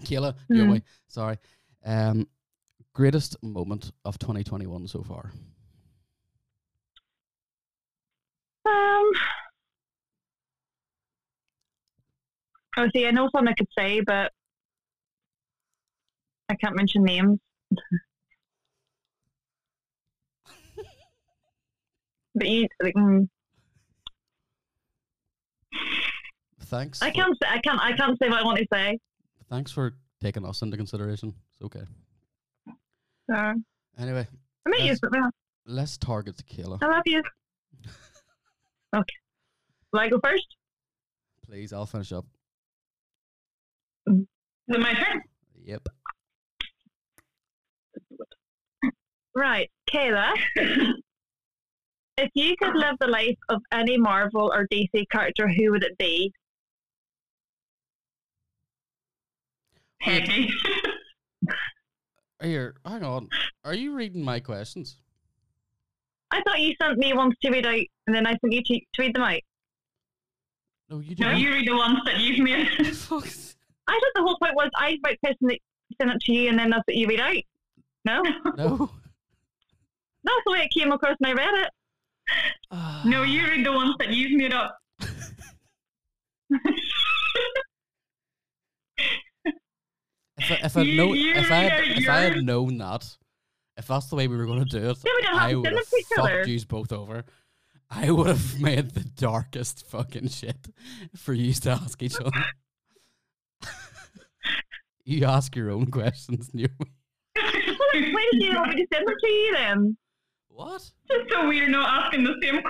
Kayla, 0.02 0.34
your 0.48 0.66
Hmm. 0.66 0.70
way. 0.72 0.82
Sorry. 1.08 1.38
Um, 1.84 2.28
greatest 2.92 3.36
moment 3.42 3.90
of 4.04 4.18
2021 4.18 4.86
so 4.86 5.02
far? 5.02 5.32
um. 8.66 9.12
Oh, 12.78 12.86
see, 12.94 13.06
I 13.06 13.10
know 13.10 13.28
some 13.34 13.48
I 13.48 13.54
could 13.54 13.68
say, 13.76 14.00
but 14.02 14.30
I 16.50 16.54
can't 16.56 16.76
mention 16.76 17.02
names. 17.02 17.40
but 22.36 22.48
you, 22.48 22.68
like, 22.82 22.94
mm, 22.94 23.28
Thanks. 26.62 27.00
I 27.02 27.10
for- 27.10 27.14
can't, 27.14 27.36
say, 27.42 27.48
I 27.48 27.58
can't, 27.60 27.80
I 27.80 27.92
can't 27.96 28.18
say 28.20 28.28
what 28.28 28.40
I 28.40 28.44
want 28.44 28.58
to 28.58 28.66
say. 28.72 28.98
Thanks 29.48 29.70
for 29.70 29.94
taking 30.20 30.44
us 30.44 30.62
into 30.62 30.76
consideration. 30.76 31.34
It's 31.52 31.62
okay. 31.62 31.84
So, 33.30 33.34
I 33.36 33.54
Anyway, 33.98 34.26
might 34.66 34.80
Yes. 34.80 34.88
use 34.88 35.00
it. 35.02 35.10
well, 35.12 35.30
let's 35.64 35.96
target 35.96 36.36
Kayla. 36.46 36.78
I 36.82 36.86
love 36.86 37.02
you. 37.06 37.22
Okay. 38.94 39.14
Will 39.92 40.00
I 40.00 40.08
go 40.08 40.18
first? 40.22 40.56
Please, 41.46 41.72
I'll 41.72 41.86
finish 41.86 42.12
up. 42.12 42.24
Is 44.06 44.14
it 44.68 44.80
my 44.80 44.94
turn? 44.94 45.22
Yep. 45.64 45.88
Right, 49.34 49.70
Kayla. 49.90 50.32
if 52.18 52.30
you 52.34 52.56
could 52.56 52.74
live 52.74 52.96
the 53.00 53.06
life 53.06 53.36
of 53.48 53.60
any 53.72 53.98
Marvel 53.98 54.50
or 54.52 54.66
DC 54.72 55.08
character, 55.10 55.48
who 55.48 55.70
would 55.72 55.84
it 55.84 55.96
be? 55.98 56.32
Peggy. 60.00 60.50
Here, 62.42 62.74
hang 62.84 63.02
on. 63.02 63.28
Are 63.64 63.74
you 63.74 63.94
reading 63.94 64.22
my 64.22 64.40
questions? 64.40 64.96
I 66.30 66.42
thought 66.42 66.60
you 66.60 66.74
sent 66.80 66.98
me 66.98 67.12
ones 67.12 67.34
to 67.42 67.50
read 67.50 67.66
out, 67.66 67.80
and 68.06 68.14
then 68.14 68.26
I 68.26 68.30
sent 68.30 68.52
you 68.52 68.62
to, 68.62 68.78
to 68.78 69.02
read 69.02 69.14
them 69.14 69.22
out. 69.22 69.40
No, 70.90 70.98
you 71.00 71.16
no, 71.18 71.28
didn't. 71.28 71.38
you 71.40 71.50
read 71.50 71.68
the 71.68 71.76
ones 71.76 71.98
that 72.04 72.18
you've 72.18 72.38
made. 72.40 72.68
I 72.78 72.84
thought 72.84 74.14
the 74.14 74.22
whole 74.22 74.36
point 74.38 74.54
was 74.54 74.70
I 74.76 74.98
write 75.04 75.20
question 75.20 75.48
that 75.48 75.58
send 76.00 76.10
it 76.10 76.20
to 76.22 76.32
you, 76.32 76.48
and 76.48 76.58
then 76.58 76.70
that's 76.70 76.82
what 76.86 76.96
you 76.96 77.06
read 77.08 77.20
out. 77.20 77.36
No, 78.04 78.22
no. 78.56 78.90
that's 80.24 80.42
the 80.44 80.52
way 80.52 80.60
it 80.60 80.70
came 80.78 80.92
across, 80.92 81.16
and 81.20 81.28
I 81.28 81.32
read 81.32 81.54
it. 81.54 81.70
No, 83.04 83.20
ah. 83.20 83.22
you 83.22 83.44
read 83.44 83.64
the 83.64 83.72
ones 83.72 83.94
that 83.98 84.10
you've 84.10 84.32
made 84.32 84.52
up. 84.52 84.76
If, 90.38 90.50
I, 90.50 90.54
if, 90.66 90.76
I'd 90.76 90.86
You- 90.86 90.96
know, 90.96 91.12
you 91.12 91.32
if, 91.34 91.50
I 91.50 91.56
had, 91.56 91.84
if 91.96 92.08
I 92.08 92.18
had 92.20 92.44
known 92.44 92.78
that, 92.78 93.16
if 93.76 93.86
that's 93.86 94.06
the 94.08 94.16
way 94.16 94.28
we 94.28 94.36
were 94.36 94.46
going 94.46 94.64
to 94.64 94.80
do 94.80 94.90
it, 94.90 94.98
Yeah, 95.04 95.12
we 95.16 95.22
don't 95.22 95.38
have 95.38 95.50
I 95.50 95.54
would 95.54 95.72
have 95.72 95.86
fucked 96.14 96.46
yous 96.46 96.64
both 96.64 96.92
over. 96.92 97.24
I 97.90 98.10
would 98.10 98.26
have 98.26 98.60
made 98.60 98.90
the 98.90 99.04
darkest 99.04 99.86
fucking 99.86 100.28
shit 100.28 100.68
for 101.14 101.32
you 101.32 101.52
to 101.54 101.70
ask 101.70 102.02
each 102.02 102.16
other. 102.20 102.44
you 105.04 105.24
ask 105.24 105.54
your 105.56 105.70
own 105.70 105.86
questions. 105.90 106.50
Why 106.52 106.66
did 107.94 108.42
you 108.42 108.62
me 108.62 108.76
to 108.76 108.86
send 108.92 109.06
them 109.06 109.14
to 109.18 109.28
you 109.28 109.52
then? 109.54 109.96
What? 110.56 110.80
Just 111.10 111.30
so 111.30 111.46
we're 111.46 111.68
not 111.68 112.04
asking 112.06 112.24
the 112.24 112.34
same 112.42 112.62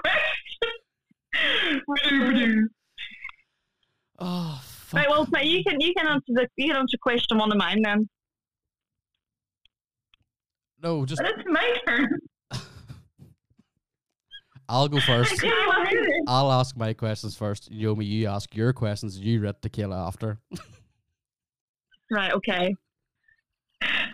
question. 1.87 2.68
Oh, 4.18 4.59
fuck. 4.64 4.99
Right, 4.99 5.11
well, 5.11 5.28
you 5.45 5.62
can 5.62 5.78
you 5.78 5.93
can 5.95 6.07
answer 6.09 6.24
the 6.28 6.49
you 6.57 6.68
can 6.68 6.76
answer 6.76 6.97
question 7.03 7.37
one 7.37 7.53
of 7.53 7.59
mine 7.59 7.82
then. 7.82 8.09
no, 10.82 11.05
just 11.05 11.20
but 11.20 11.32
it's 11.32 11.43
my 11.47 11.76
turn. 11.87 12.18
I'll 14.70 14.89
go 14.89 14.99
first. 15.01 15.43
Yeah, 15.43 15.51
well, 15.68 15.84
really. 15.84 16.22
I'll 16.26 16.51
ask 16.51 16.74
my 16.78 16.95
questions 16.95 17.37
first. 17.37 17.70
Yomi, 17.70 18.07
you 18.07 18.26
ask 18.26 18.57
your 18.57 18.72
questions. 18.72 19.18
You 19.18 19.43
read 19.43 19.61
Tequila 19.61 20.07
after. 20.07 20.39
Right, 22.11 22.32
okay. 22.32 22.74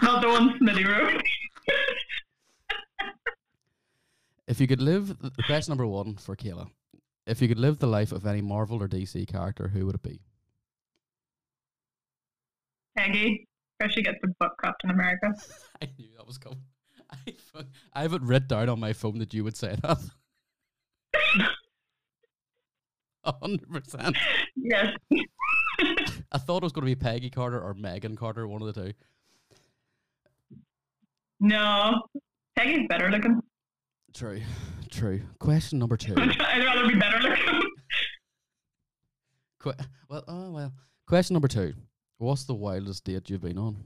Not 0.02 0.20
the 0.20 0.28
one 0.30 0.58
Smitty 0.58 0.84
wrote. 0.84 1.22
If 4.52 4.60
you 4.60 4.66
could 4.66 4.82
live, 4.82 5.18
the 5.18 5.42
question 5.46 5.72
number 5.72 5.86
one 5.86 6.16
for 6.16 6.36
Kayla. 6.36 6.68
If 7.26 7.40
you 7.40 7.48
could 7.48 7.58
live 7.58 7.78
the 7.78 7.86
life 7.86 8.12
of 8.12 8.26
any 8.26 8.42
Marvel 8.42 8.82
or 8.82 8.86
DC 8.86 9.26
character, 9.26 9.68
who 9.68 9.86
would 9.86 9.94
it 9.94 10.02
be? 10.02 10.20
Peggy. 12.94 13.48
First 13.80 13.94
she 13.94 14.02
gets 14.02 14.18
the 14.20 14.28
book 14.38 14.52
Captain 14.62 14.90
America. 14.90 15.32
I 15.82 15.88
knew 15.98 16.10
that 16.18 16.26
was 16.26 16.36
coming. 16.36 16.60
I, 17.10 17.34
I 17.94 18.02
have 18.02 18.12
it 18.12 18.20
written 18.20 18.48
down 18.48 18.68
on 18.68 18.78
my 18.78 18.92
phone 18.92 19.20
that 19.20 19.32
you 19.32 19.42
would 19.42 19.56
say 19.56 19.74
that. 19.80 19.96
A 23.24 23.32
hundred 23.40 23.70
percent. 23.70 24.18
Yes. 24.54 24.94
I 26.30 26.36
thought 26.36 26.58
it 26.58 26.64
was 26.64 26.72
going 26.72 26.86
to 26.86 26.94
be 26.94 26.94
Peggy 26.94 27.30
Carter 27.30 27.58
or 27.58 27.72
Megan 27.72 28.16
Carter, 28.16 28.46
one 28.46 28.60
of 28.60 28.74
the 28.74 28.82
two. 28.82 28.92
No. 31.40 32.02
Peggy's 32.54 32.86
better 32.90 33.10
looking. 33.10 33.40
True, 34.14 34.42
true. 34.90 35.22
Question 35.38 35.78
number 35.78 35.96
two. 35.96 36.14
I'd 36.16 36.64
rather 36.64 36.86
be 36.88 36.94
better 36.98 37.18
looking. 37.18 37.60
Que- 39.62 39.72
well, 40.08 40.24
oh 40.26 40.50
well. 40.50 40.72
Question 41.06 41.34
number 41.34 41.46
two. 41.46 41.72
What's 42.18 42.44
the 42.44 42.54
wildest 42.54 43.04
date 43.04 43.30
you've 43.30 43.40
been 43.42 43.58
on? 43.58 43.76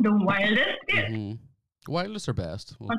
The 0.00 0.10
wildest 0.24 0.68
date. 0.88 1.10
Mhm. 1.10 1.38
Wildest 1.86 2.28
or 2.30 2.32
best? 2.32 2.74
Well, 2.80 2.96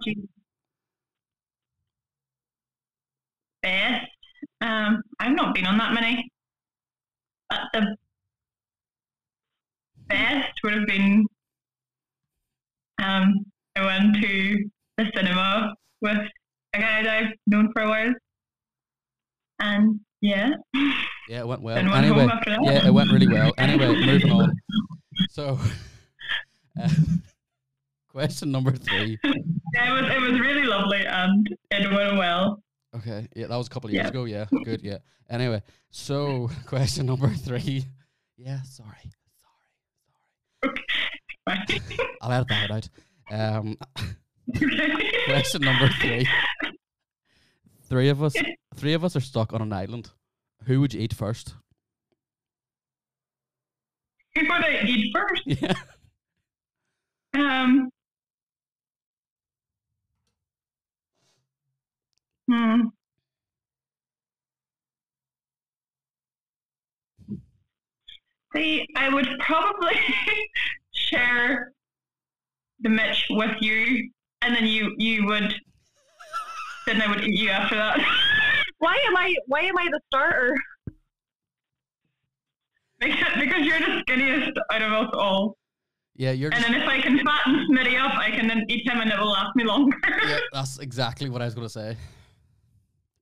best? 3.64 4.06
Um, 4.62 5.02
I've 5.20 5.36
not 5.36 5.56
been 5.56 5.66
on 5.66 5.78
that 5.80 5.94
many. 5.94 6.30
But 7.50 7.62
the 7.74 7.96
best 10.08 10.54
would 10.64 10.74
have 10.74 10.86
been 10.88 11.26
um, 13.02 13.46
I 13.76 13.86
went 13.86 14.16
to 14.22 14.70
the 15.06 15.12
cinema 15.16 15.74
with 16.02 16.18
a 16.74 16.80
guy 16.80 17.04
that 17.04 17.24
I've 17.24 17.34
known 17.48 17.72
for 17.74 17.82
a 17.84 17.90
while. 17.90 18.14
And 19.60 20.00
yeah. 20.22 20.50
yeah, 21.30 21.40
it 21.42 21.48
went 21.48 21.62
well. 21.62 21.76
Then 21.76 21.90
went 21.90 22.06
Anyway, 22.06 22.22
home 22.22 22.30
after 22.32 22.50
that. 22.52 22.60
yeah, 22.64 22.88
it 22.88 22.94
went 22.94 23.12
really 23.12 23.28
well. 23.28 23.54
Anyway, 23.58 23.88
moving 24.06 24.32
on. 24.32 24.52
So, 25.30 25.60
uh, 26.82 26.90
question 28.10 28.52
number 28.52 28.72
three. 28.72 29.18
Yeah, 29.24 29.90
it 29.90 30.02
was 30.02 30.12
it 30.12 30.22
was 30.32 30.40
really 30.40 30.64
lovely 30.64 31.06
and 31.06 31.48
it 31.72 31.92
went 31.92 32.18
well. 32.18 32.62
Okay, 32.96 33.28
yeah, 33.36 33.48
that 33.48 33.56
was 33.58 33.68
a 33.68 33.70
couple 33.70 33.90
of 33.90 33.94
years 33.94 34.04
Yeah. 34.06 34.10
ago. 34.10 34.26
Yeah, 34.26 34.46
good. 34.64 34.82
Yeah. 34.82 34.98
Anyway, 35.30 35.62
so 35.92 36.50
question 36.66 37.06
number 37.06 37.30
three. 37.30 37.86
Yeah, 38.38 38.62
sorry, 38.64 39.12
sorry, 41.48 41.66
sorry. 41.88 42.00
I'll 42.22 42.32
edit 42.32 42.48
that 42.50 42.72
out. 42.72 42.90
Um, 43.32 43.78
okay. 43.98 44.10
Question 45.26 45.62
number 45.62 45.90
three. 46.00 46.28
Three 47.90 48.10
of 48.10 48.24
us, 48.24 48.34
three 48.76 48.94
of 48.94 49.04
us 49.04 49.16
are 49.16 49.22
stuck 49.22 49.54
on 49.54 49.62
an 49.62 49.74
island. 49.74 50.10
Who 50.66 50.80
would 50.82 50.94
you 50.94 51.02
eat 51.02 51.14
first? 51.14 51.54
Who 54.36 54.42
would 54.42 54.66
I 54.66 54.82
eat 54.86 55.16
first? 55.16 55.44
Yeah. 55.46 55.74
Um. 57.36 57.90
Hmm. 62.50 62.82
See, 68.56 68.86
I 68.96 69.10
would 69.10 69.28
probably 69.40 69.96
share 70.94 71.72
the 72.82 72.90
Mitch 72.90 73.26
with 73.32 73.56
you, 73.62 74.12
and 74.46 74.56
then 74.56 74.66
you 74.66 74.94
you 74.98 75.26
would. 75.26 75.54
Then 76.86 77.02
I 77.02 77.08
would 77.08 77.22
eat 77.24 77.40
you 77.40 77.50
after 77.50 77.76
that. 77.76 77.98
Why 78.80 78.98
am 79.08 79.16
I? 79.16 79.34
Why 79.48 79.62
am 79.62 79.78
I 79.78 79.88
the 79.92 80.00
starter? 80.08 80.56
because 83.00 83.34
because 83.40 83.66
you're 83.66 83.80
the 83.80 84.04
skinniest 84.08 84.52
out 84.72 84.82
of 84.82 84.92
us 84.92 85.10
all. 85.14 85.58
Yeah, 86.16 86.32
you're 86.32 86.52
And 86.54 86.62
just, 86.62 86.72
then 86.72 86.82
if 86.82 86.88
I 86.88 87.02
can 87.02 87.18
fatten 87.26 87.68
Smitty 87.72 88.00
up, 88.00 88.16
I 88.18 88.30
can 88.30 88.48
then 88.48 88.64
eat 88.70 88.88
him, 88.88 89.02
and 89.02 89.12
it 89.12 89.18
will 89.20 89.32
last 89.32 89.56
me 89.56 89.64
longer. 89.64 89.98
yeah, 90.28 90.38
that's 90.54 90.78
exactly 90.78 91.28
what 91.30 91.42
I 91.42 91.46
was 91.46 91.56
going 91.56 91.66
to 91.66 91.74
say. 91.74 91.98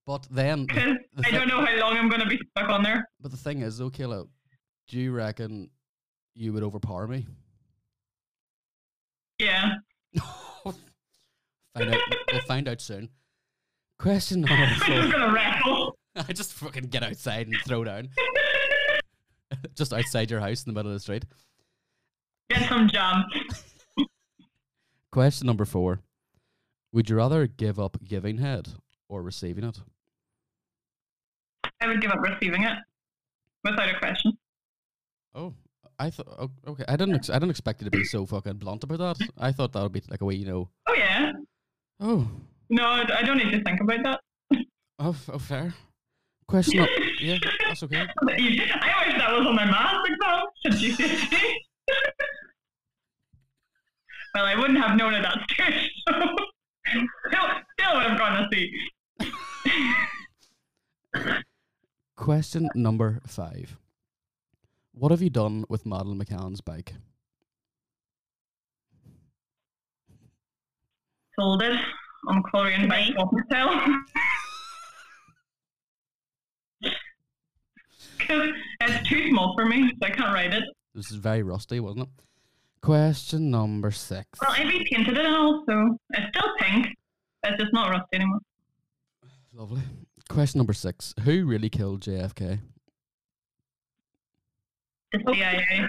But 0.06 0.28
then, 0.30 0.66
the, 0.68 0.98
the 1.16 1.24
I 1.26 1.30
thi- 1.30 1.32
don't 1.32 1.48
know 1.48 1.66
how 1.66 1.74
long 1.78 1.96
I'm 1.98 2.10
going 2.10 2.20
to 2.22 2.28
be 2.28 2.38
stuck 2.50 2.70
on 2.70 2.84
there. 2.84 3.08
but 3.22 3.32
the 3.32 3.38
thing 3.38 3.62
is, 3.62 3.78
though, 3.78 3.90
Kayla, 3.90 4.28
do 4.90 5.00
you 5.00 5.14
reckon 5.14 5.70
you 6.36 6.52
would 6.52 6.64
overpower 6.64 7.08
me? 7.08 7.26
Yeah. 9.40 9.76
find 11.76 11.94
out. 11.94 12.02
We'll 12.32 12.42
find 12.42 12.68
out 12.68 12.82
soon. 12.82 13.10
Question 14.00 14.42
number 14.48 14.68
four. 14.86 14.96
going 14.96 15.12
to 15.12 15.32
wrestle. 15.34 15.98
I 16.16 16.34
just 16.34 16.54
fucking 16.54 16.86
get 16.86 17.04
outside 17.04 17.48
and 17.48 17.56
throw 17.66 17.84
down, 17.84 18.10
just 19.76 19.94
outside 19.94 20.30
your 20.30 20.42
house 20.42 20.64
in 20.66 20.74
the 20.74 20.78
middle 20.78 20.92
of 20.92 20.96
the 20.96 21.00
street. 21.00 21.24
Get 22.50 22.68
some 22.68 22.90
jam. 22.90 23.24
Question 25.12 25.48
number 25.48 25.66
four: 25.66 26.02
Would 26.92 27.10
you 27.10 27.16
rather 27.16 27.48
give 27.48 27.80
up 27.80 27.98
giving 28.04 28.40
head 28.40 28.70
or 29.08 29.22
receiving 29.22 29.64
it? 29.64 29.80
I 31.80 31.88
would 31.88 32.02
give 32.02 32.12
up 32.12 32.20
receiving 32.22 32.64
it 32.64 32.78
without 33.64 33.90
a 33.90 33.98
question. 34.00 34.38
Oh, 35.34 35.54
I 35.98 36.10
thought. 36.10 36.50
Okay, 36.68 36.84
I 36.90 36.96
didn't. 36.98 37.16
Ex- 37.16 37.30
I 37.30 37.36
didn't 37.36 37.52
expect 37.52 37.82
you 37.82 37.86
to 37.90 37.92
be 37.98 38.04
so 38.04 38.26
fucking 38.26 38.58
blunt 38.58 38.84
about 38.84 39.00
that. 39.18 39.30
I 39.38 39.52
thought 39.54 39.72
that 39.74 39.82
would 39.82 39.94
be 39.94 40.02
like 40.10 40.22
a 40.22 40.26
way, 40.26 40.36
you 40.36 40.46
know. 40.46 40.70
Oh, 40.88 40.94
yeah. 40.94 41.32
Oh, 42.02 42.28
No, 42.70 42.84
I 42.86 43.22
don't 43.24 43.38
need 43.38 43.52
to 43.52 43.64
think 43.64 43.80
about 43.80 44.00
that. 44.04 44.20
oh, 45.00 45.16
oh 45.32 45.40
fair. 45.40 45.74
Question. 46.48 46.80
up. 46.82 46.90
Yeah, 47.20 47.38
that's 47.66 47.84
okay. 47.84 48.02
I 48.28 49.06
wish 49.08 49.18
that 49.18 49.32
was 49.32 49.46
on 49.48 49.56
my 49.56 49.66
maths 49.66 50.10
exam 50.10 50.44
at 50.66 50.72
GCSE. 50.74 51.54
well, 54.34 54.46
I 54.46 54.56
wouldn't 54.56 54.80
have 54.80 54.98
known 54.98 55.14
at 55.14 55.22
that 55.24 55.38
stage, 55.50 55.92
so 56.10 56.14
still, 57.28 57.48
still 57.80 57.94
would 57.94 58.04
have 58.04 58.18
gone 58.18 58.42
to 58.42 58.48
see. 58.52 58.74
Question 62.18 62.70
number 62.76 63.22
five. 63.28 63.78
What 64.94 65.12
have 65.12 65.22
you 65.22 65.30
done 65.30 65.66
with 65.70 65.86
Madeleine 65.86 66.20
McCann's 66.20 66.62
bike? 66.62 66.96
Sold 71.42 71.64
it 71.64 71.80
on 72.28 72.44
Colorian 72.44 72.88
Bike 72.88 73.16
Hotel. 73.18 74.04
Because 78.20 78.50
it's 78.82 79.10
too 79.10 79.30
small 79.30 79.56
for 79.58 79.66
me, 79.66 79.90
so 79.90 80.08
I 80.08 80.12
can't 80.12 80.36
ride 80.36 80.54
it. 80.54 80.64
This 80.94 81.10
is 81.10 81.16
very 81.16 81.42
rusty, 81.42 81.80
wasn't 81.80 82.04
it? 82.04 82.10
Question 82.84 83.50
number 83.50 83.90
six. 83.90 84.28
Well, 84.40 84.52
I 84.56 84.62
repainted 84.66 85.18
it 85.18 85.26
and 85.26 85.36
all, 85.36 85.64
so 85.68 85.98
it's 86.12 86.28
still 86.38 86.52
pink. 86.60 86.96
It's 87.42 87.60
just 87.60 87.74
not 87.74 87.90
rusty 87.90 88.18
anymore. 88.18 88.40
Lovely. 89.56 89.82
Question 90.30 90.60
number 90.60 90.74
six. 90.74 91.16
Who 91.24 91.48
really 91.48 91.72
killed 91.72 92.02
JFK? 92.02 92.60
The 95.12 95.24
oh. 95.26 95.34
CIA. 95.34 95.88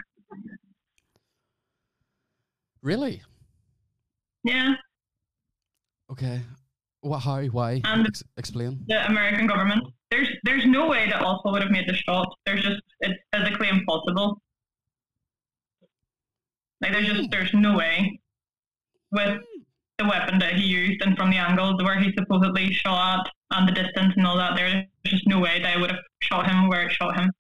Really? 2.81 3.21
Yeah, 4.45 4.77
Okay. 6.13 6.43
What? 7.01 7.21
How? 7.21 7.43
Why? 7.45 7.81
And- 7.85 8.07
Ex- 8.07 8.23
explain. 8.37 8.85
the 8.87 9.07
American 9.07 9.47
government. 9.47 9.83
There's 10.11 10.29
there's 10.45 10.67
no 10.67 10.89
way 10.89 11.09
that 11.09 11.23
Oswald 11.23 11.55
would 11.55 11.63
have 11.63 11.73
made 11.73 11.89
the 11.89 11.95
shot. 11.95 12.29
There's 12.45 12.63
just 12.63 12.83
it's 13.01 13.19
physically 13.35 13.69
impossible. 13.69 14.41
Like 16.83 16.93
there's 16.93 17.07
just 17.07 17.21
hmm. 17.21 17.27
there's 17.31 17.55
no 17.55 17.77
way 17.77 18.21
with 19.11 19.37
hmm. 19.39 19.61
the 19.99 20.05
weapon 20.05 20.39
that 20.39 20.55
he 20.55 20.65
used 20.67 21.01
and 21.03 21.17
from 21.17 21.31
the 21.31 21.39
angles 21.39 21.83
where 21.83 21.99
he 21.99 22.13
supposedly 22.17 22.73
shot 22.73 23.27
at 23.27 23.33
and 23.59 23.69
the 23.69 23.73
distance 23.73 24.13
and 24.17 24.27
all 24.27 24.37
that. 24.37 24.55
There's 24.55 24.85
just 25.07 25.27
no 25.27 25.41
way 25.41 25.63
that 25.63 25.77
I 25.77 25.81
would 25.81 25.91
have 25.91 26.01
shot 26.21 26.47
him 26.49 26.69
where 26.69 26.87
it 26.87 26.93
shot 26.93 27.19
him. 27.19 27.33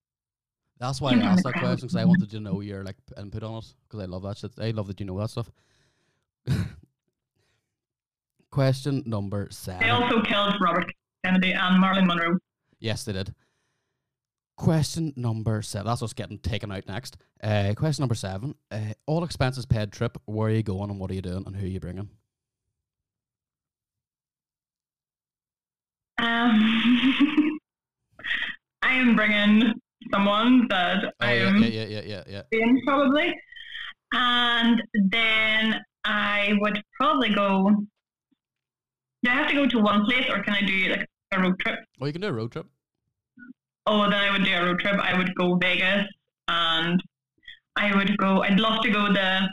That's 0.79 1.01
why 1.01 1.13
I 1.13 1.19
asked 1.19 1.45
that 1.45 1.53
question 1.53 1.77
because 1.77 1.95
I 1.95 2.05
wanted 2.05 2.31
to 2.31 2.41
know 2.41 2.61
your 2.61 2.83
like 2.83 2.97
input 3.17 3.43
on 3.43 3.59
it 3.59 3.67
because 3.85 4.01
I 4.01 4.07
love 4.07 4.23
that 4.23 4.39
shit. 4.39 4.53
I 4.59 4.71
love 4.71 4.87
that 4.89 4.99
you 4.99 5.07
know 5.07 5.19
that 5.21 5.31
stuff. 5.31 5.51
question 8.53 9.03
number 9.07 9.49
seven. 9.51 9.81
They 9.81 9.89
also 9.89 10.21
killed 10.23 10.55
Robert 10.61 10.93
Kennedy 11.25 11.53
and 11.53 11.81
Marilyn 11.81 12.07
Monroe. 12.07 12.39
Yes, 12.79 13.05
they 13.05 13.13
did. 13.13 13.35
Question 14.57 15.13
number 15.17 15.63
seven. 15.63 15.87
That's 15.87 16.03
us 16.03 16.13
getting 16.13 16.39
taken 16.39 16.71
out 16.71 16.87
next. 16.87 17.17
Uh, 17.43 17.73
question 17.77 18.03
number 18.03 18.15
seven. 18.15 18.55
Uh, 18.71 18.93
all 19.07 19.25
expenses 19.25 19.67
paid 19.67 19.91
trip. 19.91 20.19
Where 20.27 20.49
are 20.49 20.53
you 20.53 20.63
going 20.63 20.91
and 20.91 21.01
what 21.01 21.11
are 21.11 21.15
you 21.15 21.23
doing 21.23 21.43
and 21.47 21.57
who 21.57 21.65
are 21.65 21.69
you 21.69 21.81
bringing? 21.81 22.11
Um, 26.19 27.59
I 28.83 28.95
am 28.95 29.17
bringing 29.17 29.73
someone 30.13 30.69
that 30.69 31.05
Oh 31.05 31.11
I 31.21 31.35
yeah, 31.35 31.49
am 31.49 31.63
yeah, 31.63 31.69
yeah, 31.69 31.85
yeah, 31.87 32.03
yeah, 32.07 32.23
yeah. 32.29 32.43
in 32.53 32.81
probably. 32.87 33.35
And 34.13 34.83
then 35.11 35.81
I 36.05 36.53
would 36.61 36.83
probably 37.01 37.35
go. 37.35 37.71
Do 39.23 39.31
I 39.31 39.35
have 39.35 39.49
to 39.49 39.55
go 39.55 39.67
to 39.67 39.79
one 39.79 40.05
place 40.05 40.27
or 40.29 40.43
can 40.43 40.55
I 40.55 40.63
do 40.63 40.89
like 40.89 41.07
a 41.33 41.41
road 41.41 41.59
trip? 41.61 41.79
Oh, 42.01 42.07
you 42.07 42.13
can 42.13 42.23
do 42.23 42.29
a 42.29 42.33
road 42.33 42.53
trip. 42.53 42.67
Oh, 43.87 44.03
then 44.03 44.15
I 44.15 44.31
would 44.33 44.45
do 44.45 44.53
a 44.53 44.65
road 44.65 44.81
trip. 44.81 44.99
I 45.01 45.17
would 45.17 45.35
go 45.35 45.57
Vegas 45.57 46.07
and 46.49 47.03
I 47.77 47.95
would 47.97 48.17
go. 48.19 48.43
I'd 48.43 48.61
love 48.61 48.83
to 48.83 48.91
go 48.91 49.13
the 49.13 49.49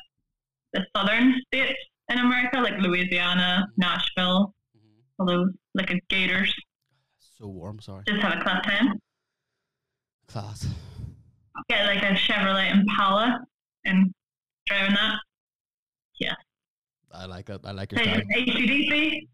the 0.74 0.86
southern 0.96 1.36
states 1.48 1.80
in 2.10 2.20
America, 2.20 2.60
like 2.60 2.78
Louisiana, 2.80 3.68
Nashville, 3.78 4.54
mm-hmm. 4.78 5.02
all 5.20 5.26
those 5.26 5.50
like 5.74 5.92
a 5.92 6.00
Gators. 6.10 6.54
So 7.20 7.48
warm. 7.48 7.80
Sorry. 7.80 8.04
Just 8.08 8.22
have 8.22 8.40
a 8.40 8.44
class 8.44 8.66
time. 8.66 9.00
Class. 10.28 10.68
Get 11.70 11.86
like 11.86 12.04
a 12.04 12.14
Chevrolet 12.14 12.72
Impala 12.72 13.40
and 13.86 14.12
driving 14.68 14.96
that. 14.96 15.20
Yeah. 16.20 16.36
I 17.12 17.26
like 17.26 17.50
it. 17.50 17.62
I 17.64 17.72
like 17.72 17.92
your 17.92 18.04
style. 18.04 18.22
ACDC. 18.36 19.28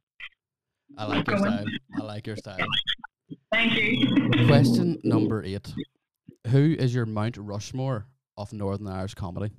I 0.98 1.06
like 1.06 1.28
your 1.28 1.38
style. 1.38 1.66
I 2.00 2.04
like 2.04 2.28
your 2.28 2.38
style. 2.38 2.58
Thank 3.52 3.74
you. 3.74 4.30
Question 4.48 5.00
number 5.04 5.44
eight. 5.46 5.74
Who 6.48 6.76
is 6.78 6.94
your 6.94 7.06
Mount 7.06 7.38
Rushmore 7.38 8.06
of 8.38 8.54
Northern 8.54 8.88
Irish 8.88 9.16
comedy? 9.16 9.52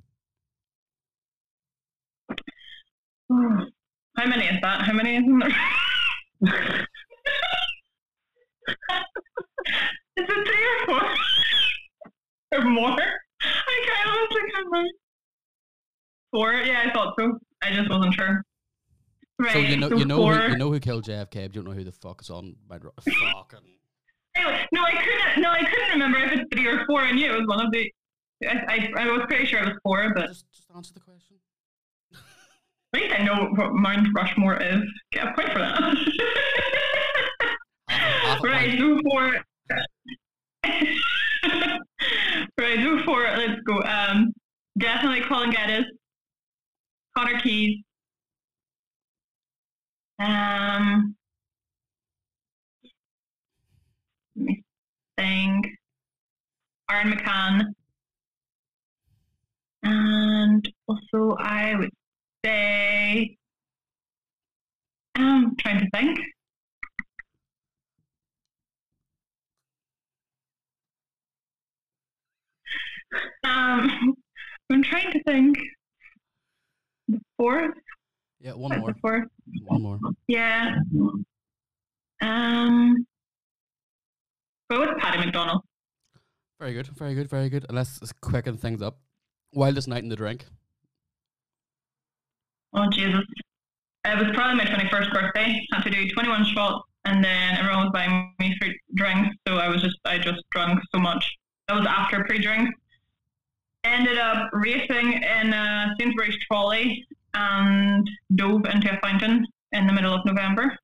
How 3.30 4.26
many 4.26 4.46
is 4.46 4.60
that? 4.62 4.82
How 4.82 4.92
many 4.92 5.16
is 5.16 5.24
in 5.24 5.38
there? 5.38 5.48
is 10.16 10.24
it 10.28 10.46
three 10.46 10.66
or 10.66 10.86
four? 10.86 11.02
or 12.52 12.64
more? 12.64 13.00
I 13.42 13.84
can't 13.86 14.08
honestly 14.08 14.40
can't 14.52 14.66
remember. 14.66 14.90
Four? 16.32 16.52
Yeah, 16.52 16.84
I 16.86 16.92
thought 16.92 17.14
so. 17.18 17.38
I 17.62 17.72
just 17.72 17.90
wasn't 17.90 18.14
sure. 18.14 18.42
Right. 19.38 19.52
So 19.52 19.58
you 19.58 19.76
know, 19.76 19.88
you 19.90 20.04
know, 20.06 20.26
who, 20.32 20.50
you 20.52 20.56
know 20.56 20.72
who 20.72 20.80
killed 20.80 21.04
JFK. 21.04 21.30
But 21.34 21.42
you 21.54 21.62
don't 21.62 21.64
know 21.64 21.72
who 21.72 21.84
the 21.84 21.92
fuck 21.92 22.22
is 22.22 22.30
on 22.30 22.56
my 22.68 22.78
dro- 22.78 22.92
fucking. 23.00 23.60
No, 24.72 24.82
I 24.82 24.92
couldn't. 24.92 25.42
No, 25.42 25.50
I 25.50 25.62
couldn't 25.64 25.90
remember 25.90 26.18
if 26.18 26.32
it's 26.32 26.44
three 26.52 26.66
or 26.66 26.84
four. 26.86 27.00
I 27.00 27.12
knew 27.12 27.30
it 27.32 27.38
was 27.38 27.46
one 27.46 27.64
of 27.64 27.70
the. 27.72 27.90
I, 28.46 28.90
I, 28.96 29.02
I 29.04 29.06
was 29.10 29.22
pretty 29.28 29.46
sure 29.46 29.60
it 29.60 29.66
was 29.66 29.78
four, 29.82 30.12
but 30.14 30.28
Just, 30.28 30.44
just 30.52 30.68
answer 30.74 30.92
the 30.94 31.00
question. 31.00 31.36
at 32.94 33.00
least 33.00 33.14
I 33.18 33.24
know 33.24 33.48
what 33.56 33.72
Mount 33.74 34.08
Rushmore 34.14 34.56
is. 34.62 34.82
Get 35.12 35.26
a 35.28 35.32
point 35.34 35.52
for 35.52 35.58
that. 35.58 35.80
Half 37.88 37.98
a- 37.98 38.26
half 38.26 38.42
right, 38.44 38.78
so 38.78 38.98
four. 39.10 39.36
right, 42.58 42.78
so 42.82 43.02
four. 43.04 43.22
Let's 43.22 43.60
go. 43.66 43.82
Um, 43.82 44.32
definitely 44.78 45.22
Colin 45.28 45.50
Geddes, 45.50 45.86
Connor 47.16 47.40
Keys. 47.40 47.78
Um, 50.18 51.16
let 54.36 54.44
me 54.44 54.62
think. 55.18 55.66
Aaron 56.90 57.12
McCann. 57.12 57.64
And 59.82 60.68
also, 60.88 61.36
I 61.38 61.74
would 61.76 61.90
say, 62.44 63.36
I'm 65.14 65.56
trying 65.56 65.80
to 65.80 65.90
think. 65.90 66.18
Um, 73.44 74.14
I'm 74.70 74.82
trying 74.82 75.12
to 75.12 75.22
think. 75.24 75.58
The 77.08 77.20
fourth? 77.36 77.74
Yeah, 78.40 78.52
one 78.52 78.78
more. 78.78 78.94
One 79.64 79.82
more. 79.82 79.98
Yeah. 80.28 80.76
Um, 82.20 83.06
go 84.70 84.80
with 84.80 84.98
Paddy 84.98 85.18
McDonald. 85.18 85.62
Very 86.58 86.74
good, 86.74 86.86
very 86.88 87.14
good, 87.14 87.28
very 87.28 87.48
good. 87.48 87.64
And 87.68 87.76
let's 87.76 88.00
quicken 88.20 88.56
things 88.56 88.82
up. 88.82 88.98
Wildest 89.52 89.88
night 89.88 90.02
in 90.02 90.08
the 90.08 90.16
drink. 90.16 90.46
Oh 92.74 92.88
Jesus! 92.90 93.22
It 94.04 94.18
was 94.18 94.34
probably 94.34 94.56
my 94.56 94.64
twenty-first 94.64 95.12
birthday. 95.12 95.58
Had 95.72 95.82
to 95.84 95.90
do 95.90 96.08
twenty-one 96.10 96.44
shots, 96.44 96.84
and 97.04 97.24
then 97.24 97.56
everyone 97.56 97.84
was 97.84 97.90
buying 97.92 98.34
me 98.38 98.54
free 98.60 98.78
drinks, 98.94 99.34
so 99.46 99.56
I 99.56 99.68
was 99.68 99.82
just 99.82 99.96
I 100.04 100.18
just 100.18 100.42
drunk 100.50 100.80
so 100.94 101.00
much. 101.00 101.24
That 101.68 101.76
was 101.76 101.86
after 101.86 102.22
pre-drink. 102.24 102.68
Ended 103.84 104.18
up 104.18 104.50
racing 104.52 105.12
in 105.12 105.52
a 105.52 105.94
Sainsbury's 105.98 106.36
trolley 106.46 107.06
and 107.36 108.08
dove 108.34 108.64
into 108.66 108.90
a 108.92 108.98
fountain 109.00 109.46
in 109.72 109.86
the 109.86 109.92
middle 109.92 110.14
of 110.14 110.24
November, 110.24 110.76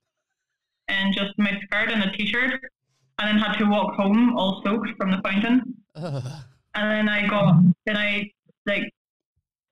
and 0.88 1.14
just 1.14 1.32
my 1.38 1.58
skirt 1.64 1.90
and 1.90 2.02
a 2.04 2.12
t-shirt, 2.12 2.60
and 3.18 3.28
then 3.28 3.38
had 3.38 3.56
to 3.58 3.64
walk 3.64 3.94
home 3.94 4.36
all 4.36 4.62
soaked 4.64 4.90
from 4.98 5.10
the 5.10 5.20
fountain. 5.24 5.62
Ugh. 5.96 6.22
And 6.74 6.90
then 6.90 7.08
I 7.08 7.26
got, 7.26 7.62
then 7.86 7.96
I, 7.96 8.30
like, 8.66 8.84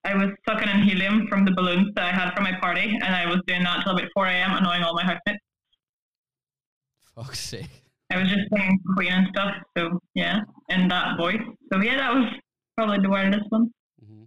I 0.05 0.15
was 0.15 0.31
sucking 0.49 0.69
in 0.69 0.83
helium 0.83 1.27
from 1.29 1.45
the 1.45 1.53
balloons 1.53 1.93
that 1.97 2.07
I 2.07 2.13
had 2.13 2.35
for 2.35 2.43
my 2.43 2.53
party, 2.61 2.99
and 3.03 3.15
I 3.15 3.27
was 3.27 3.41
doing 3.47 3.63
that 3.65 3.83
till 3.85 3.93
about 3.93 4.09
4 4.15 4.27
a.m., 4.27 4.57
annoying 4.57 4.83
all 4.83 4.95
my 4.95 5.03
housemates. 5.03 5.45
Fuck's 7.15 7.41
sake. 7.41 7.85
I 8.13 8.19
was 8.19 8.29
just 8.29 8.49
singing 8.53 8.79
Queen 8.97 9.13
and 9.13 9.29
stuff, 9.29 9.55
so 9.77 10.01
yeah, 10.15 10.41
in 10.69 10.89
that 10.89 11.17
voice. 11.17 11.41
So 11.73 11.81
yeah, 11.81 11.97
that 11.99 12.15
was 12.15 12.33
probably 12.77 12.99
the 12.99 13.11
wildest 13.11 13.45
one, 13.51 13.71
hmm 14.05 14.25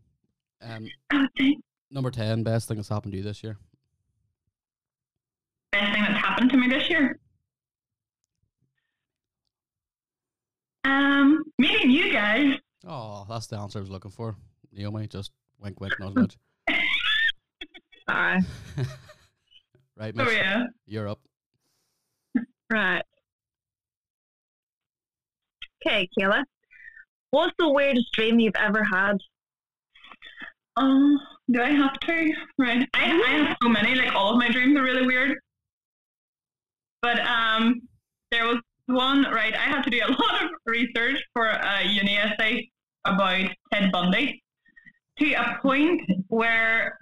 Um, 0.62 0.88
I 1.12 1.18
would 1.18 1.30
say. 1.38 1.58
Number 1.94 2.12
ten. 2.12 2.44
Best 2.44 2.68
thing 2.68 2.78
that's 2.78 2.90
happened 2.90 3.12
to 3.14 3.18
you 3.18 3.24
this 3.24 3.44
year. 3.44 3.58
Best 5.72 5.94
thing 5.94 6.04
that's 6.04 6.20
happened 6.26 6.50
to 6.52 6.58
me 6.58 6.68
this 6.68 6.90
year. 6.90 7.20
Um, 10.86 11.44
meeting 11.58 11.92
you 11.92 12.12
guys. 12.12 12.56
Oh, 12.86 13.26
that's 13.30 13.48
the 13.48 13.58
answer 13.58 13.80
I 13.80 13.82
was 13.82 13.90
looking 13.90 14.12
for. 14.12 14.36
Naomi, 14.74 15.08
just 15.08 15.32
wink, 15.60 15.80
wink, 15.80 15.94
nudge, 16.00 16.16
nudge. 16.16 16.38
Aye. 18.08 18.42
right, 19.98 20.14
Oh 20.18 20.30
yeah. 20.30 20.64
you're 20.86 21.08
up. 21.08 21.20
Right. 22.70 23.04
Okay, 25.86 26.10
Kayla. 26.20 26.44
What's 27.32 27.54
the 27.60 27.70
weirdest 27.72 28.12
dream 28.14 28.40
you've 28.40 28.56
ever 28.56 28.84
had? 28.84 29.18
Um, 30.76 31.20
do 31.52 31.62
I 31.62 31.70
have 31.70 32.00
to? 32.00 32.34
Right. 32.58 32.88
I, 32.94 33.04
I 33.04 33.32
have 33.32 33.58
so 33.62 33.70
many. 33.70 33.96
Like 33.96 34.14
all 34.16 34.32
of 34.34 34.38
my 34.38 34.50
dreams 34.50 34.78
are 34.78 34.84
really 34.84 35.06
weird. 35.06 35.38
But 37.02 37.20
um, 37.20 37.82
there 38.32 38.46
was 38.46 38.60
one. 38.88 39.24
Right. 39.24 39.54
I 39.54 39.66
had 39.66 39.84
to 39.84 39.90
do 39.90 40.00
a 40.00 40.12
lot 40.22 40.44
of 40.44 40.50
research 40.66 41.22
for 41.34 41.48
a 41.48 41.84
uni 41.84 42.18
essay 42.18 42.70
about 43.06 43.50
Ted 43.72 43.92
Bundy, 43.92 44.42
to 45.20 45.34
a 45.34 45.60
point 45.62 46.02
where 46.30 46.98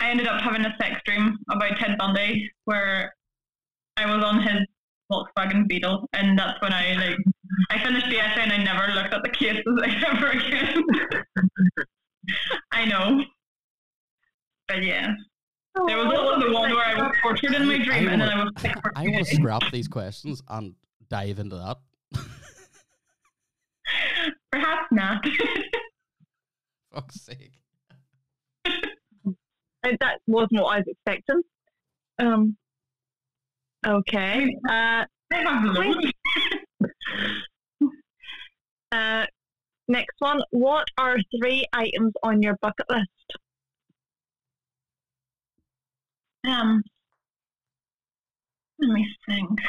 I 0.00 0.10
ended 0.10 0.28
up 0.28 0.40
having 0.40 0.64
a 0.64 0.74
sex 0.80 1.00
dream 1.04 1.36
about 1.50 1.76
Ted 1.78 1.98
Bundy, 1.98 2.48
where 2.64 3.12
I 3.96 4.06
was 4.06 4.24
on 4.24 4.40
his 4.40 4.60
Volkswagen 5.10 5.66
Beetle, 5.68 6.08
and 6.12 6.38
that's 6.38 6.60
when 6.62 6.72
I 6.72 6.94
like 6.94 7.18
I 7.70 7.82
finished 7.82 8.08
the 8.08 8.18
essay 8.18 8.42
and 8.42 8.52
I 8.52 8.62
never 8.62 8.92
looked 8.94 9.12
at 9.12 9.22
the 9.22 9.28
cases 9.28 9.64
ever 10.06 10.30
again. 10.30 10.82
I 12.72 12.84
know. 12.84 13.24
But 14.68 14.82
yeah. 14.82 15.12
There 15.86 15.96
was 15.96 16.06
also 16.18 16.46
the 16.48 16.52
one 16.52 16.70
where 16.70 16.84
I 16.84 16.94
was 17.02 17.12
tortured 17.22 17.54
in 17.54 17.66
my 17.66 17.78
dream 17.78 18.08
I 18.08 18.12
and 18.12 18.20
then 18.20 18.28
I 18.28 18.36
wanna- 18.38 18.50
was 18.54 18.72
for 18.72 18.92
I 18.96 19.02
want 19.08 19.26
to 19.26 19.34
scrap 19.36 19.62
these 19.72 19.88
questions 19.88 20.42
and 20.48 20.74
dive 21.08 21.38
into 21.38 21.56
that. 21.56 21.78
Perhaps 24.52 24.86
not. 24.92 25.24
Fuck's 26.94 27.20
sake. 27.22 27.52
That 29.82 30.18
wasn't 30.26 30.60
what 30.62 30.74
I 30.74 30.78
was 30.78 30.86
expecting. 30.88 31.42
Um. 32.18 32.56
Okay. 33.86 34.54
Uh. 34.68 35.04
I 35.32 35.36
have 35.36 35.64
loads. 35.64 36.12
Uh. 38.92 39.26
Next 39.92 40.16
one. 40.20 40.40
What 40.52 40.86
are 40.96 41.18
three 41.38 41.66
items 41.74 42.14
on 42.22 42.40
your 42.42 42.56
bucket 42.62 42.86
list? 42.88 43.10
Um, 46.46 46.82
let 48.78 48.88
me 48.90 49.06
think. 49.28 49.60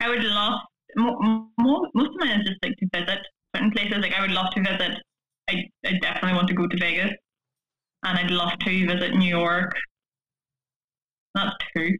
I 0.00 0.08
would 0.08 0.22
love 0.22 0.60
mo- 0.96 1.50
mo- 1.58 1.90
most 1.92 2.10
of 2.10 2.16
mine 2.20 2.40
is 2.40 2.46
just 2.46 2.62
like 2.62 2.76
to 2.76 2.88
visit 2.94 3.18
certain 3.54 3.72
places. 3.72 3.98
Like 3.98 4.14
I 4.14 4.20
would 4.20 4.30
love 4.30 4.50
to 4.54 4.62
visit. 4.62 4.96
I 5.50 5.64
I 5.84 5.98
definitely 6.00 6.34
want 6.34 6.46
to 6.48 6.54
go 6.54 6.68
to 6.68 6.76
Vegas, 6.78 7.10
and 8.04 8.16
I'd 8.18 8.30
love 8.30 8.52
to 8.60 8.86
visit 8.86 9.14
New 9.16 9.28
York. 9.28 9.74
That's 11.34 11.56
two. 11.76 11.96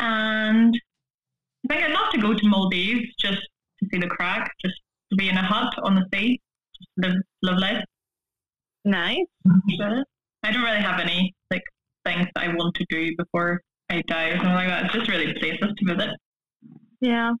and 0.00 0.74
I 1.70 1.72
think 1.74 1.84
I'd 1.84 1.92
love 1.92 2.10
to 2.14 2.20
go 2.20 2.34
to 2.34 2.48
Maldives 2.48 3.14
just 3.20 3.46
to 3.80 3.88
see 3.90 3.98
the 3.98 4.06
crack, 4.06 4.52
just 4.64 4.80
to 5.10 5.16
be 5.16 5.28
in 5.28 5.36
a 5.36 5.42
hut 5.42 5.72
on 5.82 5.94
the 5.94 6.06
sea, 6.12 6.40
just 6.76 6.88
live 6.96 7.22
live 7.42 7.58
life. 7.58 7.84
Nice. 8.84 9.26
But 9.78 10.04
I 10.42 10.52
don't 10.52 10.62
really 10.62 10.80
have 10.80 11.00
any 11.00 11.34
like 11.50 11.62
things 12.04 12.26
that 12.34 12.44
I 12.44 12.48
want 12.54 12.74
to 12.76 12.84
do 12.88 13.14
before 13.16 13.60
I 13.90 14.02
die 14.06 14.28
or 14.28 14.36
something 14.36 14.54
like 14.54 14.68
that. 14.68 14.86
It's 14.86 14.94
just 14.94 15.10
really 15.10 15.34
places 15.34 15.68
to 15.76 15.94
visit. 15.94 16.10
Yeah. 17.00 17.32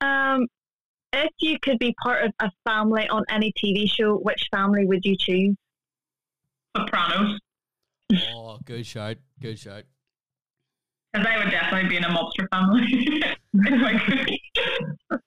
Um. 0.00 0.46
If 1.12 1.30
you 1.38 1.58
could 1.62 1.78
be 1.78 1.94
part 2.02 2.24
of 2.24 2.32
a 2.40 2.50
family 2.68 3.08
on 3.08 3.22
any 3.30 3.52
TV 3.52 3.88
show, 3.88 4.16
which 4.16 4.48
family 4.50 4.84
would 4.84 5.02
you 5.04 5.16
choose? 5.18 5.56
Sopranos, 6.76 7.38
Oh, 8.34 8.58
good 8.64 8.86
shout. 8.86 9.16
Good 9.40 9.58
shout. 9.58 9.84
Because 11.16 11.32
I 11.32 11.38
would 11.38 11.50
definitely 11.50 11.88
be 11.88 11.96
in 11.96 12.04
a 12.04 12.08
mobster 12.08 12.46
family 12.52 13.22
if 13.54 13.82
I 13.82 13.98
could. 15.18 15.20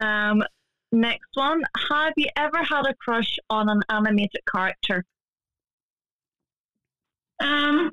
Um. 0.00 0.44
Next 0.90 1.28
one. 1.34 1.62
Have 1.90 2.14
you 2.16 2.28
ever 2.36 2.62
had 2.62 2.86
a 2.86 2.94
crush 2.94 3.36
on 3.50 3.68
an 3.68 3.82
animated 3.90 4.40
character? 4.50 5.04
um, 7.40 7.92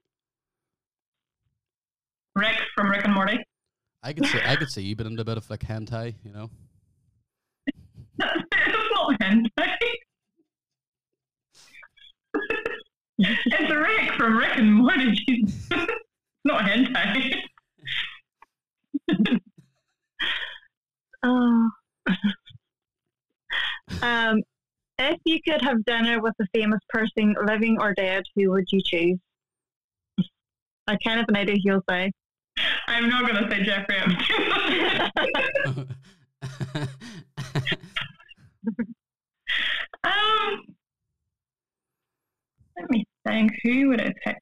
Rick 2.36 2.57
from 2.74 2.89
Rick 2.89 3.05
and 3.05 3.13
Morty. 3.13 3.43
I 4.03 4.13
could 4.13 4.26
see. 4.26 4.39
I 4.45 4.55
could 4.55 4.70
see 4.70 4.82
you 4.82 4.95
been 4.95 5.07
in 5.07 5.20
a 5.20 5.26
bit 5.26 5.38
of 5.38 5.49
like 5.49 5.61
hentai, 5.61 6.16
you 6.24 6.32
know. 6.32 6.49
it's 7.68 8.91
not 8.93 9.20
hentai. 9.20 9.76
It's 13.18 13.72
Rick 13.72 14.13
from 14.18 14.38
Rick 14.38 14.57
and 14.57 14.74
Morty. 14.74 15.11
Jesus. 15.11 15.68
Not 16.45 16.66
hentai. 16.66 17.41
Oh. 21.28 21.70
um, 24.03 24.43
if 24.99 25.20
you 25.26 25.39
could 25.41 25.61
have 25.63 25.84
dinner 25.86 26.22
with 26.22 26.36
a 26.39 26.45
famous 26.53 26.80
person, 26.89 27.36
living 27.47 27.78
or 27.80 27.95
dead, 27.95 28.24
who 28.36 28.51
would 28.51 28.68
you 28.72 28.80
choose? 28.86 29.18
I 30.88 30.97
kind 31.03 31.20
of 31.20 31.26
have 31.26 31.30
an 31.30 31.36
idea 31.38 31.55
who 31.55 31.61
you'll 31.63 31.84
say. 31.89 32.11
I'm 32.88 33.09
not 33.09 33.28
going 33.28 33.43
to 33.43 33.49
say 33.49 33.63
Jeffrey 33.63 33.97
Epstein. 33.97 34.28
um, 40.03 40.75
let 42.80 42.90
me 42.90 43.06
think. 43.28 43.52
Who 43.64 43.90
would 43.90 44.02
I 44.02 44.14
pick? 44.24 44.38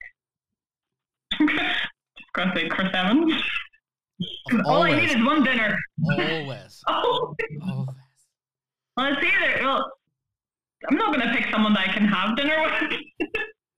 Just 1.39 2.35
to 2.35 2.51
say 2.55 2.67
Chris 2.69 2.89
Evans. 2.93 3.33
All 4.65 4.83
I 4.83 4.95
need 4.99 5.09
is 5.11 5.25
one 5.25 5.43
dinner. 5.43 5.77
always, 6.05 6.81
Oh, 6.87 7.35
always. 7.67 7.87
well, 8.97 9.07
it's 9.13 9.17
either. 9.23 9.63
Well, 9.63 9.91
I'm 10.89 10.97
not 10.97 11.15
going 11.15 11.27
to 11.27 11.33
pick 11.35 11.51
someone 11.51 11.73
that 11.73 11.89
I 11.89 11.93
can 11.93 12.05
have 12.05 12.35
dinner 12.37 12.61
with. 12.63 12.99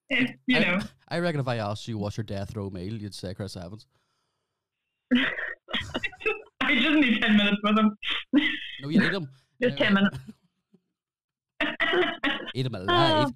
if, 0.10 0.32
you 0.47 0.60
know. 0.60 0.80
I, 1.08 1.18
I 1.18 1.20
reckon 1.20 1.39
if 1.39 1.47
I 1.47 1.58
asked 1.58 1.88
you 1.88 1.97
what's 1.97 2.18
your 2.18 2.24
death 2.24 2.56
row 2.56 2.70
meal, 2.70 2.93
you'd 2.93 3.14
say 3.16 3.34
Chris 3.34 3.56
Evans. 3.56 3.88
I 6.62 6.76
just 6.76 6.95
need 6.95 7.22
10 7.22 7.38
minutes 7.38 7.58
with 7.64 7.78
him. 7.78 7.95
No, 8.82 8.89
you 8.89 9.01
eat 9.03 9.14
him. 9.14 9.28
Just 9.62 9.78
10 9.78 9.93
minutes. 9.93 10.18
Eat 12.56 12.66
him 12.66 12.76
alive. 12.76 13.26
Um, 13.28 13.36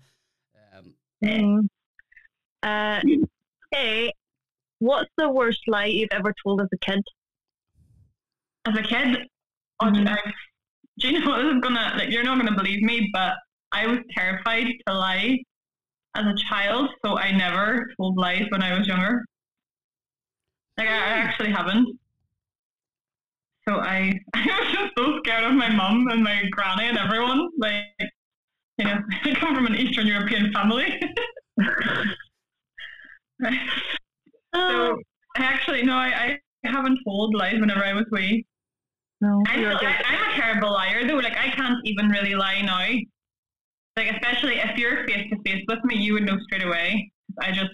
Mm. 1.23 1.67
Uh, 2.63 3.01
hey, 3.71 4.13
what's 4.79 5.09
the 5.17 5.29
worst 5.29 5.61
lie 5.67 5.85
you've 5.85 6.09
ever 6.11 6.33
told 6.43 6.61
as 6.61 6.67
a 6.73 6.77
kid? 6.79 7.01
As 8.65 8.77
a 8.77 8.83
kid, 8.83 9.27
oh, 9.81 9.85
Mhm. 9.87 10.07
I- 10.07 10.33
do 10.99 11.09
you 11.09 11.19
know 11.19 11.29
what 11.29 11.37
this 11.43 11.53
is 11.55 11.61
gonna 11.61 11.95
like? 11.97 12.09
You're 12.09 12.23
not 12.23 12.37
gonna 12.39 12.55
believe 12.55 12.83
me, 12.83 13.09
but 13.13 13.35
I 13.71 13.87
was 13.87 13.99
terrified 14.15 14.67
to 14.87 14.93
lie 14.93 15.39
as 16.15 16.25
a 16.25 16.35
child, 16.49 16.89
so 17.05 17.17
I 17.17 17.31
never 17.31 17.93
told 17.97 18.17
lies 18.17 18.45
when 18.51 18.63
I 18.63 18.77
was 18.77 18.87
younger. 18.87 19.25
Like 20.77 20.87
I, 20.87 20.93
I 20.97 21.17
actually 21.19 21.51
haven't. 21.51 21.99
So 23.67 23.75
I, 23.75 24.19
I 24.33 24.45
was 24.63 24.73
just 24.73 24.93
so 24.97 25.19
scared 25.19 25.43
of 25.43 25.53
my 25.53 25.69
mum 25.69 26.07
and 26.09 26.23
my 26.23 26.43
granny 26.51 26.85
and 26.87 26.97
everyone. 26.97 27.49
Like, 27.57 27.85
you 28.79 28.85
know, 28.85 28.97
I 29.25 29.33
come 29.35 29.55
from 29.55 29.65
an 29.67 29.75
Eastern 29.75 30.07
European 30.07 30.51
family. 30.53 30.99
Oh, 34.51 34.97
so 34.97 35.01
I 35.37 35.45
actually 35.45 35.83
no, 35.83 35.93
I, 35.93 36.39
I 36.65 36.67
haven't 36.67 36.99
told 37.05 37.35
lies 37.35 37.59
whenever 37.59 37.85
I 37.85 37.93
was 37.93 38.05
wee. 38.11 38.45
no. 39.21 39.43
I'm, 39.47 39.63
I. 39.63 39.95
I'm 40.05 40.31
a 40.31 40.33
terrible 40.33 40.71
liar 40.71 41.07
though. 41.07 41.15
Like 41.17 41.37
I 41.37 41.49
can't 41.51 41.77
even 41.85 42.09
really 42.09 42.35
lie 42.35 42.61
now. 42.61 42.79
Like 43.95 44.15
especially 44.15 44.55
if 44.55 44.77
you're 44.77 45.07
face 45.07 45.29
to 45.29 45.37
face 45.45 45.63
with 45.67 45.83
me, 45.85 45.97
you 45.97 46.13
would 46.13 46.23
know 46.25 46.37
straight 46.47 46.63
away. 46.63 47.11
I 47.39 47.51
just 47.51 47.69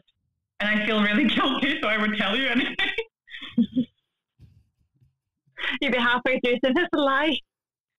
and 0.60 0.70
I 0.70 0.86
feel 0.86 1.02
really 1.02 1.26
guilty, 1.36 1.80
so 1.82 1.88
I 1.88 1.98
would 1.98 2.18
tell 2.18 2.36
you 2.36 2.48
anyway. 2.48 2.76
You'd 5.82 5.94
be 5.94 5.98
halfway 5.98 6.40
through 6.42 6.58
saying 6.64 6.76
it's 6.78 6.90
a 6.94 6.98
lie. 6.98 7.38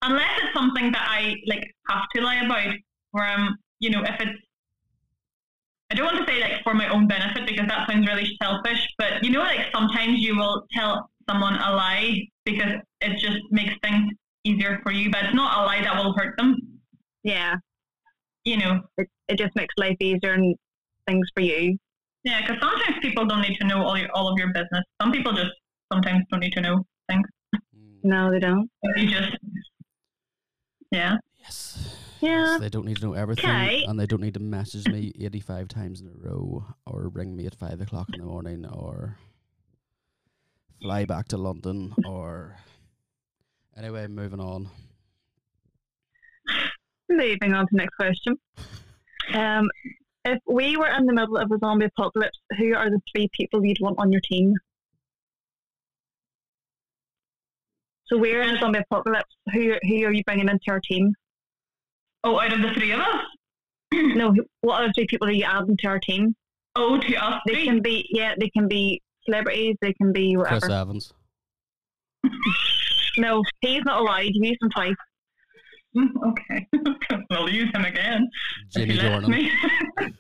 Unless 0.03 0.41
it's 0.43 0.53
something 0.53 0.93
that 0.93 1.09
I 1.11 1.35
like 1.47 1.65
have 1.89 2.05
to 2.15 2.21
lie 2.23 2.45
about, 2.45 2.75
where 3.17 3.25
I'm, 3.25 3.57
you 3.81 3.89
know, 3.91 4.03
if 4.03 4.21
it's. 4.21 4.39
I 5.91 5.95
don't 5.95 6.05
want 6.05 6.27
to 6.27 6.31
say 6.31 6.41
like 6.41 6.63
for 6.65 6.75
my 6.75 6.89
own 6.89 7.07
benefit 7.07 7.47
because 7.47 7.67
that 7.69 7.89
sounds 7.89 8.07
really 8.07 8.37
selfish, 8.43 8.87
but 8.99 9.25
you 9.25 9.31
know, 9.31 9.41
like 9.41 9.61
sometimes 9.73 10.19
you 10.21 10.37
will 10.37 10.65
tell 10.77 11.09
someone 11.29 11.55
a 11.55 11.75
lie 11.75 12.19
because 12.45 12.73
it 13.01 13.19
just 13.19 13.39
makes 13.51 13.73
things 13.83 14.13
easier 14.45 14.81
for 14.83 14.93
you, 14.93 15.11
but 15.11 15.25
it's 15.25 15.35
not 15.35 15.59
a 15.59 15.65
lie 15.65 15.81
that 15.83 15.97
will 15.97 16.13
hurt 16.15 16.37
them. 16.37 16.57
Yeah, 17.23 17.55
You 18.45 18.59
know, 18.59 18.81
it, 18.99 19.09
it 19.29 19.39
just 19.39 19.55
makes 19.57 19.75
life 19.79 19.97
easier 20.01 20.33
and 20.35 20.55
things 21.07 21.27
for 21.35 21.41
you. 21.41 21.79
Yeah, 22.25 22.41
because 22.41 22.61
sometimes 22.61 22.97
people 23.01 23.25
don't 23.25 23.41
need 23.41 23.57
to 23.59 23.67
know 23.67 23.83
all 23.83 23.97
your 23.97 24.11
all 24.13 24.29
of 24.29 24.39
your 24.39 24.49
business. 24.49 24.85
Some 25.01 25.13
people 25.13 25.33
just 25.33 25.53
sometimes 25.93 26.25
don't 26.31 26.41
need 26.41 26.53
to 26.53 26.61
know 26.61 26.85
things. 27.09 27.27
No, 28.03 28.31
they 28.31 28.41
don't. 28.41 28.69
You 28.97 29.09
just 29.09 29.37
yeah. 30.91 31.17
yes. 31.39 32.06
Yeah. 32.27 32.59
They 32.61 32.69
don't 32.69 32.85
need 32.87 32.97
to 32.99 33.07
know 33.07 33.13
everything, 33.15 33.51
Okay. 33.51 33.85
and 33.87 33.99
they 33.99 34.07
don't 34.07 34.21
need 34.21 34.35
to 34.35 34.41
message 34.41 34.87
me 34.89 35.13
eighty-five 35.21 35.69
times 35.69 36.01
in 36.01 36.09
a 36.09 36.13
row, 36.29 36.65
or 36.87 37.09
ring 37.09 37.37
me 37.37 37.47
at 37.47 37.55
five 37.55 37.81
o'clock 37.81 38.09
in 38.13 38.21
the 38.21 38.27
morning, 38.27 38.67
or 38.67 39.17
fly 40.83 41.05
back 41.05 41.29
to 41.29 41.37
London, 41.37 41.95
or 42.05 42.57
anyway, 43.77 44.07
moving 44.07 44.41
on. 44.41 44.69
Moving 47.09 47.55
on 47.55 47.67
to 47.67 47.69
the 47.71 47.77
next 47.77 47.95
question. 47.95 48.37
Um, 49.33 49.69
if 50.25 50.41
we 50.45 50.77
were 50.77 50.89
in 50.89 51.07
the 51.07 51.13
middle 51.13 51.37
of 51.37 51.51
a 51.53 51.59
zombie 51.59 51.85
apocalypse, 51.87 52.37
who 52.59 52.75
are 52.75 52.91
the 52.91 53.01
three 53.13 53.29
people 53.33 53.65
you'd 53.65 53.79
want 53.81 53.97
on 54.01 54.11
your 54.11 54.21
team? 54.23 54.53
So 58.07 58.19
we're 58.19 58.43
in 58.43 58.57
a 58.57 58.59
zombie 58.59 58.81
apocalypse. 58.81 59.35
Who 59.53 59.75
who 59.83 60.05
are 60.05 60.13
you 60.13 60.23
bringing 60.25 60.49
into 60.49 60.65
our 60.69 60.81
team? 60.81 61.13
Oh, 62.25 62.39
out 62.41 62.53
of 62.53 62.61
the 62.63 62.71
three 62.75 62.91
of 62.93 63.01
us, 63.01 63.25
No, 63.93 64.35
what 64.63 64.83
other 64.83 64.93
three 64.95 65.07
people 65.07 65.29
are 65.29 65.33
you 65.33 65.45
adding 65.45 65.77
to 65.79 65.87
our 65.89 65.99
team? 66.01 66.35
oh 66.75 66.99
to 66.99 67.15
us 67.17 67.41
They 67.47 67.55
three. 67.55 67.65
can 67.67 67.81
be 67.83 68.07
yeah, 68.11 68.35
they 68.39 68.51
can 68.51 68.69
be 68.69 69.01
celebrities. 69.25 69.77
They 69.81 69.93
can 69.95 70.13
be 70.13 70.37
whatever. 70.37 70.61
Chris. 70.61 70.73
Evans. 70.73 71.13
No, 73.19 73.43
he's 73.61 73.83
not 73.85 74.01
allowed. 74.01 74.25
You 74.25 74.49
used 74.49 74.63
him 74.63 74.71
twice. 74.71 74.95
Mm, 75.97 76.09
okay, 76.29 76.67
we'll 77.31 77.49
use 77.49 77.71
him 77.75 77.85
again. 77.85 78.29
Jamie 78.71 78.93
he 78.95 79.01
lets 79.01 79.25
Dornan. 79.25 79.29
me. 79.31 79.51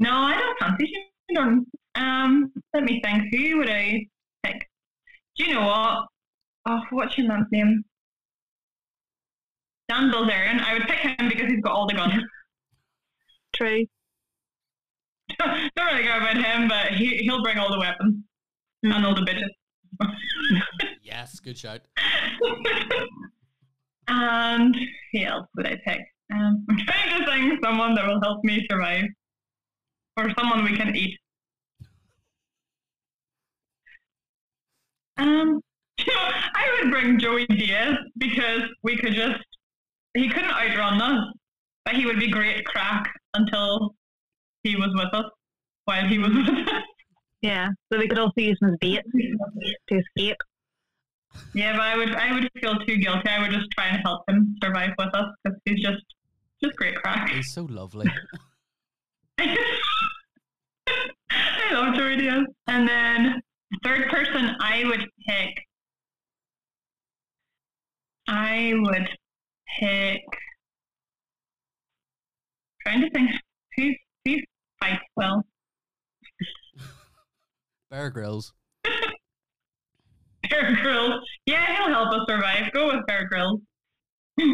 no, 0.00 0.10
I 0.12 0.36
don't 0.36 0.58
fancy 0.58 0.86
Jamie 0.86 1.38
Dornan. 1.38 1.64
Um, 1.94 2.52
let 2.74 2.82
me 2.84 3.00
think. 3.04 3.22
Who 3.32 3.58
would 3.58 3.70
I 3.70 4.06
pick? 4.42 4.68
Do 5.36 5.44
you 5.44 5.54
know 5.54 5.66
what? 5.66 6.06
Oh, 6.66 6.80
what's 6.90 7.16
your 7.16 7.28
man's 7.28 7.46
name? 7.52 7.84
Dan 9.88 10.10
Bilzerian. 10.10 10.60
I 10.60 10.74
would 10.74 10.82
pick 10.82 10.98
him 10.98 11.28
because 11.28 11.48
he's 11.48 11.60
got 11.60 11.72
all 11.72 11.86
the 11.86 11.94
guns. 11.94 12.22
True. 13.54 13.86
don't 15.38 15.70
really 15.76 16.02
care 16.02 16.18
about 16.18 16.36
him, 16.36 16.68
but 16.68 16.92
he 16.92 17.18
he'll 17.18 17.42
bring 17.42 17.58
all 17.58 17.70
the 17.70 17.78
weapons 17.78 18.16
and 18.82 19.06
all 19.06 19.14
the 19.14 19.22
bitches. 19.22 19.48
Yes, 21.02 21.40
good 21.40 21.56
shout. 21.56 21.80
and 24.08 24.76
who 25.12 25.22
else 25.22 25.46
would 25.56 25.66
I 25.66 25.76
pick? 25.84 26.00
Um, 26.32 26.64
I'm 26.68 26.78
trying 26.86 27.18
to 27.18 27.26
think 27.26 27.64
someone 27.64 27.94
that 27.94 28.06
will 28.06 28.20
help 28.20 28.44
me 28.44 28.66
survive, 28.70 29.04
or 30.18 30.30
someone 30.38 30.64
we 30.64 30.76
can 30.76 30.94
eat. 30.94 31.18
Um, 35.16 35.60
you 35.98 36.06
know, 36.06 36.30
I 36.54 36.78
would 36.82 36.90
bring 36.92 37.18
Joey 37.18 37.46
Diaz 37.46 37.96
because 38.18 38.62
we 38.82 38.96
could 38.98 39.14
just 39.14 39.42
he 40.14 40.28
couldn't 40.28 40.50
outrun 40.50 41.00
us, 41.00 41.32
but 41.84 41.94
he 41.94 42.06
would 42.06 42.18
be 42.18 42.30
great 42.30 42.64
crack 42.64 43.12
until 43.34 43.94
he 44.62 44.76
was 44.76 44.90
with 44.94 45.12
us. 45.14 45.30
While 45.84 46.06
he 46.06 46.18
was 46.18 46.28
with 46.34 46.48
us. 46.48 46.82
Yeah. 47.40 47.68
So 47.90 47.98
we 47.98 48.08
could 48.08 48.18
also 48.18 48.34
use 48.36 48.58
him 48.60 48.70
as 48.70 48.76
bait 48.80 49.02
to 49.88 49.98
escape. 49.98 50.36
Yeah, 51.54 51.72
but 51.72 51.82
I 51.82 51.96
would 51.96 52.14
I 52.14 52.32
would 52.32 52.50
feel 52.60 52.76
too 52.80 52.96
guilty. 52.96 53.28
I 53.28 53.40
would 53.40 53.52
just 53.52 53.70
try 53.70 53.86
and 53.86 54.02
help 54.02 54.22
him 54.28 54.56
survive 54.62 54.90
with 54.98 55.14
us 55.14 55.26
because 55.44 55.58
he's 55.64 55.80
just 55.80 56.02
just 56.62 56.76
great 56.76 56.96
crack. 56.96 57.30
He's 57.30 57.52
so 57.52 57.62
lovely. 57.62 58.10
I 61.30 61.72
love 61.72 61.94
Joey 61.94 62.16
Diaz. 62.16 62.44
And 62.66 62.88
then 62.88 63.40
third 63.84 64.08
person 64.08 64.50
I 64.60 64.84
would 64.84 65.06
pick, 65.26 65.62
I 68.26 68.72
would 68.74 69.08
pick. 69.78 70.22
Trying 72.82 73.02
to 73.02 73.10
think 73.10 73.30
who 73.76 73.92
who 74.24 74.36
fights 74.80 75.04
well. 75.16 75.44
Bear 77.90 78.10
Grylls. 78.10 78.52
Bear 80.50 80.76
Grylls. 80.82 81.24
Yeah, 81.46 81.76
he'll 81.76 81.88
help 81.94 82.14
us 82.14 82.26
survive. 82.28 82.72
Go 82.72 82.94
with 82.94 83.06
Bear 83.06 83.28
Grylls. 83.28 83.60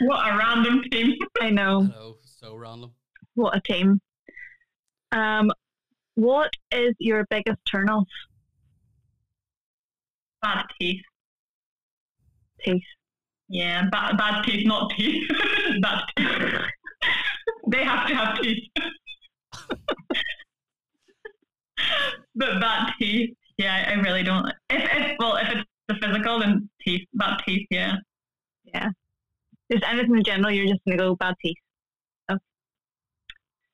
what 0.00 0.32
a 0.32 0.36
random 0.36 0.82
team. 0.90 1.14
I 1.40 1.50
know. 1.50 1.82
Hello, 1.82 2.16
so 2.22 2.56
random. 2.56 2.92
What 3.34 3.56
a 3.56 3.60
team. 3.60 4.00
Um, 5.12 5.50
what 6.14 6.50
is 6.72 6.94
your 6.98 7.24
biggest 7.30 7.58
turn 7.66 7.88
off? 7.88 8.08
Bad 10.42 10.64
teeth. 10.80 11.02
Teeth. 12.66 12.82
Yeah, 13.48 13.84
bad, 13.92 14.16
bad 14.18 14.42
teeth, 14.42 14.66
not 14.66 14.90
teeth. 14.96 15.28
bad 15.80 16.00
teeth. 16.16 16.60
they 17.68 17.84
have 17.84 18.08
to 18.08 18.14
have 18.14 18.40
teeth. 18.40 18.64
but 22.34 22.60
bad 22.60 22.92
teeth, 22.98 23.30
yeah, 23.56 23.84
I 23.88 23.94
really 24.00 24.24
don't. 24.24 24.46
If, 24.68 24.82
if 24.92 25.16
well, 25.18 25.36
if 25.36 25.48
it's 25.48 25.62
the 25.88 25.94
physical, 25.94 26.40
then 26.40 26.68
teeth, 26.84 27.06
bad 27.14 27.38
teeth, 27.46 27.66
yeah. 27.70 27.94
Yeah. 28.64 28.88
Just 29.70 29.84
anything 29.84 30.16
in 30.16 30.24
general, 30.24 30.50
you're 30.50 30.66
just 30.66 30.80
gonna 30.84 30.98
go 30.98 31.14
bad 31.14 31.34
teeth. 31.42 31.56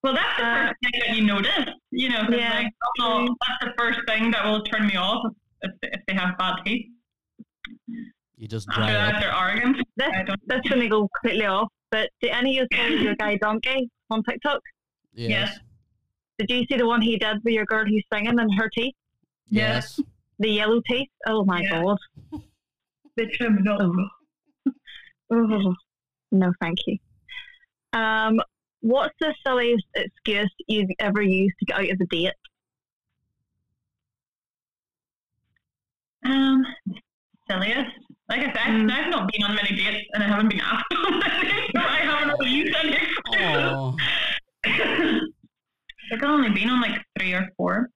Well, 0.03 0.15
that's 0.15 0.37
the 0.37 0.45
Uh, 0.45 0.55
first 0.67 0.75
thing 0.83 1.01
that 1.07 1.17
you 1.17 1.25
notice, 1.25 1.75
you 1.93 2.09
know, 2.09 2.27
Yeah, 2.29 2.55
like, 2.55 2.73
oh, 3.01 3.29
that's 3.41 3.65
the 3.65 3.73
first 3.79 4.01
thing 4.09 4.33
that 4.33 4.45
will 4.45 4.63
turn 4.65 4.87
me 4.89 4.97
off 4.97 5.25
if, 5.63 5.71
if 5.83 6.01
they 6.09 6.15
have 6.15 6.37
bad 6.39 6.57
teeth. 6.67 6.91
You 8.43 8.49
just 8.49 8.69
After 8.71 8.81
dry 8.81 8.93
that, 8.93 9.15
up. 9.15 9.21
they're 9.23 9.33
arrogant. 9.33 9.77
This 9.97 10.09
I 10.13 10.25
this 10.47 10.61
gonna 10.69 10.89
go 10.89 11.07
completely 11.23 11.47
off. 11.47 11.69
But 11.93 12.11
did 12.21 12.31
any 12.33 12.59
of 12.59 12.67
you 12.73 12.77
follow 12.77 12.89
your 12.97 13.15
guy 13.15 13.37
Donkey 13.37 13.89
on 14.11 14.25
TikTok? 14.25 14.61
Yes. 15.15 15.61
Did 16.39 16.51
you 16.51 16.67
see 16.67 16.77
the 16.77 16.85
one 16.85 17.01
he 17.01 17.17
did 17.19 17.37
with 17.45 17.55
your 17.55 17.67
girl 17.67 17.85
who's 17.85 18.03
singing 18.13 18.37
and 18.41 18.51
her 18.59 18.69
teeth, 18.75 18.95
Yes. 19.49 20.01
the 20.41 20.49
yellow 20.49 20.81
teeth? 20.89 21.07
Oh 21.29 21.45
my 21.45 21.61
Yeah. 21.63 21.83
god. 21.85 21.99
They 23.17 23.27
trim 23.27 23.59
it 23.59 23.69
up. 23.69 23.81
Oh, 25.31 25.75
no, 26.33 26.53
thank 26.61 26.79
you. 26.89 26.97
Um, 27.93 28.41
what's 28.81 29.15
the 29.21 29.33
silliest 29.47 29.85
excuse 29.95 30.51
you've 30.67 30.91
ever 30.99 31.23
used 31.23 31.55
to 31.61 31.65
get 31.67 31.77
out 31.79 31.91
of 31.91 32.01
a 32.01 32.07
date? 32.07 32.33
Um, 36.25 36.65
silliest. 37.49 37.91
Like 38.33 38.41
I 38.49 38.53
said, 38.55 38.73
Mm. 38.73 38.91
I've 38.91 39.11
not 39.11 39.31
been 39.31 39.43
on 39.43 39.55
many 39.55 39.77
dates 39.77 40.09
and 40.15 40.23
I 40.25 40.27
haven't 40.27 40.49
been 40.49 40.61
asked 40.61 40.87
on 40.95 41.19
many, 41.19 41.51
so 41.77 41.81
I 41.83 41.99
haven't 41.99 42.35
really 42.41 42.51
used 42.51 42.75
any 42.83 42.93
excuses. 42.97 43.95
I've 46.13 46.23
only 46.23 46.49
been 46.51 46.71
on 46.71 46.81
like 46.81 46.99
three 47.19 47.35
or 47.35 47.47
four. 47.59 47.91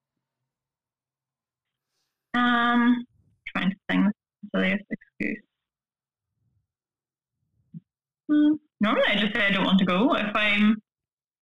Um, 2.35 3.07
trying 3.49 3.71
to 3.71 3.77
think 3.89 4.05
the 4.43 4.49
silliest 4.55 4.85
excuse. 4.91 5.43
Hmm, 8.31 8.53
normally, 8.83 9.07
I 9.09 9.17
just 9.19 9.33
say 9.35 9.41
I 9.47 9.51
don't 9.53 9.65
want 9.65 9.79
to 9.79 9.87
go 9.87 10.15
if 10.17 10.37
I'm. 10.37 10.77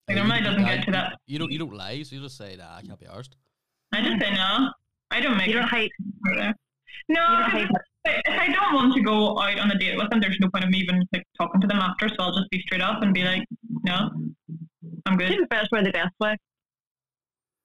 Like, 0.06 0.18
normally, 0.18 0.38
it 0.38 0.42
doesn't 0.44 0.64
get 0.64 0.84
to 0.84 0.92
that. 0.92 1.16
You 1.26 1.40
don't. 1.40 1.50
You 1.50 1.58
don't 1.58 1.74
lie. 1.74 2.00
So 2.04 2.14
you 2.14 2.22
just 2.22 2.36
say, 2.36 2.54
"Nah, 2.56 2.76
I 2.76 2.82
can't 2.82 3.00
be 3.00 3.06
arsed." 3.06 3.30
I 3.92 4.02
just 4.02 4.20
say 4.22 4.32
no. 4.34 4.70
I 5.10 5.20
don't 5.20 5.36
make 5.36 5.48
You 5.48 5.54
don't 5.54 5.68
hate. 5.68 5.90
hide. 6.36 6.54
Further. 7.08 7.20
No, 7.20 7.20
You 7.20 7.42
don't 7.42 7.50
'cause 7.50 7.52
hide. 7.52 7.70
if 8.06 8.22
if 8.26 8.40
I 8.40 8.52
don't 8.52 8.74
want 8.74 8.94
to 8.94 9.02
go 9.02 9.38
out 9.40 9.58
on 9.58 9.70
a 9.70 9.78
date 9.78 9.96
with 9.96 10.10
them, 10.10 10.20
there's 10.20 10.38
no 10.40 10.48
point 10.50 10.64
of 10.64 10.70
me 10.70 10.78
even 10.78 11.02
like 11.12 11.24
talking 11.38 11.60
to 11.60 11.66
them 11.66 11.78
after. 11.78 12.08
So 12.08 12.16
I'll 12.18 12.32
just 12.34 12.50
be 12.50 12.60
straight 12.60 12.82
up 12.82 13.02
and 13.02 13.14
be 13.14 13.24
like, 13.24 13.44
no, 13.84 14.10
I'm 15.06 15.14
I 15.14 15.16
good. 15.16 15.28
think 15.28 15.40
the 15.40 15.46
best 15.46 15.70
way 15.72 15.82
the 15.82 15.90
best 15.90 16.14
way. 16.20 16.36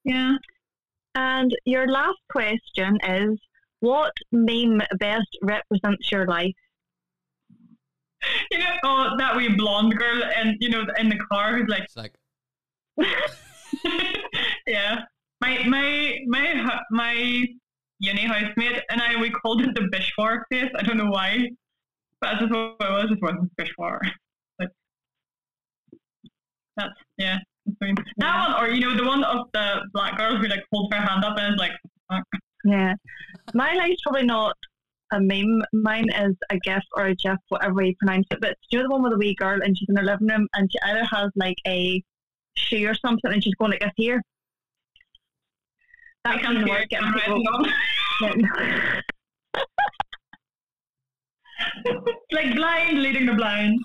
Yeah. 0.05 0.35
And 1.15 1.51
your 1.65 1.87
last 1.87 2.19
question 2.31 2.97
is, 3.03 3.37
what 3.81 4.13
meme 4.31 4.81
best 4.99 5.27
represents 5.41 6.09
your 6.11 6.25
life? 6.25 6.53
You 8.51 8.59
know, 8.59 8.73
oh, 8.83 9.15
that 9.17 9.35
wee 9.35 9.49
blonde 9.55 9.95
girl, 9.97 10.23
and 10.23 10.55
you 10.59 10.69
know, 10.69 10.85
in 10.97 11.09
the 11.09 11.17
car 11.31 11.57
who's 11.57 11.67
like, 11.69 11.83
It's 11.83 11.95
like, 11.97 12.13
yeah. 14.67 15.01
My 15.41 15.63
my 15.67 16.17
my 16.27 16.79
my 16.91 17.45
uni 17.99 18.25
housemate 18.25 18.81
and 18.89 19.01
I 19.01 19.19
we 19.19 19.29
called 19.29 19.61
it 19.61 19.75
the 19.75 19.81
Bishwar 19.81 20.41
face. 20.51 20.71
I 20.77 20.83
don't 20.83 20.97
know 20.97 21.09
why, 21.09 21.49
but 22.21 22.31
that's 22.31 22.41
just 22.41 22.51
what 22.51 22.75
it 22.79 22.91
was. 22.91 23.11
It 23.11 23.21
wasn't 23.21 23.51
Bishwar. 23.57 23.99
Like 24.59 24.69
that's 26.77 26.93
yeah. 27.17 27.37
that's 27.65 27.77
fine. 27.79 27.95
That 28.17 28.49
one, 28.49 28.63
or 28.63 28.73
you 28.73 28.81
know, 28.81 28.95
the 28.95 29.05
one 29.05 29.23
of 29.23 29.47
the 29.53 29.81
black 29.93 30.17
girl 30.17 30.37
who 30.37 30.47
like 30.47 30.63
holds 30.71 30.93
her 30.95 31.01
hand 31.01 31.23
up 31.23 31.37
and 31.37 31.53
is 31.53 31.59
like, 31.59 31.71
"Fuck." 32.11 32.23
Yeah. 32.65 32.93
My 33.53 33.73
life's 33.73 34.01
probably 34.03 34.25
not 34.25 34.55
a 35.11 35.19
meme. 35.19 35.61
Mine 35.73 36.09
is 36.09 36.35
a 36.49 36.57
GIF 36.59 36.83
or 36.95 37.07
a 37.07 37.15
GIF, 37.15 37.37
whatever 37.49 37.81
you 37.81 37.95
pronounce 37.99 38.27
it. 38.31 38.41
But 38.41 38.57
do 38.69 38.77
you 38.77 38.83
know 38.83 38.89
the 38.89 38.93
one 38.93 39.03
with 39.03 39.11
the 39.13 39.17
wee 39.17 39.35
girl 39.35 39.59
and 39.63 39.77
she's 39.77 39.89
in 39.89 39.95
her 39.95 40.03
living 40.03 40.27
room 40.27 40.47
and 40.53 40.71
she 40.71 40.79
either 40.83 41.03
has 41.05 41.29
like 41.35 41.57
a 41.67 42.03
shoe 42.55 42.87
or 42.87 42.95
something 42.95 43.31
and 43.31 43.43
she's 43.43 43.55
going 43.55 43.71
like 43.71 43.81
this 43.81 43.91
here? 43.95 44.21
I 46.29 46.33
That's 46.33 46.45
can't 46.45 46.57
when 46.57 46.65
see 46.65 46.71
we're 46.71 46.77
it. 46.81 46.89
getting 46.89 47.07
I'm 47.07 47.13
people. 47.13 47.43
writing 48.21 48.45
on. 48.45 49.01
like 52.31 52.55
blind 52.55 53.01
leading 53.01 53.25
the 53.25 53.33
blind. 53.33 53.79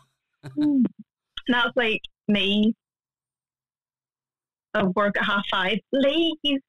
That's 1.48 1.74
like 1.76 2.00
me. 2.28 2.74
I 4.74 4.82
work 4.84 5.16
at 5.18 5.24
half 5.24 5.44
five. 5.50 5.78
Leave. 5.92 6.60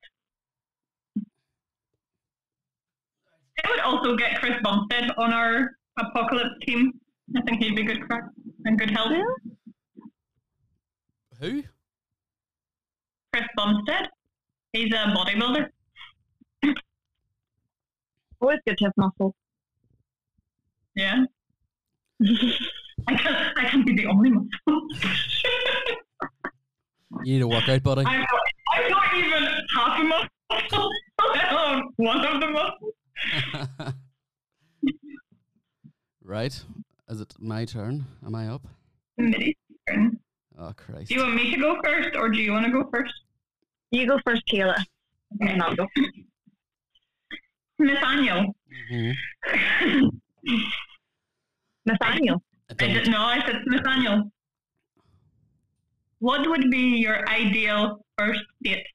I 3.66 3.70
would 3.70 3.80
also 3.80 4.16
get 4.16 4.40
Chris 4.40 4.56
Bumstead 4.64 5.12
on 5.18 5.34
our 5.34 5.72
apocalypse 6.00 6.56
team. 6.66 6.94
I 7.36 7.42
think 7.42 7.62
he'd 7.64 7.76
be 7.76 7.84
good 7.84 8.02
crack 8.08 8.24
and 8.66 8.78
good 8.80 8.92
help. 8.92 9.12
Yeah. 9.12 9.24
who? 11.40 11.64
Chris 13.34 13.48
Bumstead. 13.58 14.08
He's 14.76 14.92
a 14.92 15.14
bodybuilder. 15.16 15.70
Always 18.42 18.60
good 18.68 18.78
to 18.78 18.84
have 18.84 18.94
muscle. 18.98 19.34
Yeah. 20.96 21.24
I 23.08 23.16
can't 23.16 23.58
I 23.58 23.70
can't 23.70 23.86
be 23.86 23.96
the 23.96 24.08
only 24.08 24.34
one. 24.34 24.50
You 27.24 27.36
need 27.36 27.42
a 27.42 27.48
workout, 27.48 27.84
buddy. 27.84 28.04
I'm 28.06 28.20
not, 28.20 28.30
I'm 28.74 28.90
not 28.92 29.16
even 29.16 29.48
half 29.78 30.02
a 30.02 30.04
muscle, 30.04 30.92
let 31.34 31.52
alone 31.54 31.94
one 31.96 32.26
of 32.26 32.42
the 32.42 32.48
muscles. 32.50 33.94
right. 36.22 36.64
Is 37.08 37.22
it 37.22 37.34
my 37.40 37.64
turn? 37.64 38.06
Am 38.26 38.36
I 38.36 38.50
up? 38.50 38.68
Mitty's 39.18 39.56
turn. 39.88 40.20
Oh 40.60 40.74
Christ. 40.76 41.08
Do 41.08 41.16
you 41.16 41.22
want 41.22 41.36
me 41.36 41.56
to 41.56 41.62
go 41.62 41.78
first 41.82 42.18
or 42.18 42.28
do 42.28 42.42
you 42.42 42.52
want 42.52 42.66
to 42.66 42.72
go 42.74 42.90
first? 42.92 43.14
You 43.96 44.08
go 44.08 44.20
first, 44.26 44.44
Kayla. 44.52 44.76
Okay. 45.42 45.56
No, 45.56 45.74
go. 45.76 45.88
Nathaniel. 47.80 48.54
Mhm. 48.92 49.14
Nathaniel. 51.86 52.42
I 52.70 52.72
I 52.72 52.74
don't- 52.76 52.94
didn't 52.94 53.12
know. 53.12 53.22
I 53.22 53.40
said 53.46 53.58
Nathaniel. 53.68 54.32
What 56.20 56.48
would 56.50 56.70
be 56.72 56.98
your 57.06 57.28
ideal 57.30 58.06
first 58.18 58.42
date? 58.64 58.86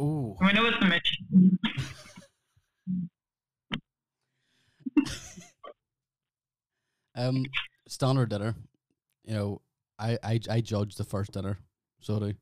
Ooh. 0.00 0.36
I 0.40 0.52
know 0.52 0.66
it's 0.66 0.78
a 0.82 0.86
Mitch. 0.86 1.10
Um, 7.14 7.44
standard 7.88 8.30
dinner. 8.30 8.54
You 9.24 9.34
know, 9.34 9.60
I, 10.02 10.18
I 10.22 10.40
I 10.50 10.60
judge 10.60 10.96
the 10.96 11.04
first 11.04 11.32
dinner. 11.32 11.58
So 12.00 12.18
do. 12.18 12.32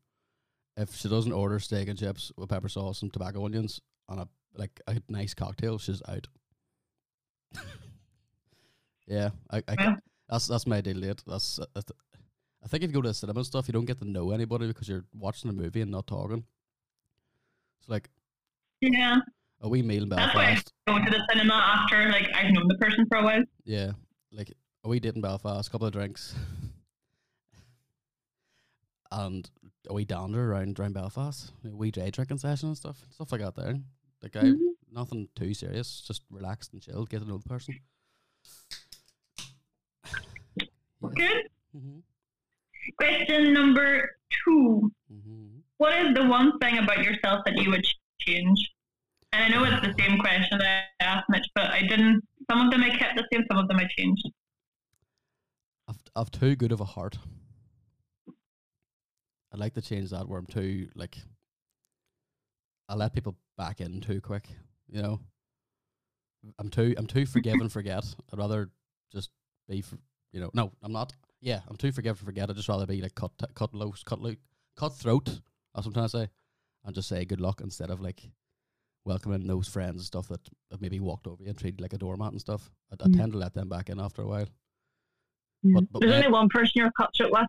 If 0.77 0.95
she 0.97 1.09
doesn't 1.09 1.33
order 1.33 1.59
steak 1.59 1.89
and 1.89 1.99
chips 1.99 2.33
with 2.37 2.49
pepper 2.49 2.69
sauce 2.69 3.03
and 3.03 3.13
tobacco 3.13 3.45
onions 3.45 3.81
on 4.09 4.19
a 4.21 4.29
like 4.55 4.81
a 4.87 5.01
nice 5.09 5.35
cocktail, 5.35 5.79
she's 5.79 6.03
out. 6.09 6.27
yeah, 9.07 9.31
I, 9.51 9.59
I 9.69 9.75
Yeah. 9.79 9.97
that's 10.29 10.47
that's 10.47 10.67
my 10.67 10.77
ideal 10.79 11.01
date. 11.01 11.23
That's, 11.27 11.59
uh, 11.59 11.67
that's 11.75 11.91
I 12.65 12.69
think 12.69 12.85
if 12.85 12.91
you 12.91 12.95
go 12.95 13.03
to 13.03 13.09
the 13.09 13.15
cinema 13.15 13.41
and 13.41 13.47
stuff, 13.47 13.69
you 13.69 13.73
don't 13.73 13.85
get 13.87 13.99
to 13.99 14.05
know 14.09 14.31
anybody 14.33 14.67
because 14.67 14.89
you're 14.89 15.05
watching 15.15 15.51
a 15.51 15.53
movie 15.53 15.81
and 15.81 15.91
not 15.91 16.07
talking. 16.07 16.45
It's 17.81 17.89
like 17.89 18.09
Yeah. 18.81 19.19
a 19.61 19.69
wee 19.69 19.83
meal 19.83 20.05
in 20.05 20.09
That's 20.09 20.35
why 20.35 20.43
I 20.43 20.47
Belfast. 20.55 20.73
go 20.87 20.99
to 20.99 21.11
the 21.11 21.27
cinema 21.33 21.55
after 21.55 22.09
like 22.11 22.29
I've 22.35 22.53
known 22.53 22.69
the 22.69 22.77
person 22.79 23.07
for 23.09 23.19
a 23.19 23.25
while. 23.25 23.43
Yeah, 23.65 23.93
like 24.33 24.53
a 24.85 24.89
wee 24.89 25.01
date 25.01 25.15
in 25.17 25.21
Belfast, 25.21 25.69
a 25.69 25.71
couple 25.71 25.87
of 25.87 25.93
drinks, 25.93 26.35
and 29.13 29.49
a 29.89 29.95
wee 29.95 30.05
dander 30.05 30.53
around 30.53 30.79
around 30.79 30.95
Belfast, 30.95 31.53
a 31.65 31.69
wee 31.71 31.91
day 31.91 32.11
drinking 32.11 32.39
session 32.39 32.69
and 32.71 32.77
stuff, 32.79 33.03
stuff 33.11 33.33
like 33.33 33.41
that. 33.41 33.55
There, 33.57 33.79
like 34.23 34.37
I, 34.37 34.43
Mhm. 34.43 34.75
nothing 34.93 35.29
too 35.35 35.55
serious, 35.55 36.01
just 36.01 36.23
relaxed 36.31 36.73
and 36.73 36.83
chilled, 36.83 37.11
get 37.11 37.21
to 37.21 37.29
know 37.29 37.39
the 37.39 37.49
person. 37.49 37.81
Good. 41.15 41.49
Mm-hmm. 41.77 41.99
Question 42.99 43.53
number 43.55 44.11
two. 44.45 44.93
Mm-hmm. 45.13 45.59
What 45.79 45.99
is 46.07 46.15
the 46.15 46.27
one 46.27 46.59
thing 46.59 46.79
about 46.79 47.03
yourself 47.05 47.43
that 47.47 47.57
you 47.57 47.71
would 47.71 47.87
change? 48.21 48.59
And 49.33 49.43
I 49.45 49.49
know 49.57 49.65
it's 49.65 49.87
the 49.87 49.95
same 50.03 50.19
question 50.19 50.59
that 50.59 50.85
I 51.01 51.05
asked 51.05 51.29
Mitch, 51.31 51.47
but 51.55 51.71
I 51.71 51.83
didn't. 51.83 52.23
Some 52.51 52.67
of 52.67 52.71
them 52.73 52.83
I 52.83 52.91
kept 52.97 53.17
the 53.17 53.27
same, 53.33 53.45
some 53.51 53.59
of 53.59 53.69
them 53.69 53.79
I 53.79 53.89
changed. 53.97 54.29
I've 55.89 55.97
I've 56.17 56.31
too 56.31 56.55
good 56.57 56.73
of 56.73 56.81
a 56.81 56.85
heart. 56.85 57.17
I'd 59.53 59.59
like 59.59 59.75
to 59.75 59.83
change 59.83 60.11
that 60.11 60.29
where 60.29 60.39
I'm 60.39 60.47
too 60.47 60.89
like. 60.95 61.19
I 62.89 62.95
let 62.95 63.15
people 63.15 63.37
back 63.57 63.81
in 63.81 64.01
too 64.01 64.21
quick. 64.21 64.49
You 64.89 65.03
know. 65.03 65.21
I'm 66.59 66.71
too 66.71 66.95
I'm 66.97 67.07
too 67.07 67.27
forgive 67.27 67.55
and 67.61 67.71
forget. 67.71 68.05
I'd 68.33 68.39
rather 68.39 68.71
just 69.13 69.31
be 69.69 69.83
for, 69.83 69.99
you 70.33 70.41
know 70.41 70.51
no 70.55 70.73
I'm 70.83 70.93
not 70.93 71.13
Yeah, 71.41 71.61
I'm 71.69 71.77
too 71.77 71.93
forgive 71.93 72.19
to 72.19 72.25
forget. 72.25 72.49
I'd 72.49 72.57
just 72.57 72.69
rather 72.69 72.87
be 72.87 73.03
like 73.03 73.15
cut, 73.15 73.33
cut 73.55 73.75
loose, 73.75 74.03
cut 74.03 74.21
loose, 74.21 74.39
cut 74.77 74.95
throat. 74.97 75.27
That's 75.27 75.41
what 75.75 75.89
I'm 75.89 75.93
trying 75.93 76.07
to 76.07 76.09
say, 76.09 76.29
and 76.85 76.95
just 76.95 77.09
say 77.09 77.25
good 77.27 77.41
luck 77.43 77.61
instead 77.61 77.91
of 77.91 78.01
like 78.01 78.23
welcoming 79.05 79.47
those 79.47 79.69
friends 79.69 79.97
and 79.97 80.05
stuff 80.05 80.29
that 80.29 80.41
have 80.71 80.81
maybe 80.81 80.99
walked 80.99 81.27
over 81.27 81.43
you 81.43 81.51
and 81.51 81.59
treated 81.59 81.81
like 81.81 81.93
a 81.93 81.99
doormat 81.99 82.33
and 82.33 82.41
stuff. 82.41 82.71
I, 82.91 82.97
I 83.05 83.09
Mm. 83.09 83.17
tend 83.19 83.33
to 83.33 83.39
let 83.39 83.53
them 83.55 83.69
back 83.69 83.91
in 83.91 84.01
after 84.01 84.23
a 84.23 84.27
while. 84.27 84.47
Mm. 85.65 85.75
But- 85.75 85.93
but 85.93 86.01
There's 86.01 86.15
only 86.15 86.29
one 86.31 86.49
person 86.49 86.73
you're 86.77 86.91
cut 86.93 87.15
short 87.15 87.33
with. 87.33 87.47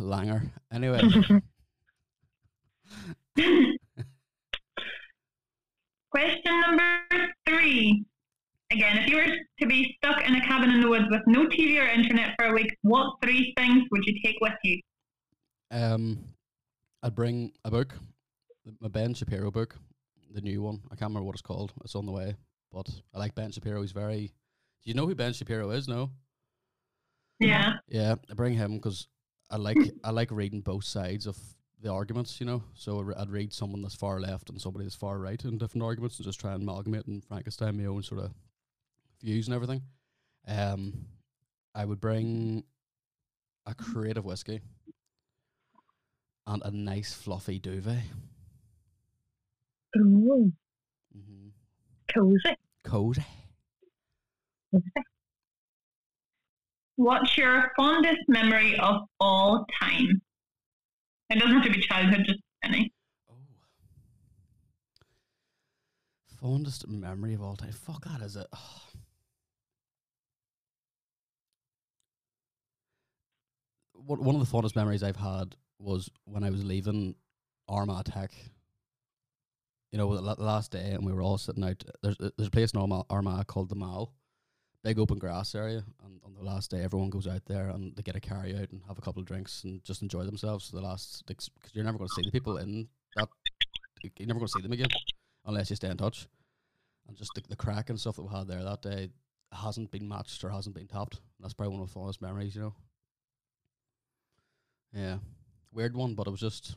Langer. 0.00 0.50
Anyway, 0.72 1.00
Question 6.10 6.60
number 6.60 7.32
three. 7.48 8.04
Again, 8.70 8.98
if 8.98 9.08
you 9.08 9.16
were 9.16 9.26
to 9.60 9.66
be 9.66 9.96
stuck 9.98 10.26
in 10.26 10.34
a 10.36 10.40
cabin 10.46 10.70
in 10.70 10.80
the 10.80 10.88
woods 10.88 11.06
with 11.10 11.22
no 11.26 11.46
TV 11.46 11.80
or 11.80 11.86
internet 11.86 12.34
for 12.36 12.46
a 12.46 12.52
week, 12.52 12.76
what 12.82 13.14
three 13.22 13.52
things 13.56 13.84
would 13.90 14.04
you 14.06 14.20
take 14.24 14.36
with 14.40 14.54
you? 14.64 14.80
um, 15.70 16.18
I'd 17.02 17.14
bring 17.14 17.52
a 17.64 17.70
book, 17.70 17.94
th- 18.64 18.76
my 18.80 18.88
Ben 18.88 19.12
Shapiro 19.12 19.50
book, 19.50 19.76
the 20.32 20.40
new 20.40 20.62
one. 20.62 20.80
I 20.86 20.94
can't 20.96 21.10
remember 21.10 21.24
what 21.26 21.34
it's 21.34 21.42
called. 21.42 21.72
It's 21.84 21.94
on 21.94 22.06
the 22.06 22.12
way, 22.12 22.36
but 22.72 22.88
I 23.12 23.18
like 23.18 23.34
Ben 23.34 23.50
Shapiro. 23.52 23.82
He's 23.82 23.92
very. 23.92 24.28
Do 24.82 24.90
you 24.90 24.94
know 24.94 25.06
who 25.06 25.14
Ben 25.14 25.32
Shapiro 25.32 25.70
is? 25.70 25.88
No. 25.88 26.10
Yeah. 27.40 27.74
Yeah, 27.88 28.14
I 28.30 28.34
bring 28.34 28.54
him 28.54 28.76
because 28.76 29.08
I 29.50 29.56
like 29.56 29.78
I 30.02 30.10
like 30.10 30.30
reading 30.30 30.60
both 30.60 30.84
sides 30.84 31.26
of 31.26 31.36
the 31.80 31.92
arguments, 31.92 32.40
you 32.40 32.46
know. 32.46 32.62
So 32.74 33.12
I'd 33.16 33.30
read 33.30 33.52
someone 33.52 33.82
that's 33.82 33.94
far 33.94 34.20
left 34.20 34.48
and 34.50 34.60
somebody 34.60 34.84
that's 34.84 34.96
far 34.96 35.18
right 35.18 35.42
in 35.44 35.58
different 35.58 35.84
arguments, 35.84 36.16
and 36.18 36.26
just 36.26 36.40
try 36.40 36.52
and 36.52 36.62
amalgamate 36.62 37.06
and 37.06 37.24
Frankenstein 37.24 37.76
my 37.78 37.84
own 37.86 38.02
sort 38.02 38.20
of 38.22 38.32
views 39.22 39.46
and 39.46 39.54
everything. 39.54 39.82
Um, 40.46 41.06
I 41.74 41.84
would 41.84 42.00
bring 42.00 42.64
a 43.66 43.74
creative 43.74 44.24
whiskey 44.24 44.60
and 46.46 46.62
a 46.64 46.70
nice 46.70 47.12
fluffy 47.12 47.58
duvet. 47.58 48.02
Ooh, 49.96 50.52
Mm-hmm. 51.16 51.48
cozy. 52.12 52.56
Cozy. 52.82 53.24
What's 56.96 57.36
your 57.36 57.72
fondest 57.76 58.20
memory 58.28 58.78
of 58.78 59.02
all 59.18 59.66
time? 59.80 60.22
It 61.30 61.40
doesn't 61.40 61.54
have 61.54 61.64
to 61.64 61.70
be 61.70 61.80
childhood, 61.80 62.24
just 62.24 62.40
any. 62.62 62.92
Oh. 63.28 63.34
Fondest 66.40 66.86
memory 66.86 67.34
of 67.34 67.42
all 67.42 67.56
time. 67.56 67.72
Fuck 67.72 68.04
that 68.04 68.22
is 68.22 68.36
it. 68.36 68.46
One 73.94 74.22
one 74.22 74.34
of 74.34 74.40
the 74.40 74.46
fondest 74.46 74.76
memories 74.76 75.02
I've 75.02 75.16
had 75.16 75.56
was 75.78 76.10
when 76.24 76.44
I 76.44 76.50
was 76.50 76.62
leaving 76.62 77.16
Armagh 77.68 78.04
Tech. 78.04 78.32
You 79.90 79.98
know, 79.98 80.14
the 80.14 80.42
last 80.42 80.72
day, 80.72 80.90
and 80.90 81.06
we 81.06 81.12
were 81.12 81.22
all 81.22 81.38
sitting 81.38 81.64
out. 81.64 81.82
There's 82.02 82.16
there's 82.18 82.48
a 82.48 82.50
place 82.50 82.72
in 82.72 83.04
Armagh 83.08 83.46
called 83.46 83.68
the 83.68 83.76
Mall, 83.76 84.12
big 84.84 84.98
open 84.98 85.18
grass 85.18 85.54
area. 85.54 85.82
And 86.04 86.20
on 86.24 86.34
the 86.34 86.44
last 86.44 86.70
day, 86.70 86.84
everyone 86.84 87.10
goes 87.10 87.26
out 87.26 87.44
there 87.46 87.70
and 87.70 87.96
they 87.96 88.02
get 88.02 88.14
a 88.14 88.20
carry 88.20 88.54
out 88.54 88.70
and 88.70 88.82
have 88.86 88.98
a 88.98 89.00
couple 89.00 89.20
of 89.20 89.26
drinks 89.26 89.64
and 89.64 89.82
just 89.82 90.02
enjoy 90.02 90.24
themselves. 90.24 90.68
For 90.68 90.76
the 90.76 90.82
last, 90.82 91.24
because 91.26 91.50
you're 91.72 91.84
never 91.84 91.98
going 91.98 92.08
to 92.08 92.14
see 92.14 92.22
the 92.24 92.30
people 92.30 92.58
in 92.58 92.86
that. 93.16 93.28
You're 94.18 94.28
never 94.28 94.38
going 94.38 94.48
to 94.48 94.52
see 94.56 94.62
them 94.62 94.72
again 94.72 94.90
unless 95.46 95.70
you 95.70 95.76
stay 95.76 95.88
in 95.88 95.96
touch. 95.96 96.28
And 97.08 97.16
just 97.16 97.30
the, 97.34 97.42
the 97.48 97.56
crack 97.56 97.90
and 97.90 97.98
stuff 97.98 98.16
that 98.16 98.22
we 98.22 98.34
had 98.34 98.46
there 98.46 98.62
that 98.62 98.82
day 98.82 99.08
hasn't 99.50 99.90
been 99.90 100.06
matched 100.06 100.44
or 100.44 100.50
hasn't 100.50 100.76
been 100.76 100.86
topped. 100.86 101.20
That's 101.40 101.54
probably 101.54 101.72
one 101.74 101.82
of 101.82 101.88
the 101.88 101.94
fondest 101.94 102.20
memories, 102.20 102.54
you 102.54 102.62
know. 102.62 102.74
Yeah, 104.94 105.16
weird 105.72 105.96
one, 105.96 106.14
but 106.14 106.26
it 106.26 106.30
was 106.30 106.40
just 106.40 106.76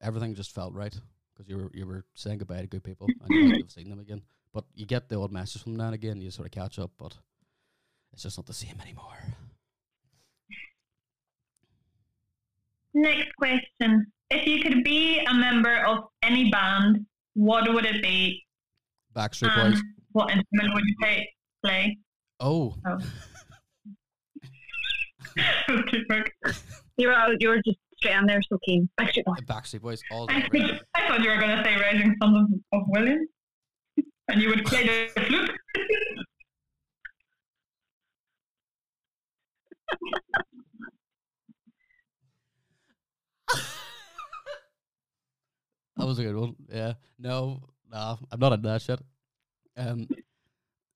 everything 0.00 0.34
just 0.34 0.54
felt 0.54 0.74
right 0.74 0.94
because 1.32 1.48
you 1.48 1.56
were 1.56 1.70
you 1.72 1.86
were 1.86 2.04
saying 2.14 2.38
goodbye 2.38 2.60
to 2.60 2.66
good 2.66 2.84
people 2.84 3.06
and 3.06 3.30
you 3.30 3.48
might 3.48 3.62
have 3.62 3.70
seen 3.70 3.88
them 3.88 4.00
again. 4.00 4.22
But 4.56 4.64
you 4.74 4.86
get 4.86 5.10
the 5.10 5.20
odd 5.20 5.32
message 5.32 5.62
from 5.64 5.76
now 5.76 5.88
and 5.88 5.94
again, 5.94 6.18
you 6.22 6.30
sort 6.30 6.46
of 6.46 6.52
catch 6.52 6.78
up, 6.78 6.90
but 6.98 7.14
it's 8.14 8.22
just 8.22 8.38
not 8.38 8.46
the 8.46 8.54
same 8.54 8.80
anymore. 8.80 9.18
Next 12.94 13.28
question. 13.36 14.06
If 14.30 14.46
you 14.46 14.62
could 14.62 14.82
be 14.82 15.20
a 15.28 15.34
member 15.34 15.84
of 15.84 16.04
any 16.22 16.50
band, 16.50 17.04
what 17.34 17.70
would 17.70 17.84
it 17.84 18.02
be? 18.02 18.46
Backstreet 19.14 19.54
Boys. 19.54 19.82
what 20.12 20.30
instrument 20.30 20.72
would 20.72 20.84
you 20.86 20.94
play? 21.02 21.28
play? 21.62 21.98
Oh, 22.40 22.76
Oh. 22.86 22.98
You 26.96 27.08
were, 27.08 27.36
you 27.40 27.48
were 27.50 27.60
just 27.62 27.76
straight 27.98 28.14
on 28.14 28.24
there, 28.24 28.40
so 28.48 28.58
keen. 28.64 28.88
Backstreet 28.98 29.24
Boys. 29.26 29.40
Backstreet 29.42 29.82
Boys. 29.82 30.02
All 30.10 30.26
I, 30.30 30.40
day. 30.40 30.48
think, 30.50 30.80
I 30.94 31.08
thought 31.08 31.20
you 31.20 31.28
were 31.28 31.36
going 31.36 31.58
to 31.58 31.62
say 31.62 31.76
Rising 31.76 32.16
Sons 32.22 32.54
of, 32.72 32.80
of 32.80 32.88
Williams. 32.88 33.28
And 34.28 34.42
you 34.42 34.48
would 34.48 34.64
play 34.64 34.84
the 35.14 35.20
flute. 35.20 35.50
That 45.96 46.06
was 46.06 46.18
a 46.18 46.24
good 46.24 46.36
one. 46.36 46.56
Yeah. 46.68 46.94
No, 47.18 47.62
nah, 47.90 48.16
I'm 48.30 48.38
not 48.38 48.52
into 48.52 48.68
that 48.68 48.82
shit. 48.82 49.00
Um, 49.76 50.06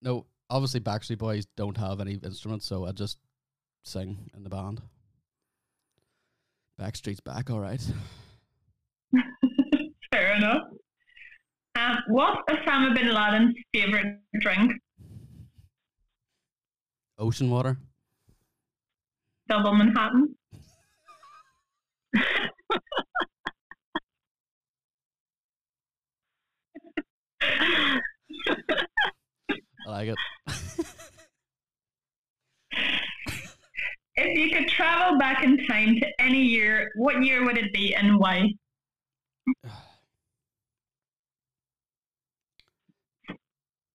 no, 0.03 0.27
obviously 0.49 0.81
Backstreet 0.81 1.19
Boys 1.19 1.47
don't 1.57 1.77
have 1.79 2.01
any 2.01 2.15
instruments, 2.15 2.67
so 2.67 2.87
I 2.87 2.93
just 2.93 3.19
sing 3.83 4.31
in 4.37 4.43
the 4.43 4.51
band. 4.51 4.83
Backstreet's 6.81 7.21
back, 7.21 7.51
all 7.51 7.61
right. 7.61 7.81
Fair 10.13 10.37
enough. 10.37 10.70
Um, 11.91 11.99
what's 12.07 12.41
Osama 12.49 12.95
bin 12.95 13.13
Laden's 13.13 13.57
favorite 13.73 14.21
drink? 14.41 14.73
Ocean 17.19 17.51
water. 17.51 17.77
Double 19.49 19.75
Manhattan. 19.75 20.33
I 22.15 22.21
like 29.89 30.11
it. 30.11 30.17
If 34.15 34.39
you 34.39 34.57
could 34.57 34.69
travel 34.69 35.19
back 35.19 35.43
in 35.43 35.67
time 35.67 35.97
to 35.97 36.07
any 36.21 36.43
year, 36.43 36.93
what 36.95 37.25
year 37.25 37.45
would 37.45 37.59
it 37.59 37.73
be 37.73 37.97
and 37.97 38.17
why? 38.17 38.49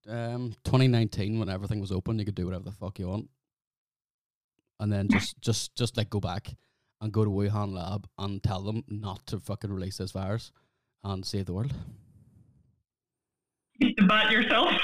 um, 0.07 0.53
2019, 0.63 1.39
when 1.39 1.49
everything 1.49 1.79
was 1.79 1.91
open, 1.91 2.19
you 2.19 2.25
could 2.25 2.35
do 2.35 2.45
whatever 2.45 2.63
the 2.63 2.71
fuck 2.71 2.99
you 2.99 3.07
want, 3.07 3.29
and 4.79 4.91
then 4.91 5.07
just, 5.09 5.35
just, 5.41 5.75
just 5.75 5.97
like 5.97 6.09
go 6.09 6.19
back 6.19 6.55
and 7.01 7.11
go 7.11 7.23
to 7.23 7.29
Wuhan 7.29 7.73
lab 7.73 8.07
and 8.17 8.41
tell 8.41 8.61
them 8.61 8.83
not 8.87 9.25
to 9.27 9.39
fucking 9.39 9.71
release 9.71 9.97
this 9.97 10.11
virus 10.11 10.51
and 11.03 11.25
save 11.25 11.45
the 11.45 11.53
world. 11.53 11.73
Beat 13.79 13.97
the 13.97 14.03
bat 14.03 14.31
yourself. 14.31 14.71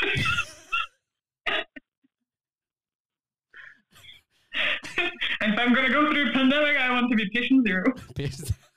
if 4.97 5.59
I'm 5.59 5.73
going 5.73 5.87
to 5.87 5.93
go 5.93 6.11
through 6.11 6.29
a 6.29 6.33
pandemic, 6.33 6.77
I 6.77 6.91
want 6.91 7.09
to 7.09 7.15
be 7.15 7.29
patient 7.33 7.65
zero. 7.65 7.85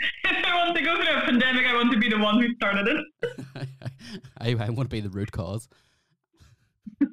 if 0.24 0.44
I 0.44 0.64
want 0.64 0.76
to 0.76 0.82
go 0.82 0.96
through 0.96 1.14
a 1.14 1.20
pandemic, 1.22 1.66
I 1.66 1.74
want 1.74 1.92
to 1.92 1.98
be 1.98 2.08
the 2.08 2.18
one 2.18 2.40
who 2.40 2.54
started 2.54 2.88
it. 2.88 3.68
I, 4.38 4.50
I 4.50 4.70
want 4.70 4.88
to 4.88 4.94
be 4.94 5.00
the 5.00 5.10
root 5.10 5.32
cause. 5.32 5.68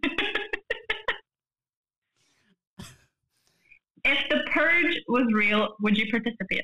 If 4.10 4.30
the 4.30 4.40
purge 4.52 5.02
was 5.10 5.26
real, 5.34 5.76
would 5.82 5.98
you 5.98 6.10
participate? 6.10 6.64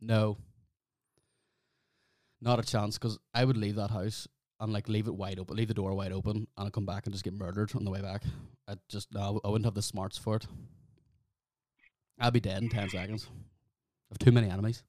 No. 0.00 0.38
Not 2.40 2.58
a 2.58 2.62
chance, 2.62 2.96
because 2.96 3.18
I 3.34 3.44
would 3.44 3.58
leave 3.58 3.74
that 3.74 3.90
house 3.90 4.26
and 4.60 4.72
like 4.72 4.88
leave 4.88 5.06
it 5.06 5.14
wide 5.14 5.38
open, 5.38 5.56
leave 5.56 5.68
the 5.68 5.74
door 5.74 5.94
wide 5.94 6.12
open, 6.12 6.46
and 6.56 6.66
I'd 6.66 6.72
come 6.72 6.86
back 6.86 7.04
and 7.04 7.12
just 7.12 7.24
get 7.24 7.34
murdered 7.34 7.74
on 7.74 7.84
the 7.84 7.90
way 7.90 8.00
back. 8.00 8.22
I 8.66 8.76
just 8.88 9.12
no, 9.12 9.40
I 9.44 9.48
wouldn't 9.48 9.66
have 9.66 9.74
the 9.74 9.82
smarts 9.82 10.16
for 10.16 10.36
it. 10.36 10.46
I'd 12.18 12.32
be 12.32 12.40
dead 12.40 12.62
in 12.62 12.70
ten 12.70 12.88
seconds. 12.88 13.28
I've 14.10 14.18
too 14.18 14.32
many 14.32 14.48
enemies. 14.48 14.82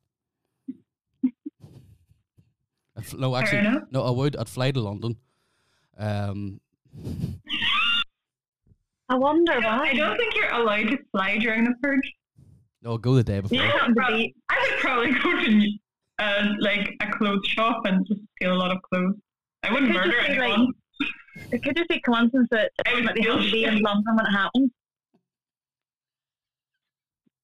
I'd 2.98 3.18
no, 3.20 3.36
actually, 3.36 3.60
enough. 3.60 3.84
no. 3.92 4.04
I 4.04 4.12
would. 4.12 4.36
I'd 4.36 4.48
fly 4.50 4.72
to 4.72 4.80
London. 4.80 5.18
Um, 5.98 6.60
I 9.10 9.16
wonder 9.16 9.54
I 9.54 9.60
why. 9.60 9.90
I 9.90 9.94
don't 9.96 10.18
think 10.18 10.36
you're 10.36 10.52
allowed 10.52 10.90
to 10.90 10.98
fly 11.12 11.38
during 11.38 11.66
the 11.66 11.74
purge. 11.82 12.14
no, 12.82 12.92
I'll 12.92 12.98
go 12.98 13.16
the 13.16 13.24
day 13.24 13.40
before. 13.42 13.58
Yeah. 13.58 13.72
probably, 13.96 14.34
I 14.50 14.70
would 14.72 14.80
probably 14.80 15.12
go 15.12 15.44
to 15.44 15.72
uh, 16.20 16.48
like 16.62 16.96
a 17.02 17.12
clothes 17.18 17.46
shop 17.48 17.82
and 17.86 18.06
just 18.08 18.22
steal 18.38 18.54
a 18.54 18.56
lot 18.58 18.72
of 18.72 18.82
clothes. 18.84 19.16
I 19.64 19.74
wouldn't 19.74 19.92
Could 19.92 19.98
murder 20.02 20.12
just 20.20 20.28
be 20.32 20.38
like- 20.40 20.54
anyone. 20.54 20.74
It 21.52 21.64
could 21.64 21.76
just 21.76 21.90
be 21.90 22.00
coincidence 22.00 22.48
that 22.52 22.72
I 22.88 22.94
would 22.96 23.04
it 23.10 23.18
steal 23.18 23.34
happened 23.34 23.46
to 23.48 23.52
be 23.52 23.64
in. 23.66 23.80
London 23.80 24.16
when 24.16 24.26
it 24.26 24.32
happened. 24.32 24.72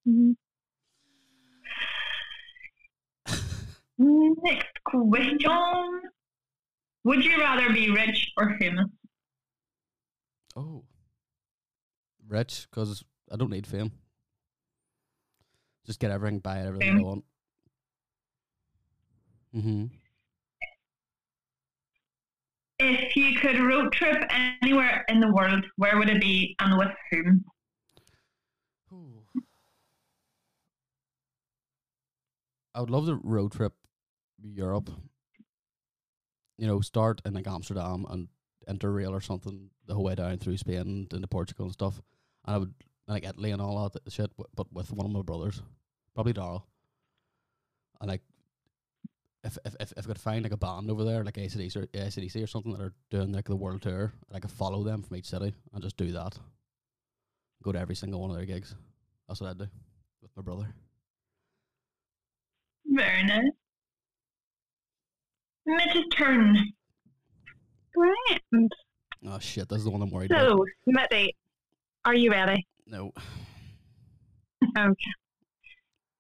Mhm. 0.07 0.35
Next 4.01 4.83
question. 4.83 6.01
Would 7.03 7.23
you 7.23 7.39
rather 7.39 7.71
be 7.71 7.91
rich 7.91 8.31
or 8.37 8.55
famous? 8.59 8.87
Oh. 10.55 10.83
Rich, 12.27 12.67
because 12.69 13.03
I 13.31 13.35
don't 13.35 13.51
need 13.51 13.67
fame. 13.67 13.91
Just 15.85 15.99
get 15.99 16.11
everything, 16.11 16.39
buy 16.39 16.61
everything 16.61 16.97
I 16.97 17.01
want. 17.01 17.23
Mm-hmm. 19.55 19.85
If 22.79 23.15
you 23.15 23.35
could 23.39 23.59
road 23.59 23.91
trip 23.91 24.23
anywhere 24.63 25.05
in 25.09 25.19
the 25.19 25.31
world, 25.31 25.65
where 25.77 25.99
would 25.99 26.09
it 26.09 26.21
be 26.21 26.55
and 26.59 26.77
with 26.77 26.91
whom? 27.11 27.45
I 32.73 32.79
would 32.79 32.89
love 32.89 33.05
to 33.07 33.19
road 33.21 33.51
trip 33.51 33.73
Europe. 34.43 34.89
You 36.57 36.67
know, 36.67 36.81
start 36.81 37.21
in 37.25 37.33
like 37.33 37.47
Amsterdam 37.47 38.05
and 38.09 38.27
interrail 38.69 39.11
or 39.11 39.21
something 39.21 39.69
the 39.87 39.95
whole 39.95 40.03
way 40.03 40.15
down 40.15 40.37
through 40.37 40.57
Spain 40.57 40.77
and 40.77 41.13
into 41.13 41.27
Portugal 41.27 41.65
and 41.65 41.73
stuff. 41.73 42.01
And 42.45 42.55
I 42.55 42.57
would 42.59 42.73
like 43.07 43.25
Italy 43.25 43.51
and 43.51 43.61
all 43.61 43.89
that 43.89 44.11
shit, 44.11 44.31
but 44.55 44.71
with 44.71 44.91
one 44.91 45.05
of 45.05 45.11
my 45.11 45.21
brothers, 45.21 45.61
probably 46.13 46.33
Darrell. 46.33 46.65
And 47.99 48.09
like, 48.09 48.21
if 49.43 49.57
if 49.65 49.75
if, 49.79 49.91
if 49.97 50.05
I 50.05 50.07
could 50.07 50.21
find 50.21 50.43
like 50.43 50.51
a 50.51 50.57
band 50.57 50.89
over 50.89 51.03
there, 51.03 51.23
like 51.23 51.35
ACDC 51.35 51.75
or 51.75 51.87
ACDC 51.87 52.43
or 52.43 52.47
something 52.47 52.73
that 52.73 52.81
are 52.81 52.93
doing 53.09 53.31
like 53.31 53.45
the 53.45 53.55
world 53.55 53.81
tour, 53.81 54.13
I 54.31 54.39
could 54.39 54.51
follow 54.51 54.83
them 54.83 55.01
from 55.01 55.17
each 55.17 55.29
city 55.29 55.53
and 55.73 55.83
just 55.83 55.97
do 55.97 56.11
that. 56.11 56.37
Go 57.63 57.71
to 57.71 57.79
every 57.79 57.95
single 57.95 58.21
one 58.21 58.31
of 58.31 58.37
their 58.37 58.45
gigs. 58.45 58.75
That's 59.27 59.41
what 59.41 59.49
I'd 59.51 59.57
do 59.57 59.67
with 60.21 60.31
my 60.35 60.43
brother. 60.43 60.67
Very 62.85 63.23
nice. 63.23 63.60
Mitch's 65.65 66.03
turn. 66.15 66.57
Grand. 67.93 68.71
Oh 69.27 69.39
shit, 69.39 69.69
that's 69.69 69.83
the 69.83 69.89
one 69.89 70.01
I'm 70.01 70.09
worried 70.09 70.31
about. 70.31 70.49
So, 70.49 70.65
Mitty, 70.87 71.35
are 72.05 72.15
you 72.15 72.31
ready? 72.31 72.65
No. 72.87 73.11
Okay. 74.77 74.95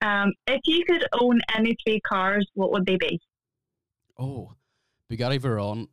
Um, 0.01 0.33
if 0.47 0.59
you 0.65 0.83
could 0.85 1.05
own 1.21 1.39
any 1.55 1.75
three 1.85 1.99
cars, 2.01 2.45
what 2.55 2.71
would 2.71 2.87
they 2.87 2.97
be? 2.97 3.19
Oh, 4.17 4.51
Bugatti 5.11 5.39
Veyron, 5.39 5.87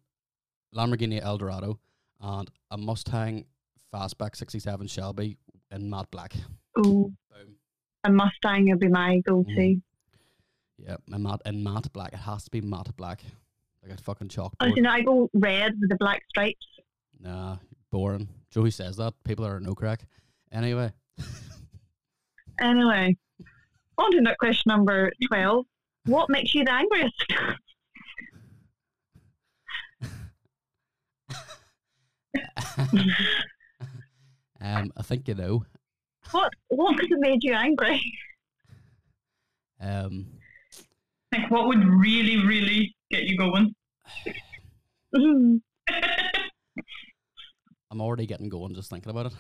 Lamborghini 0.75 1.21
Eldorado, 1.23 1.79
and 2.23 2.51
a 2.71 2.79
Mustang 2.79 3.45
Fastback 3.93 4.35
67 4.35 4.87
Shelby 4.87 5.37
in 5.71 5.91
matte 5.91 6.11
black. 6.11 6.35
Ooh, 6.79 7.13
Boom. 7.31 7.57
a 8.05 8.11
Mustang 8.11 8.71
would 8.71 8.81
be 8.81 8.89
my 8.89 9.21
go-to. 9.27 9.51
Mhm. 9.51 9.83
Yeah, 10.79 10.97
and 11.13 11.23
matte, 11.23 11.43
and 11.45 11.63
matte 11.63 11.93
black. 11.93 12.13
It 12.13 12.19
has 12.19 12.45
to 12.45 12.51
be 12.51 12.61
matte 12.61 12.95
black. 12.97 13.23
Like 13.83 13.99
a 13.99 14.03
fucking 14.03 14.29
chalkboard. 14.29 14.55
Oh, 14.61 14.67
you 14.67 14.83
know, 14.83 14.91
I 14.91 15.03
go 15.03 15.31
red 15.35 15.75
with 15.81 15.91
the 15.91 15.97
black 15.97 16.23
stripes. 16.29 16.67
Nah, 17.21 17.57
boring. 17.91 18.29
Joey 18.51 18.71
says 18.71 18.97
that. 18.97 19.15
People 19.25 19.47
are 19.47 19.61
no 19.61 19.75
crack. 19.75 20.07
Anyway, 20.53 20.93
Anyway, 22.61 23.17
on 23.99 24.11
to 24.13 24.21
that 24.23 24.39
question 24.39 24.65
number 24.67 25.13
12. 25.29 25.65
What 26.07 26.29
makes 26.29 26.55
you 26.55 26.65
the 26.65 26.73
angriest? 26.73 27.25
um, 34.61 34.93
I 34.97 35.03
think 35.03 35.29
you 35.29 35.35
know. 35.35 35.65
what 36.33 36.53
what 36.69 36.99
has 36.99 37.09
made 37.19 37.45
you 37.45 37.55
angry? 37.55 38.03
Um, 39.81 40.27
Like, 41.33 41.51
what 41.51 41.67
would 41.69 41.85
really, 41.85 42.45
really 42.47 42.95
get 43.11 43.25
you 43.25 43.37
going? 43.37 43.75
I'm 47.91 48.01
already 48.01 48.27
getting 48.27 48.49
going 48.49 48.75
just 48.75 48.91
thinking 48.91 49.11
about 49.11 49.27
it 49.27 49.33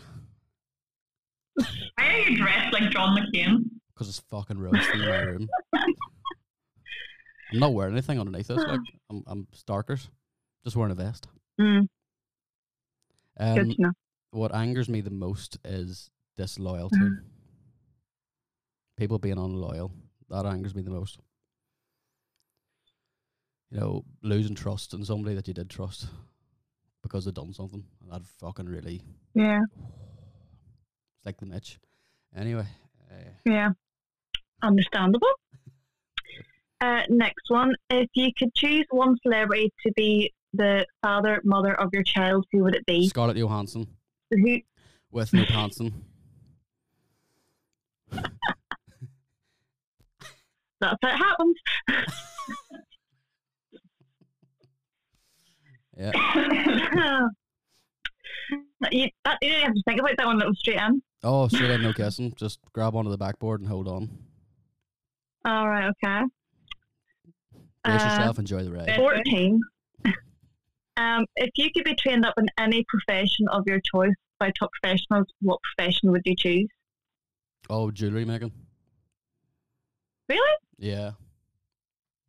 Why 1.96 2.06
are 2.06 2.18
you 2.30 2.36
dressed 2.38 2.72
like 2.72 2.90
John 2.90 3.16
McCain? 3.16 3.64
because 3.94 4.08
it's 4.08 4.20
fucking 4.30 4.56
roasty 4.56 4.94
in 4.94 5.00
my 5.00 5.18
room. 5.22 5.48
I'm 7.52 7.58
not 7.58 7.72
wearing 7.74 7.94
anything 7.94 8.20
underneath 8.20 8.46
this. 8.46 8.58
Like 8.58 8.80
I'm, 9.10 9.24
I'm 9.26 9.48
starkers, 9.54 10.08
just 10.64 10.76
wearing 10.76 10.92
a 10.92 10.94
vest. 10.94 11.26
Mm, 11.60 11.88
Um, 13.40 13.54
good 13.54 13.70
to 13.76 13.82
know. 13.82 13.92
what 14.30 14.54
angers 14.54 14.88
me 14.88 15.00
the 15.00 15.10
most 15.10 15.58
is 15.64 16.10
disloyalty. 16.36 16.96
Mm. 16.96 17.18
People 18.96 19.18
being 19.18 19.38
unloyal. 19.38 19.90
That 20.30 20.46
angers 20.46 20.74
me 20.74 20.82
the 20.82 20.90
most. 20.90 21.18
You 23.70 23.80
know, 23.80 24.04
losing 24.22 24.54
trust 24.54 24.94
in 24.94 25.04
somebody 25.04 25.34
that 25.34 25.46
you 25.46 25.54
did 25.54 25.68
trust 25.68 26.06
because 27.02 27.24
they've 27.24 27.34
done 27.34 27.52
something. 27.52 27.84
That 28.10 28.22
fucking 28.40 28.66
really 28.66 29.02
Yeah, 29.34 29.60
it's 29.72 31.26
like 31.26 31.38
the 31.38 31.46
Mitch. 31.46 31.78
Anyway, 32.36 32.66
uh, 33.10 33.30
yeah. 33.44 33.70
Understandable. 34.62 35.28
Uh, 36.80 37.02
next 37.08 37.50
one. 37.50 37.74
If 37.90 38.08
you 38.14 38.30
could 38.38 38.54
choose 38.54 38.86
one 38.90 39.16
celebrity 39.24 39.72
to 39.84 39.92
be 39.96 40.32
the 40.52 40.86
father, 41.02 41.40
mother 41.44 41.74
of 41.74 41.88
your 41.92 42.04
child, 42.04 42.46
who 42.52 42.62
would 42.62 42.76
it 42.76 42.86
be? 42.86 43.08
Scarlett 43.08 43.36
Johansson 43.36 43.88
Who? 44.30 44.60
with 45.10 45.32
no 45.32 45.42
Hansen. 45.42 46.04
That's 48.12 48.28
how 50.80 50.96
it 51.02 51.16
happens. 51.16 51.56
Yeah. 55.98 56.12
you, 58.92 59.08
that, 59.24 59.38
you 59.42 59.48
didn't 59.50 59.64
have 59.64 59.74
to 59.74 59.82
think 59.86 60.00
about 60.00 60.16
that 60.16 60.26
one. 60.26 60.38
That 60.38 60.46
was 60.46 60.58
straight 60.60 60.78
in. 60.78 61.02
Oh, 61.24 61.48
straight 61.48 61.72
in, 61.72 61.82
no 61.82 61.92
kissing. 61.92 62.32
Just 62.36 62.60
grab 62.72 62.94
onto 62.94 63.10
the 63.10 63.18
backboard 63.18 63.60
and 63.60 63.68
hold 63.68 63.88
on. 63.88 64.08
All 65.44 65.68
right. 65.68 65.88
Okay. 65.88 66.22
Brace 67.84 68.00
Uh, 68.02 68.04
yourself, 68.04 68.38
enjoy 68.38 68.62
the 68.62 68.70
ride. 68.72 68.94
14. 68.94 69.60
um, 70.96 71.26
if 71.36 71.50
you 71.56 71.70
could 71.72 71.84
be 71.84 71.96
trained 71.96 72.24
up 72.24 72.34
in 72.38 72.46
any 72.58 72.84
profession 72.88 73.48
of 73.50 73.64
your 73.66 73.80
choice 73.80 74.14
by 74.38 74.52
top 74.56 74.70
professionals, 74.80 75.26
what 75.40 75.58
profession 75.62 76.12
would 76.12 76.22
you 76.24 76.36
choose? 76.36 76.68
Oh, 77.68 77.90
jewelry 77.90 78.24
making. 78.24 78.52
Really? 80.28 80.56
Yeah. 80.78 81.12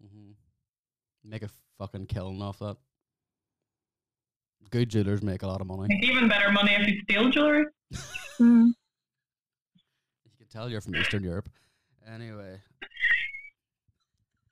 Mm-hmm. 0.03 0.31
Make 1.23 1.43
a 1.43 1.49
fucking 1.77 2.07
killing 2.07 2.41
off 2.41 2.57
that. 2.59 2.77
Good 4.71 4.89
jewelers 4.89 5.23
make 5.23 5.41
a 5.43 5.47
lot 5.47 5.61
of 5.61 5.67
money. 5.67 5.87
It's 5.89 6.07
even 6.07 6.27
better 6.29 6.51
money 6.51 6.73
if 6.73 6.87
you 6.87 7.01
steal 7.03 7.29
jewelry. 7.29 7.65
Mm. 8.39 8.67
You 10.23 10.31
can 10.37 10.47
tell 10.49 10.69
you're 10.69 10.79
from 10.79 10.95
Eastern 10.95 11.23
Europe. 11.25 11.49
Anyway, 12.07 12.61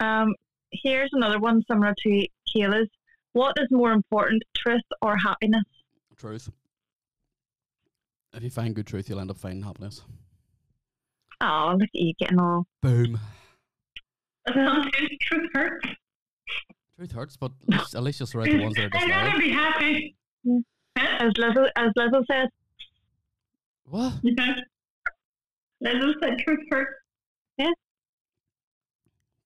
Um, 0.02 0.36
here's 0.74 1.10
another 1.14 1.40
one 1.40 1.64
similar 1.72 1.96
to 2.04 2.28
Kayla's. 2.54 2.90
What 3.32 3.56
is 3.58 3.68
more 3.72 3.94
important, 3.94 4.44
truth 4.58 4.82
or 5.02 5.16
happiness? 5.16 5.64
truth. 6.18 6.50
If 8.34 8.44
you 8.44 8.50
find 8.50 8.76
good 8.76 8.88
truth, 8.88 9.08
you'll 9.08 9.22
end 9.22 9.32
up 9.32 9.38
finding 9.38 9.64
happiness. 9.64 10.02
Oh, 11.40 11.78
look 11.80 11.84
at 11.84 11.90
you 11.94 12.14
getting 12.20 12.40
all. 12.40 12.66
Boom. 12.82 13.18
Sometimes 14.50 14.92
truth 15.22 15.50
hurts. 15.54 15.88
Truth 16.98 17.12
hurts, 17.12 17.38
but 17.38 17.52
at 17.96 18.02
least, 18.04 18.20
you'll 18.20 18.28
sort 18.28 18.46
the 18.46 18.60
ones 18.62 18.76
that 18.76 18.86
are 18.86 18.90
I'd 18.98 19.10
rather 19.10 19.40
be 19.40 19.50
happy. 19.52 20.16
As 20.98 21.32
Lizzo, 21.34 21.70
as 21.76 21.92
Lizzo 21.98 22.24
said, 22.30 22.50
What? 23.86 24.14
Yeah. 24.24 24.56
Lizzo 25.84 26.14
said 26.22 26.40
truth 26.40 26.60
hurts. 26.72 26.90
Yeah. 27.58 27.72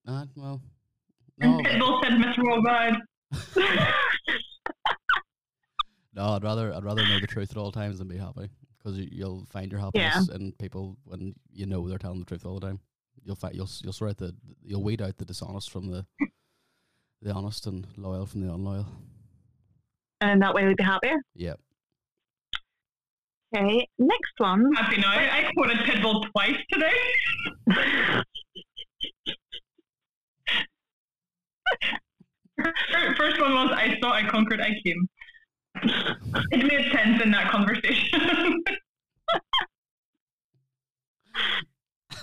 Uh, 0.07 0.25
well, 0.35 0.61
And 1.41 1.65
Pitbull 1.65 2.01
said 2.03 2.17
Miss 2.19 2.37
Worldwide. 2.37 2.95
no. 6.15 6.25
I'd 6.35 6.43
rather 6.43 6.73
I'd 6.73 6.83
rather 6.85 7.03
know 7.05 7.19
the 7.19 7.27
truth 7.27 7.51
at 7.51 7.57
all 7.57 7.71
times 7.71 7.99
than 7.99 8.07
be 8.07 8.17
happy 8.17 8.49
because 8.77 8.97
you, 8.97 9.07
you'll 9.11 9.45
find 9.51 9.71
your 9.71 9.81
happiness 9.81 10.29
in 10.29 10.53
people 10.53 10.97
when 11.03 11.35
you 11.53 11.65
know 11.65 11.87
they're 11.87 11.97
telling 11.97 12.19
the 12.19 12.25
truth 12.25 12.45
all 12.45 12.59
the 12.59 12.65
time. 12.67 12.79
You'll 13.23 13.35
find 13.35 13.53
you'll 13.55 13.65
s- 13.65 13.81
you'll 13.83 13.93
sort 13.93 14.11
out 14.11 14.17
the 14.17 14.33
you'll 14.63 14.83
weed 14.83 15.01
out 15.01 15.17
the 15.17 15.25
dishonest 15.25 15.69
from 15.69 15.87
the 15.87 16.05
the 17.21 17.31
honest 17.33 17.67
and 17.67 17.87
loyal 17.97 18.25
from 18.25 18.41
the 18.45 18.53
unloyal. 18.53 18.85
and 20.21 20.41
that 20.41 20.53
way 20.53 20.65
we'd 20.65 20.77
be 20.77 20.83
happier. 20.83 21.15
Yeah. 21.35 21.53
Okay, 23.55 23.85
next 23.99 24.33
one. 24.37 24.71
Happy 24.75 24.97
now. 25.01 25.09
I 25.11 25.51
quoted 25.55 25.77
Pitbull 25.79 26.25
twice 26.31 26.55
today. 26.71 26.93
First 33.17 33.41
one 33.41 33.53
was 33.53 33.71
I 33.73 33.97
saw, 34.01 34.13
I 34.13 34.27
conquered, 34.29 34.61
I 34.61 34.71
came. 34.85 35.09
It 36.51 36.65
made 36.65 36.91
sense 36.91 37.21
in 37.23 37.31
that 37.31 37.49
conversation. 37.51 38.63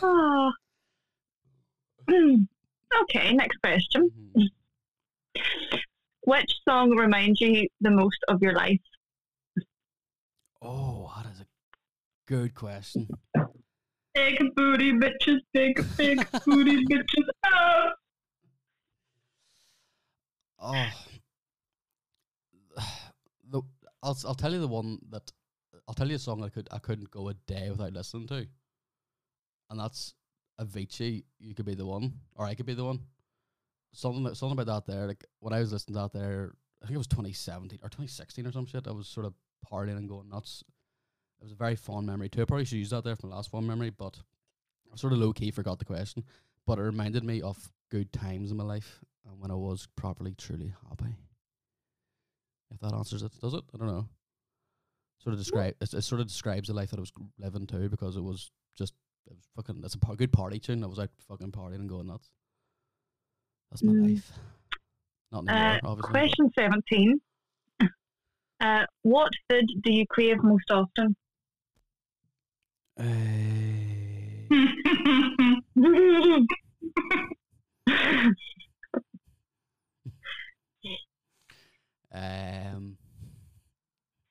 Oh. 0.03 0.53
Hmm. 2.11 2.37
okay, 3.03 3.35
next 3.35 3.59
question. 3.63 4.11
Mhm. 4.35 4.47
Which 6.23 6.53
song 6.69 6.91
reminds 6.91 7.41
you 7.41 7.67
the 7.81 7.91
most 7.91 8.19
of 8.29 8.43
your 8.43 8.53
life? 8.53 8.81
Oh, 10.61 11.11
that 11.17 11.31
is 11.33 11.41
a 11.41 11.47
good 12.27 12.55
question. 12.55 13.09
Big 14.15 14.39
booty 14.55 14.93
bitches, 14.93 15.39
big, 15.53 15.85
big 15.97 16.27
booty 16.45 16.85
bitches. 16.91 17.29
Oh. 17.47 17.89
Oh, 20.61 20.89
the 23.51 23.63
I'll 24.03 24.19
I'll 24.27 24.35
tell 24.35 24.53
you 24.53 24.61
the 24.61 24.69
one 24.69 24.99
that 25.11 25.31
I'll 25.87 25.95
tell 25.95 26.09
you 26.09 26.17
a 26.17 26.19
song 26.19 26.43
I 26.43 26.49
could 26.49 26.69
I 26.73 26.79
couldn't 26.79 27.11
go 27.11 27.29
a 27.29 27.35
day 27.35 27.71
without 27.71 27.93
listening 27.93 28.27
to, 28.29 28.47
and 29.71 29.79
that's 29.79 30.15
Avicii. 30.61 31.23
You 31.39 31.55
could 31.55 31.67
be 31.67 31.75
the 31.75 31.87
one, 31.87 32.13
or 32.35 32.45
I 32.45 32.55
could 32.55 32.67
be 32.67 32.75
the 32.75 32.85
one. 32.85 33.01
Something 33.93 34.25
that, 34.25 34.37
something 34.37 34.59
about 34.59 34.87
that 34.87 34.93
there. 34.93 35.07
Like 35.07 35.25
when 35.41 35.53
I 35.53 35.61
was 35.61 35.73
listening 35.73 35.95
to 35.95 36.03
that 36.03 36.13
there, 36.13 36.53
I 36.83 36.87
think 36.87 36.95
it 36.95 36.99
was 36.99 37.07
2017 37.07 37.79
or 37.83 37.89
2016 37.89 38.47
or 38.47 38.53
some 38.53 38.67
shit. 38.67 38.87
I 38.87 38.93
was 38.93 39.09
sort 39.09 39.27
of 39.27 39.35
partying 39.71 39.97
and 39.97 40.09
going 40.09 40.29
nuts. 40.29 40.63
It 41.41 41.45
was 41.45 41.53
a 41.53 41.57
very 41.57 41.77
fond 41.77 42.07
memory 42.07 42.29
too. 42.29 42.43
I 42.43 42.45
probably 42.45 42.65
should 42.65 42.79
use 42.79 42.91
that 42.91 43.05
there 43.05 43.17
for 43.17 43.29
my 43.29 43.37
last 43.37 43.51
fond 43.51 43.67
memory, 43.67 43.91
but 43.91 44.19
I 44.93 44.97
sort 44.97 45.13
of 45.13 45.19
low 45.19 45.33
key 45.33 45.51
forgot 45.51 45.79
the 45.79 45.85
question. 45.85 46.25
But 46.67 46.79
it 46.79 46.83
reminded 46.83 47.25
me 47.25 47.41
of 47.43 47.71
good 47.91 48.13
times 48.13 48.51
in 48.51 48.57
my 48.57 48.65
life 48.65 49.01
and 49.27 49.41
when 49.41 49.51
I 49.51 49.55
was 49.55 49.87
properly, 49.97 50.35
truly 50.35 50.73
happy. 50.89 51.15
If 52.71 52.81
that 52.81 52.95
answers 52.95 53.23
it, 53.23 53.33
does 53.41 53.55
it? 53.55 53.65
I 53.75 53.79
don't 53.79 53.89
know. 53.89 54.09
Sort 55.23 55.33
of 55.33 55.39
describe 55.39 55.75
it, 55.81 55.95
it 55.95 56.03
sort 56.03 56.21
of 56.21 56.29
describes 56.29 56.69
the 56.69 56.75
life 56.75 56.91
that 56.91 56.99
I 56.99 57.01
was 57.01 57.13
living 57.39 57.67
too 57.67 57.89
because 57.89 58.17
it 58.17 58.23
was 58.23 58.51
just 58.77 58.95
it 59.27 59.35
was 59.35 59.45
fucking 59.57 59.83
it's 59.85 59.95
a 59.95 59.99
par- 59.99 60.17
good 60.17 60.33
party 60.33 60.59
tune. 60.59 60.85
I 60.85 60.87
was 60.87 60.99
out 60.99 61.11
fucking 61.29 61.51
partying 61.51 61.77
and 61.77 61.89
going 61.89 62.07
nuts. 62.07 62.31
That's 63.71 63.83
my 63.83 63.93
Mm. 63.93 64.15
life. 64.15 64.33
Not 65.31 65.45
anymore, 65.47 65.81
Uh, 65.85 65.85
obviously. 65.85 66.13
question 66.13 66.51
17. 66.59 67.21
Uh, 68.61 68.85
what 69.03 69.31
food 69.49 69.65
do 69.85 69.93
you 69.93 70.05
crave 70.09 70.43
most 70.43 70.69
often? 70.73 71.15
Eh, 72.99 74.49
um, 82.13 82.97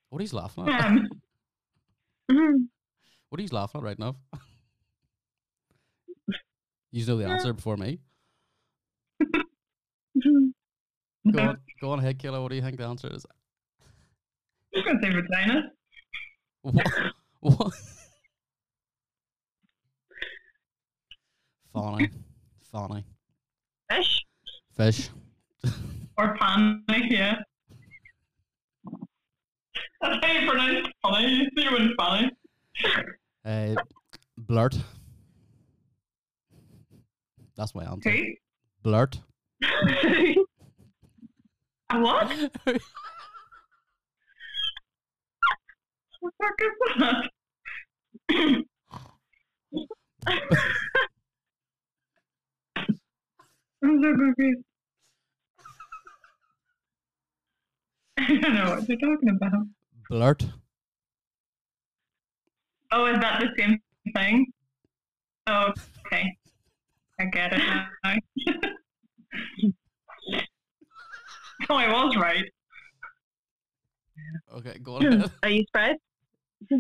what 0.10 0.20
are 0.20 0.24
you 0.26 0.30
laughing 0.34 0.66
at? 0.66 0.80
um, 2.30 2.70
What 3.30 3.40
are 3.40 3.44
you 3.44 3.50
laughing 3.52 3.80
at 3.80 3.86
right 3.86 4.00
now? 4.00 4.16
you 6.92 7.06
know 7.06 7.18
the 7.18 7.30
answer 7.30 7.54
before 7.54 7.78
me. 7.78 8.00
Go 11.32 11.40
on, 11.40 11.58
go 11.82 11.92
on 11.92 12.00
ahead, 12.00 12.20
Killer. 12.20 12.42
What 12.42 12.50
do 12.50 12.56
you 12.56 12.62
think 12.62 12.78
the 12.78 12.86
answer 12.86 13.10
is? 13.14 13.26
I'm 14.76 14.84
gonna 14.86 15.00
say 15.02 15.10
vagina. 15.10 15.72
What? 16.62 16.88
what? 17.42 17.74
Funny, 21.74 22.10
funny. 22.72 23.04
Fish? 23.90 24.26
Fish. 24.76 25.10
Or 26.18 26.36
pan, 26.38 26.84
yeah. 26.90 27.36
That's 30.02 30.26
how 30.26 30.32
you 30.32 30.50
pronounce 30.50 30.88
funny. 31.02 31.28
You 31.28 31.50
see 31.56 31.70
when 31.72 31.94
funny. 31.98 32.32
Uh, 33.46 33.76
blurt. 34.38 34.78
That's 37.56 37.76
my 37.76 37.84
answer. 37.84 38.10
Who? 38.10 38.24
Blurt. 38.84 39.20
A 41.90 42.00
what? 42.00 42.28
What 46.20 46.34
the 46.40 46.46
fuck 46.46 46.62
is 46.62 46.72
that? 47.00 47.30
I'm 53.84 54.02
so 54.04 54.16
confused. 54.16 54.64
I 58.20 58.22
don't 58.28 58.54
know 58.56 58.70
what 58.72 58.90
you're 58.90 58.98
talking 58.98 59.30
about. 59.30 59.52
Blurt. 60.10 60.46
Oh, 62.92 63.06
is 63.06 63.20
that 63.20 63.42
the 63.42 63.50
same 63.58 63.80
thing? 64.14 64.46
Oh, 65.48 65.72
okay. 66.06 66.36
I 67.20 67.26
get 67.26 67.54
it 67.54 67.58
now. 67.58 67.88
oh, 71.70 71.76
I 71.76 71.92
was 71.92 72.16
right. 72.16 72.46
Okay, 74.54 74.78
go 74.84 74.96
on 74.98 75.06
ahead. 75.06 75.32
Are 75.44 75.50
you 75.50 75.64
spread? 75.68 75.96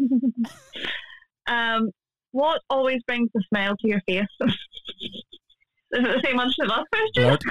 um, 1.47 1.89
what 2.31 2.61
always 2.69 3.01
brings 3.07 3.29
a 3.35 3.39
smile 3.49 3.75
to 3.77 3.87
your 3.87 4.01
face? 4.07 4.25
Is 4.41 4.53
it 5.91 6.03
the 6.03 6.21
same 6.23 6.39
answer 6.39 6.53
to 6.59 6.67
the 6.67 6.67
last 6.67 6.85
question? 6.91 7.23
Blurt. 7.23 7.43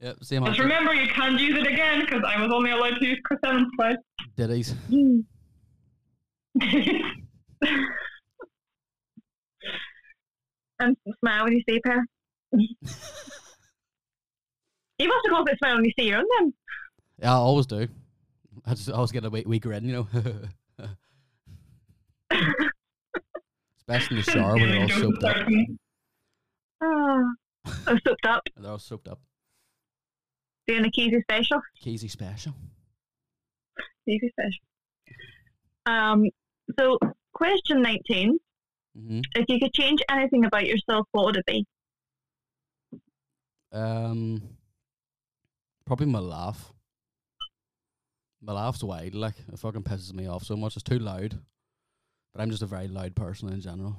yep, 0.00 0.16
same 0.22 0.44
Just 0.44 0.50
answer. 0.50 0.62
remember, 0.62 0.92
you 0.94 1.08
can't 1.08 1.40
use 1.40 1.56
it 1.58 1.66
again 1.66 2.00
because 2.00 2.22
I 2.26 2.40
was 2.42 2.50
only 2.52 2.70
allowed 2.70 2.96
to 2.98 3.06
use 3.06 3.20
Chris 3.24 3.40
Evans 3.44 3.68
twice. 3.76 3.96
Ditties. 4.36 4.74
and 10.80 10.96
smile 11.24 11.44
when 11.44 11.52
you 11.54 11.62
see 11.68 11.80
pair. 11.80 12.04
you 12.52 12.68
must 15.08 15.26
have 15.26 15.30
got 15.30 15.52
a 15.52 15.56
smile 15.56 15.76
when 15.76 15.84
you 15.84 15.92
see 15.98 16.08
your 16.08 16.18
own 16.18 16.26
then. 16.38 16.52
Yeah, 17.20 17.32
I 17.32 17.36
always 17.36 17.66
do. 17.66 17.88
I 18.66 18.74
just 18.74 18.90
always 18.90 19.12
get 19.12 19.24
a 19.24 19.30
wee, 19.30 19.58
grin, 19.58 19.84
you 19.84 19.92
know. 19.92 20.08
Especially 23.78 24.18
in 24.18 24.22
the 24.24 24.30
shower 24.30 24.54
when 24.54 24.70
they're 24.70 24.82
all 24.82 24.88
soaped 24.88 25.24
up. 25.24 25.36
Oh, 26.82 27.32
I'm 27.86 28.00
soaked 28.06 28.26
up. 28.26 28.42
They're 28.56 28.70
all 28.70 28.78
soaped 28.78 29.08
up. 29.08 29.20
Doing 30.66 30.86
a 30.86 30.88
Keezy 30.88 31.20
special. 31.22 31.60
Keezy 31.84 32.10
special. 32.10 32.54
Keezy 34.08 34.30
special. 34.30 34.62
Um, 35.86 36.24
so, 36.78 36.98
question 37.34 37.82
19. 37.82 38.38
Hmm 38.96 39.20
If 39.34 39.46
you 39.48 39.58
could 39.58 39.72
change 39.74 40.00
anything 40.10 40.44
about 40.44 40.66
yourself, 40.66 41.06
what 41.12 41.24
would 41.26 41.36
it 41.36 41.46
be? 41.46 41.66
Um, 43.72 44.42
probably 45.84 46.06
my 46.06 46.20
laugh. 46.20 46.72
My 48.40 48.52
laugh's 48.52 48.84
wide, 48.84 49.14
like 49.14 49.34
it 49.52 49.58
fucking 49.58 49.82
pisses 49.82 50.12
me 50.12 50.26
off 50.26 50.44
so 50.44 50.56
much. 50.56 50.76
It's 50.76 50.82
too 50.82 50.98
loud. 50.98 51.38
But 52.34 52.42
I'm 52.42 52.50
just 52.50 52.62
a 52.62 52.66
very 52.66 52.88
loud 52.88 53.14
person 53.16 53.48
in 53.48 53.60
general. 53.60 53.96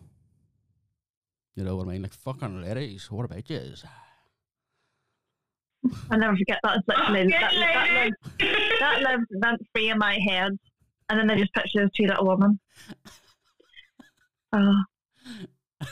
You 1.56 1.64
know 1.64 1.76
what 1.78 1.88
I 1.88 1.92
mean? 1.92 2.04
Like 2.04 2.14
fucking 2.14 2.62
ladies, 2.62 3.10
what 3.10 3.26
about 3.26 3.50
yous? 3.50 3.84
I'll 6.12 6.20
never 6.20 6.36
forget 6.36 6.60
that. 6.64 6.78
It's 6.78 6.86
Oh, 6.90 7.12
literally, 7.12 7.32
good 7.32 7.42
that, 7.42 7.54
that, 7.54 7.90
lady. 7.94 8.12
lives, 8.40 8.80
that 8.80 9.02
lives 9.02 9.24
rent 9.42 9.62
free 9.74 9.90
in 9.90 9.98
my 9.98 10.18
head. 10.28 10.52
And 11.10 11.20
then 11.20 11.28
they 11.28 11.36
just 11.38 11.54
picture 11.54 11.82
those 11.82 11.92
two 11.96 12.06
little 12.08 12.26
women. 12.28 12.60
Oh, 14.56 15.86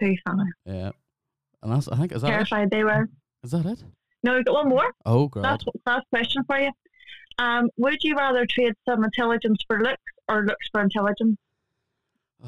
too 0.00 0.14
funny. 0.26 0.44
Yeah. 0.64 0.90
And 1.62 1.72
that's 1.72 1.88
I 1.88 1.96
think 1.96 2.12
is 2.12 2.22
that 2.22 2.28
it? 2.28 2.30
Terrified 2.32 2.70
they 2.70 2.84
were. 2.84 3.08
Is 3.42 3.50
that 3.52 3.66
it? 3.66 3.82
No, 4.22 4.34
we've 4.34 4.44
got 4.44 4.54
one 4.54 4.68
more. 4.68 4.92
Oh 5.04 5.28
god. 5.28 5.42
Last, 5.42 5.68
last 5.86 6.06
question 6.10 6.42
for 6.46 6.58
you. 6.58 6.70
Um, 7.38 7.68
would 7.76 8.02
you 8.02 8.16
rather 8.16 8.46
trade 8.46 8.74
some 8.88 9.04
intelligence 9.04 9.58
for 9.66 9.80
looks 9.80 10.02
or 10.28 10.44
looks 10.44 10.68
for 10.72 10.80
intelligence? 10.82 11.36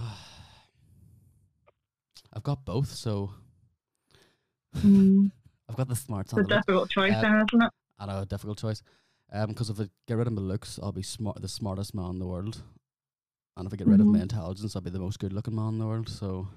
I've 2.33 2.43
got 2.43 2.65
both, 2.65 2.89
so 2.89 3.31
Mm, 4.77 5.31
I've 5.69 5.77
got 5.77 5.89
the 5.89 5.97
smarts 5.97 6.33
it's 6.33 6.41
a 6.41 6.45
difficult 6.45 6.91
choice, 6.91 7.15
then, 7.20 7.35
isn't 7.37 7.62
it? 7.62 7.70
I 7.99 8.07
know, 8.07 8.20
a 8.20 8.27
difficult 8.27 8.59
choice. 8.59 8.83
Um, 9.33 9.49
because 9.49 9.70
if 9.70 9.81
I 9.81 9.89
get 10.07 10.16
rid 10.16 10.27
of 10.27 10.33
my 10.35 10.43
looks, 10.43 10.79
I'll 10.83 10.93
be 10.93 11.03
smart, 11.03 11.41
the 11.41 11.49
smartest 11.49 11.95
man 11.95 12.11
in 12.11 12.19
the 12.19 12.27
world. 12.27 12.62
And 13.59 13.67
if 13.67 13.73
I 13.73 13.77
get 13.77 13.89
rid 13.89 14.01
of 14.01 14.07
my 14.07 14.19
Mhm. 14.19 14.23
intelligence, 14.23 14.75
I'll 14.77 14.83
be 14.83 14.91
the 14.91 15.01
most 15.01 15.19
good-looking 15.19 15.55
man 15.55 15.71
in 15.75 15.79
the 15.81 15.87
world. 15.87 16.09
So 16.09 16.49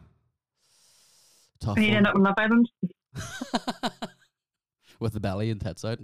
tough 1.59 1.77
And 1.77 1.85
you 1.85 1.93
end 1.93 2.05
up 2.07 2.15
in 2.15 2.21
Love 2.21 2.35
Island. 2.37 2.69
with 4.99 5.13
the 5.13 5.19
belly 5.19 5.49
and 5.49 5.59
tits 5.59 5.83
out. 5.83 5.99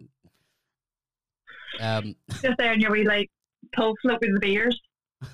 Um, 1.80 2.16
Just 2.42 2.58
there 2.58 2.74
in 2.74 2.82
your 2.82 2.92
wee, 2.92 3.06
like, 3.06 3.30
pull 3.76 3.96
flip 4.02 4.18
with 4.22 4.34
the 4.34 4.40
beers. 4.40 4.82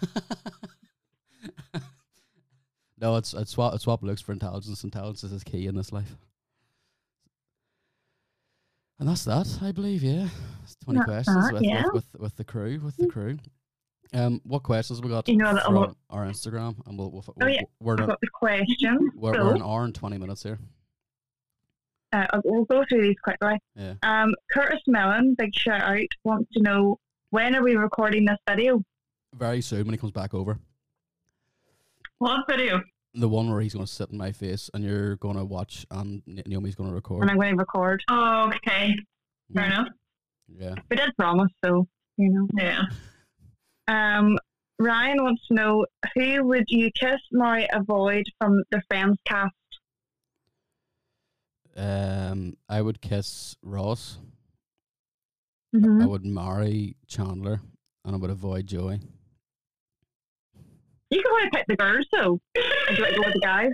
no, 2.99 3.15
it's 3.15 3.33
it's 3.33 3.51
swap 3.51 3.73
it's 3.73 3.83
swap 3.83 4.03
looks 4.03 4.21
for 4.21 4.33
intelligence. 4.33 4.83
Intelligence 4.83 5.31
is 5.31 5.43
key 5.43 5.67
in 5.67 5.75
this 5.75 5.91
life. 5.93 6.17
And 8.99 9.07
that's 9.09 9.25
that, 9.25 9.59
I 9.61 9.71
believe. 9.71 10.03
Yeah, 10.03 10.27
it's 10.63 10.75
twenty 10.75 10.99
That's 10.99 11.07
questions 11.25 11.45
that, 11.45 11.53
with, 11.53 11.63
yeah. 11.63 11.83
with, 11.85 11.93
with 11.93 12.15
with 12.21 12.35
the 12.35 12.43
crew. 12.43 12.79
With 12.83 12.97
the 12.97 13.07
crew. 13.07 13.39
Um, 14.13 14.41
what 14.43 14.61
questions 14.63 15.01
we 15.01 15.09
got 15.09 15.27
You 15.27 15.37
know 15.37 15.57
from 15.65 15.75
lot- 15.75 15.97
our 16.09 16.25
Instagram? 16.25 16.75
And 16.87 16.97
we'll, 16.99 17.09
we'll, 17.11 17.23
Oh, 17.27 17.33
we're, 17.37 17.49
yeah. 17.49 17.61
we're, 17.79 17.93
I've 17.93 17.99
an- 18.01 18.07
got 18.07 18.21
the 18.21 18.27
question. 18.33 19.11
we're, 19.15 19.33
so, 19.33 19.43
we're 19.45 19.55
an 19.55 19.61
hour 19.63 19.83
and 19.85 19.95
20 19.95 20.17
minutes 20.19 20.43
here. 20.43 20.59
uh, 22.11 22.27
we'll 22.43 22.65
go 22.65 22.83
through 22.87 23.01
these 23.01 23.15
quickly. 23.23 23.57
Yeah. 23.75 23.93
Um, 24.03 24.35
Curtis 24.51 24.81
Mellon, 24.87 25.35
big 25.37 25.53
shout 25.55 25.81
out, 25.81 25.99
wants 26.23 26.51
to 26.53 26.61
know 26.61 26.99
when 27.31 27.55
are 27.55 27.63
we 27.63 27.75
recording 27.75 28.25
this 28.25 28.37
video? 28.47 28.83
Very 29.35 29.61
soon 29.61 29.85
when 29.85 29.93
he 29.93 29.97
comes 29.97 30.11
back 30.11 30.33
over. 30.35 30.59
What 32.19 32.41
video? 32.47 32.81
The 33.15 33.27
one 33.29 33.51
where 33.51 33.61
he's 33.61 33.73
going 33.73 33.85
to 33.85 33.91
sit 33.91 34.09
in 34.11 34.17
my 34.17 34.31
face 34.31 34.69
and 34.73 34.83
you're 34.83 35.15
going 35.17 35.37
to 35.37 35.45
watch 35.45 35.85
and 35.91 36.21
Naomi's 36.27 36.75
going 36.75 36.89
to 36.89 36.95
record. 36.95 37.23
And. 37.23 37.31
I'm 37.31 37.37
going 37.37 37.53
to 37.53 37.57
record. 37.57 38.03
Oh, 38.09 38.51
okay. 38.55 38.93
Fair 39.53 39.63
Mm. 39.63 39.67
enough. 39.67 39.87
Yeah. 40.55 40.75
We 40.89 40.95
did 40.97 41.09
promise, 41.17 41.51
so 41.65 41.87
you 42.17 42.29
know. 42.29 42.47
Yeah. 42.57 42.83
Um, 43.87 44.37
Ryan 44.79 45.23
wants 45.23 45.47
to 45.47 45.53
know 45.53 45.85
who 46.15 46.45
would 46.45 46.65
you 46.67 46.89
kiss, 46.99 47.19
marry, 47.31 47.67
avoid 47.73 48.25
from 48.39 48.63
the 48.71 48.81
Friends 48.89 49.17
cast? 49.25 49.53
Um, 51.75 52.57
I 52.69 52.81
would 52.81 53.01
kiss 53.01 53.55
Ross. 53.63 54.19
Mm-hmm. 55.75 56.01
I 56.01 56.05
would 56.05 56.25
marry 56.25 56.95
Chandler 57.07 57.61
and 58.05 58.15
I 58.15 58.17
would 58.17 58.29
avoid 58.29 58.67
Joey. 58.67 58.99
You 61.09 61.21
can 61.21 61.31
only 61.31 61.49
pick 61.51 61.65
the 61.67 61.75
girls, 61.75 62.05
though. 62.11 62.39
Would 62.55 62.97
you 62.97 63.03
like 63.03 63.13
to 63.13 63.19
go 63.19 63.23
with 63.25 63.33
the 63.33 63.39
guys? 63.39 63.71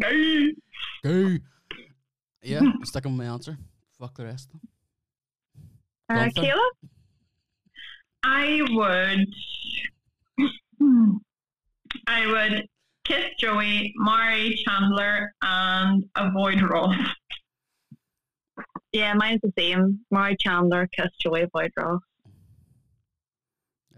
Gay. 0.00 0.54
Go. 1.02 1.38
Yeah, 2.42 2.60
stick 2.84 3.06
on 3.06 3.16
my 3.16 3.24
answer. 3.24 3.56
Fuck 3.98 4.16
the 4.16 4.24
rest 4.24 4.50
of 4.52 4.60
them. 4.60 4.68
Uh, 6.08 6.14
Gunther? 6.24 6.42
Kayla? 6.42 6.68
I 8.28 8.60
would. 8.70 9.26
I 12.08 12.26
would 12.26 12.66
kiss 13.04 13.24
Joey, 13.38 13.94
marry 13.96 14.60
Chandler, 14.66 15.32
and 15.42 16.04
avoid 16.16 16.60
Ross. 16.62 16.96
Yeah, 18.92 19.14
mine's 19.14 19.40
the 19.42 19.52
same. 19.56 20.00
Marry 20.10 20.36
Chandler, 20.40 20.88
kiss 20.92 21.08
Joey, 21.20 21.42
avoid 21.42 21.70
Ross. 21.76 22.00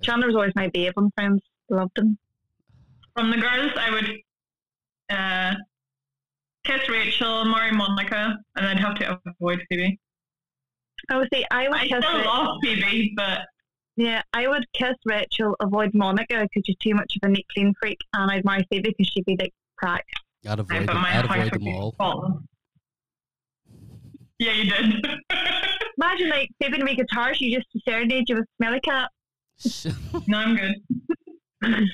Chandler 0.03 0.27
was 0.27 0.37
always 0.37 0.53
my 0.55 0.69
babe 0.69 0.93
on 0.97 1.11
Friends. 1.15 1.43
Loved 1.71 1.99
him. 1.99 2.19
From 3.17 3.31
the 3.31 3.39
girls, 3.39 3.73
I 3.77 3.91
would 3.91 4.11
uh, 5.11 5.55
kiss 6.65 6.89
Rachel, 6.89 7.47
marry 7.47 7.73
Monica, 7.73 8.37
and 8.57 8.67
I'd 8.67 8.79
have 8.79 8.95
to 8.97 9.19
avoid 9.27 9.63
Phoebe. 9.69 9.99
I 11.11 11.17
would 11.17 11.29
say 11.33 11.45
I 11.51 11.69
would 11.69 11.79
I 11.79 11.89
kiss. 11.89 12.05
still 12.05 12.25
love 12.25 12.59
Phoebe, 12.63 13.15
but 13.17 13.41
yeah, 13.99 14.23
I 14.33 14.47
would 14.49 14.65
kiss 14.75 14.95
Rachel, 15.05 15.57
avoid 15.61 15.91
Monica 15.93 16.43
because 16.43 16.63
she's 16.65 16.77
too 16.77 16.95
much 16.95 17.13
of 17.21 17.29
a 17.29 17.33
neat 17.33 17.47
clean 17.53 17.75
freak, 17.81 17.99
and 18.15 18.31
I'd 18.31 18.45
marry 18.45 18.65
Phoebe 18.71 18.95
because 18.97 19.11
she'd 19.13 19.25
be 19.25 19.37
like 19.39 19.53
crack. 19.77 20.05
I'd 20.47 20.51
I 20.61 20.63
avoid 20.63 20.69
put 20.69 20.87
them. 20.87 20.97
I'd 21.05 21.25
avoid 21.25 21.53
them 21.53 21.69
all. 21.69 21.95
fault. 21.99 22.25
Yeah, 24.39 24.53
you 24.53 24.71
did. 24.71 25.05
Imagine 26.01 26.29
like 26.29 26.49
Phoebe 26.63 26.81
and 26.81 26.89
a 26.89 26.95
guitar, 26.95 27.35
she 27.35 27.53
just 27.53 27.67
serenade 27.87 28.29
you 28.29 28.37
with 28.37 28.47
Smelly 28.57 28.79
Cat. 28.81 29.11
no, 30.29 30.39
I'm 30.39 30.57
good. 30.57 30.75
Smelly 31.63 31.89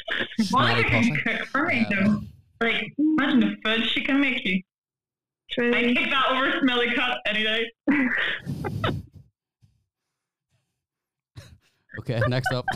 Monica 0.53 0.91
can 0.91 1.03
pussy. 1.09 1.23
cook 1.23 1.49
for 1.49 1.67
me, 1.67 1.87
Yeah. 1.91 2.03
though. 2.05 2.21
Like, 2.61 2.93
imagine 2.99 3.41
the 3.41 3.57
food 3.65 3.89
she 3.89 4.05
can 4.05 4.21
make 4.21 4.45
you. 4.45 4.61
True. 5.51 5.75
I 5.75 5.83
take 5.95 6.11
that 6.11 6.27
over 6.31 6.61
smelly 6.61 6.93
cut 6.95 7.19
any 7.27 7.43
day. 7.45 7.71
Okay, 12.09 12.21
next 12.29 12.53
up. 12.53 12.67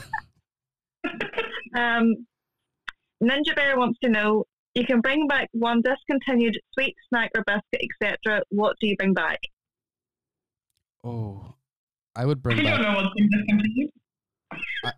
Um, 1.77 2.27
Ninja 3.23 3.55
Bear 3.55 3.79
wants 3.79 3.99
to 4.03 4.09
know: 4.09 4.45
You 4.75 4.85
can 4.87 5.01
bring 5.01 5.27
back 5.27 5.49
one 5.53 5.83
discontinued 5.83 6.59
sweet 6.73 6.95
snack 7.09 7.31
or 7.35 7.45
biscuit, 7.47 7.87
etc. 8.03 8.43
What 8.51 8.77
do 8.81 8.87
you 8.89 8.97
bring 8.97 9.13
back? 9.15 9.39
Oh, 11.05 11.55
I 12.17 12.25
would 12.25 12.43
bring. 12.43 12.59
I 12.59 12.63
bring 12.63 12.73
don't 12.73 12.83
back. 12.83 12.93
know 12.95 13.03
what's 13.03 13.15
in 13.17 13.29
discontinued. 13.31 13.91
I, 14.85 14.93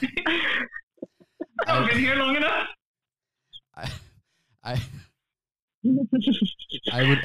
I've 1.66 1.88
been 1.88 1.98
here 1.98 2.14
long 2.16 2.36
enough. 2.36 2.68
I, 3.76 3.90
I, 4.64 4.80
I 6.92 7.08
would. 7.08 7.18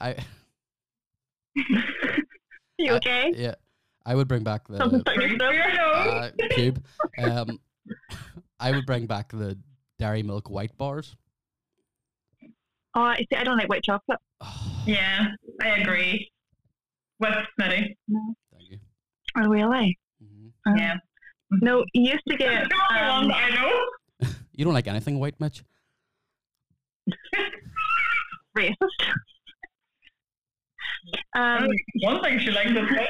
I 0.00 0.16
you 2.78 2.92
I- 2.92 2.96
okay? 2.96 3.32
yeah, 3.36 3.54
I 4.04 4.14
would 4.14 4.26
bring 4.28 4.42
back 4.42 4.66
the 4.68 4.76
stuck 4.76 4.92
in 5.14 5.20
your 5.20 5.38
Break 5.38 5.38
throat? 5.38 5.54
your 5.54 5.68
nose. 5.74 6.06
uh, 6.06 6.30
cube. 6.50 6.84
Um, 7.18 7.60
I 8.58 8.72
would 8.72 8.86
bring 8.86 9.06
back 9.06 9.30
the 9.30 9.58
dairy 9.98 10.22
milk 10.22 10.50
white 10.50 10.76
bars. 10.76 11.14
Oh, 12.94 13.00
I 13.02 13.18
see. 13.18 13.36
I 13.36 13.44
don't 13.44 13.56
like 13.56 13.68
white 13.68 13.82
chocolate. 13.84 14.18
Yeah, 14.86 15.28
I 15.62 15.68
agree. 15.80 16.30
What's 17.18 17.36
Smitty. 17.58 17.94
Thank 18.52 18.70
you. 18.70 18.78
Oh, 19.36 19.48
really? 19.48 19.96
hmm 20.20 20.48
Uh, 20.66 20.74
Yeah. 20.76 20.96
No, 21.60 21.84
you 21.92 22.12
used 22.12 22.22
to 22.28 22.36
get. 22.36 22.66
You're 22.90 22.98
Um, 23.04 23.30
I 23.32 23.50
know. 23.50 24.28
You 24.54 24.64
don't 24.66 24.74
like 24.74 24.86
anything 24.86 25.18
white, 25.18 25.34
Mitch? 25.40 25.62
racist. 28.56 28.76
Um, 31.34 31.68
One 32.02 32.22
thing 32.22 32.38
she 32.38 32.50
likes 32.50 32.70
is 32.70 32.76
it. 32.76 33.08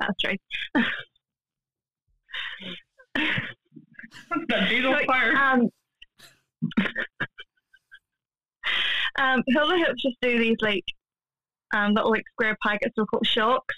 that's 0.00 0.20
true. 0.20 0.36
The 3.14 4.66
diesel 4.68 4.90
Like, 4.92 5.06
fire. 5.06 5.36
Um, 5.36 5.68
um, 9.18 9.42
hula 9.48 9.78
hoops 9.78 10.02
just 10.02 10.16
do 10.20 10.38
these 10.38 10.56
like 10.60 10.84
um, 11.72 11.94
little 11.94 12.10
like 12.10 12.24
square 12.32 12.56
packets. 12.62 12.92
They're 12.96 13.06
called 13.06 13.26
shocks, 13.26 13.74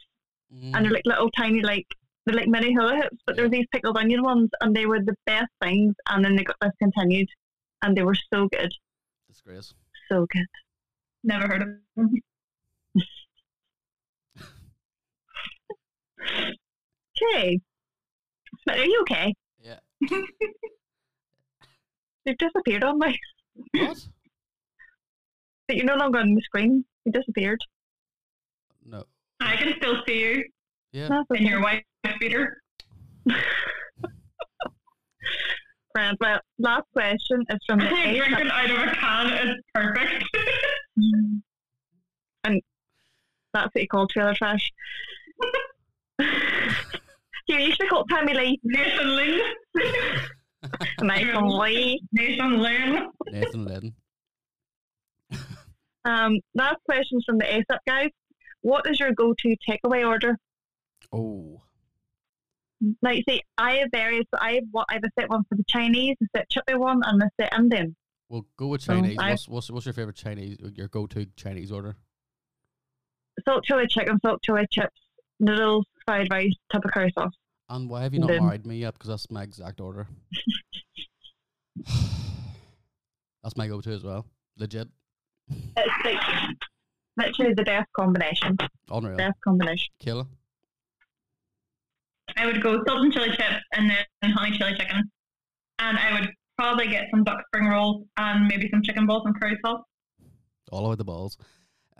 Mm. 0.54 0.72
and 0.74 0.84
they're 0.84 0.92
like 0.92 1.06
little 1.06 1.30
tiny 1.30 1.62
like 1.62 1.86
they're 2.26 2.36
like 2.36 2.46
mini 2.48 2.74
hula 2.74 2.96
hoops, 2.96 3.16
but 3.26 3.36
they're 3.36 3.48
these 3.48 3.66
pickled 3.72 3.96
onion 3.96 4.22
ones, 4.22 4.50
and 4.60 4.76
they 4.76 4.84
were 4.86 5.00
the 5.00 5.16
best 5.26 5.48
things. 5.62 5.94
And 6.10 6.22
then 6.24 6.36
they 6.36 6.44
got 6.44 6.56
discontinued, 6.60 7.28
and 7.82 7.96
they 7.96 8.02
were 8.02 8.16
so 8.32 8.48
good, 8.48 8.70
Disgrace. 9.28 9.72
so 10.10 10.26
good. 10.30 10.46
Never 11.24 11.46
heard 11.46 11.62
of 11.62 11.68
them. 11.96 12.14
Okay, 17.22 17.60
but 18.66 18.78
are 18.78 18.84
you 18.84 19.00
okay? 19.02 19.34
Yeah. 19.60 19.78
You've 22.24 22.38
disappeared 22.38 22.84
on 22.84 22.98
me. 22.98 23.18
What? 23.72 24.06
But 25.68 25.76
you're 25.76 25.86
no 25.86 25.94
longer 25.96 26.18
on 26.18 26.34
the 26.34 26.42
screen. 26.42 26.84
You 27.04 27.12
disappeared. 27.12 27.60
No. 28.84 29.04
I 29.40 29.56
can 29.56 29.74
still 29.76 29.96
see 30.06 30.20
you 30.20 30.44
Yeah. 30.92 31.08
That's 31.08 31.40
in 31.40 31.46
your 31.46 31.62
white 31.62 31.84
beater. 32.20 32.60
Grand. 35.94 36.16
Well, 36.20 36.40
last 36.58 36.84
question 36.94 37.44
is 37.50 37.58
from 37.66 37.80
the 37.80 37.86
A. 37.94 38.16
Drinking 38.16 38.50
out 38.50 38.70
of 38.70 38.78
a 38.78 38.94
can 38.94 39.32
is 39.32 39.56
perfect. 39.74 40.24
And 42.44 42.60
that's 43.54 43.72
what 43.72 43.80
you 43.80 43.86
call 43.86 44.08
trailer 44.08 44.34
trash. 44.34 44.68
you 46.18 46.26
usually 47.56 47.86
call 47.88 48.02
it 48.02 48.08
Tammy 48.10 48.34
Lee. 48.34 48.60
Nathan 48.64 49.14
Lynn. 49.14 49.40
Nice 51.02 51.24
and 51.32 51.48
Lee. 51.52 52.02
Nathan 52.10 52.58
Lynn. 52.60 53.10
Nathan 53.28 53.64
Lydon. 53.64 53.94
Um, 56.04 56.40
last 56.56 56.78
question 56.84 57.20
from 57.24 57.38
the 57.38 57.44
ASAP 57.44 57.78
guys. 57.86 58.10
What 58.62 58.88
is 58.88 58.98
your 58.98 59.12
go-to 59.12 59.56
takeaway 59.68 60.06
order? 60.06 60.38
Oh. 61.12 61.62
Like, 63.00 63.24
see, 63.28 63.42
I 63.58 63.74
have 63.74 63.90
various. 63.92 64.24
I 64.40 64.54
have 64.54 64.64
what 64.72 64.86
I 64.88 64.94
have 64.94 65.04
a 65.04 65.10
set 65.20 65.28
one 65.28 65.44
for 65.48 65.54
the 65.56 65.64
Chinese, 65.68 66.16
a 66.22 66.26
set 66.36 66.48
chippy 66.50 66.74
one, 66.74 67.00
and 67.04 67.22
a 67.22 67.30
set 67.40 67.52
Indian. 67.56 67.94
Well, 68.28 68.46
go 68.56 68.68
with 68.68 68.80
Chinese. 68.82 69.18
I- 69.18 69.30
what's, 69.30 69.48
what's 69.48 69.70
what's 69.70 69.86
your 69.86 69.92
favorite 69.92 70.16
Chinese? 70.16 70.56
Your 70.74 70.88
go-to 70.88 71.26
Chinese 71.36 71.70
order? 71.70 71.96
Salt 73.46 73.64
chili 73.64 73.86
chicken, 73.88 74.18
salt 74.20 74.42
chili 74.42 74.66
chips, 74.70 75.00
noodles, 75.38 75.86
fried 76.04 76.28
rice, 76.30 76.54
type 76.72 76.84
of 76.84 76.90
curry 76.90 77.12
sauce. 77.16 77.32
And 77.68 77.88
why 77.88 78.02
have 78.02 78.14
you 78.14 78.20
not 78.20 78.28
Then- 78.28 78.44
married 78.44 78.66
me 78.66 78.78
yet? 78.78 78.94
Because 78.94 79.08
that's 79.08 79.30
my 79.30 79.42
exact 79.42 79.80
order. 79.80 80.06
that's 83.42 83.56
my 83.56 83.68
go-to 83.68 83.90
as 83.90 84.02
well. 84.04 84.26
Legit. 84.58 84.88
It's 85.76 86.04
like 86.04 86.20
literally 87.16 87.54
the 87.54 87.62
best 87.64 87.88
combination. 87.98 88.56
Unreal. 88.90 89.16
Best 89.16 89.40
combination. 89.44 89.88
Killer. 89.98 90.24
I 92.36 92.46
would 92.46 92.62
go 92.62 92.82
salt 92.86 93.02
and 93.02 93.12
chili 93.12 93.30
chips 93.30 93.62
and 93.74 93.90
then 93.90 94.30
honey 94.32 94.56
chili 94.56 94.74
chicken. 94.78 95.10
And 95.78 95.98
I 95.98 96.20
would 96.20 96.30
probably 96.56 96.88
get 96.88 97.04
some 97.10 97.24
duck 97.24 97.38
spring 97.48 97.68
rolls 97.68 98.04
and 98.16 98.46
maybe 98.46 98.68
some 98.70 98.82
chicken 98.82 99.06
balls 99.06 99.22
and 99.26 99.38
curry 99.38 99.58
sauce. 99.64 99.82
All 100.70 100.86
over 100.86 100.96
the 100.96 101.04
balls. 101.04 101.36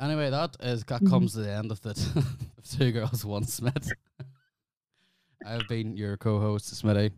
Anyway, 0.00 0.30
that 0.30 0.56
is 0.60 0.84
that 0.84 1.02
Mhm. 1.02 1.10
comes 1.10 1.32
to 1.34 1.40
the 1.40 1.52
end 1.52 1.70
of 1.70 1.80
the 1.82 1.90
of 2.58 2.64
two 2.78 2.92
girls 2.92 3.24
one 3.24 3.44
Smith. 3.44 3.90
I've 5.46 5.66
been 5.68 5.96
your 5.96 6.16
co-host, 6.16 6.72
Smitty. 6.72 7.12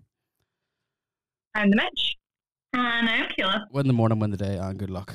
I'm 1.55 1.71
the 1.71 1.77
Mitch. 1.77 2.17
And 2.73 3.09
I'm 3.09 3.29
Kayla. 3.39 3.67
Win 3.71 3.87
the 3.87 3.93
morning, 3.93 4.19
win 4.19 4.31
the 4.31 4.37
day, 4.37 4.57
and 4.59 4.77
good 4.79 4.91
luck. 4.91 5.15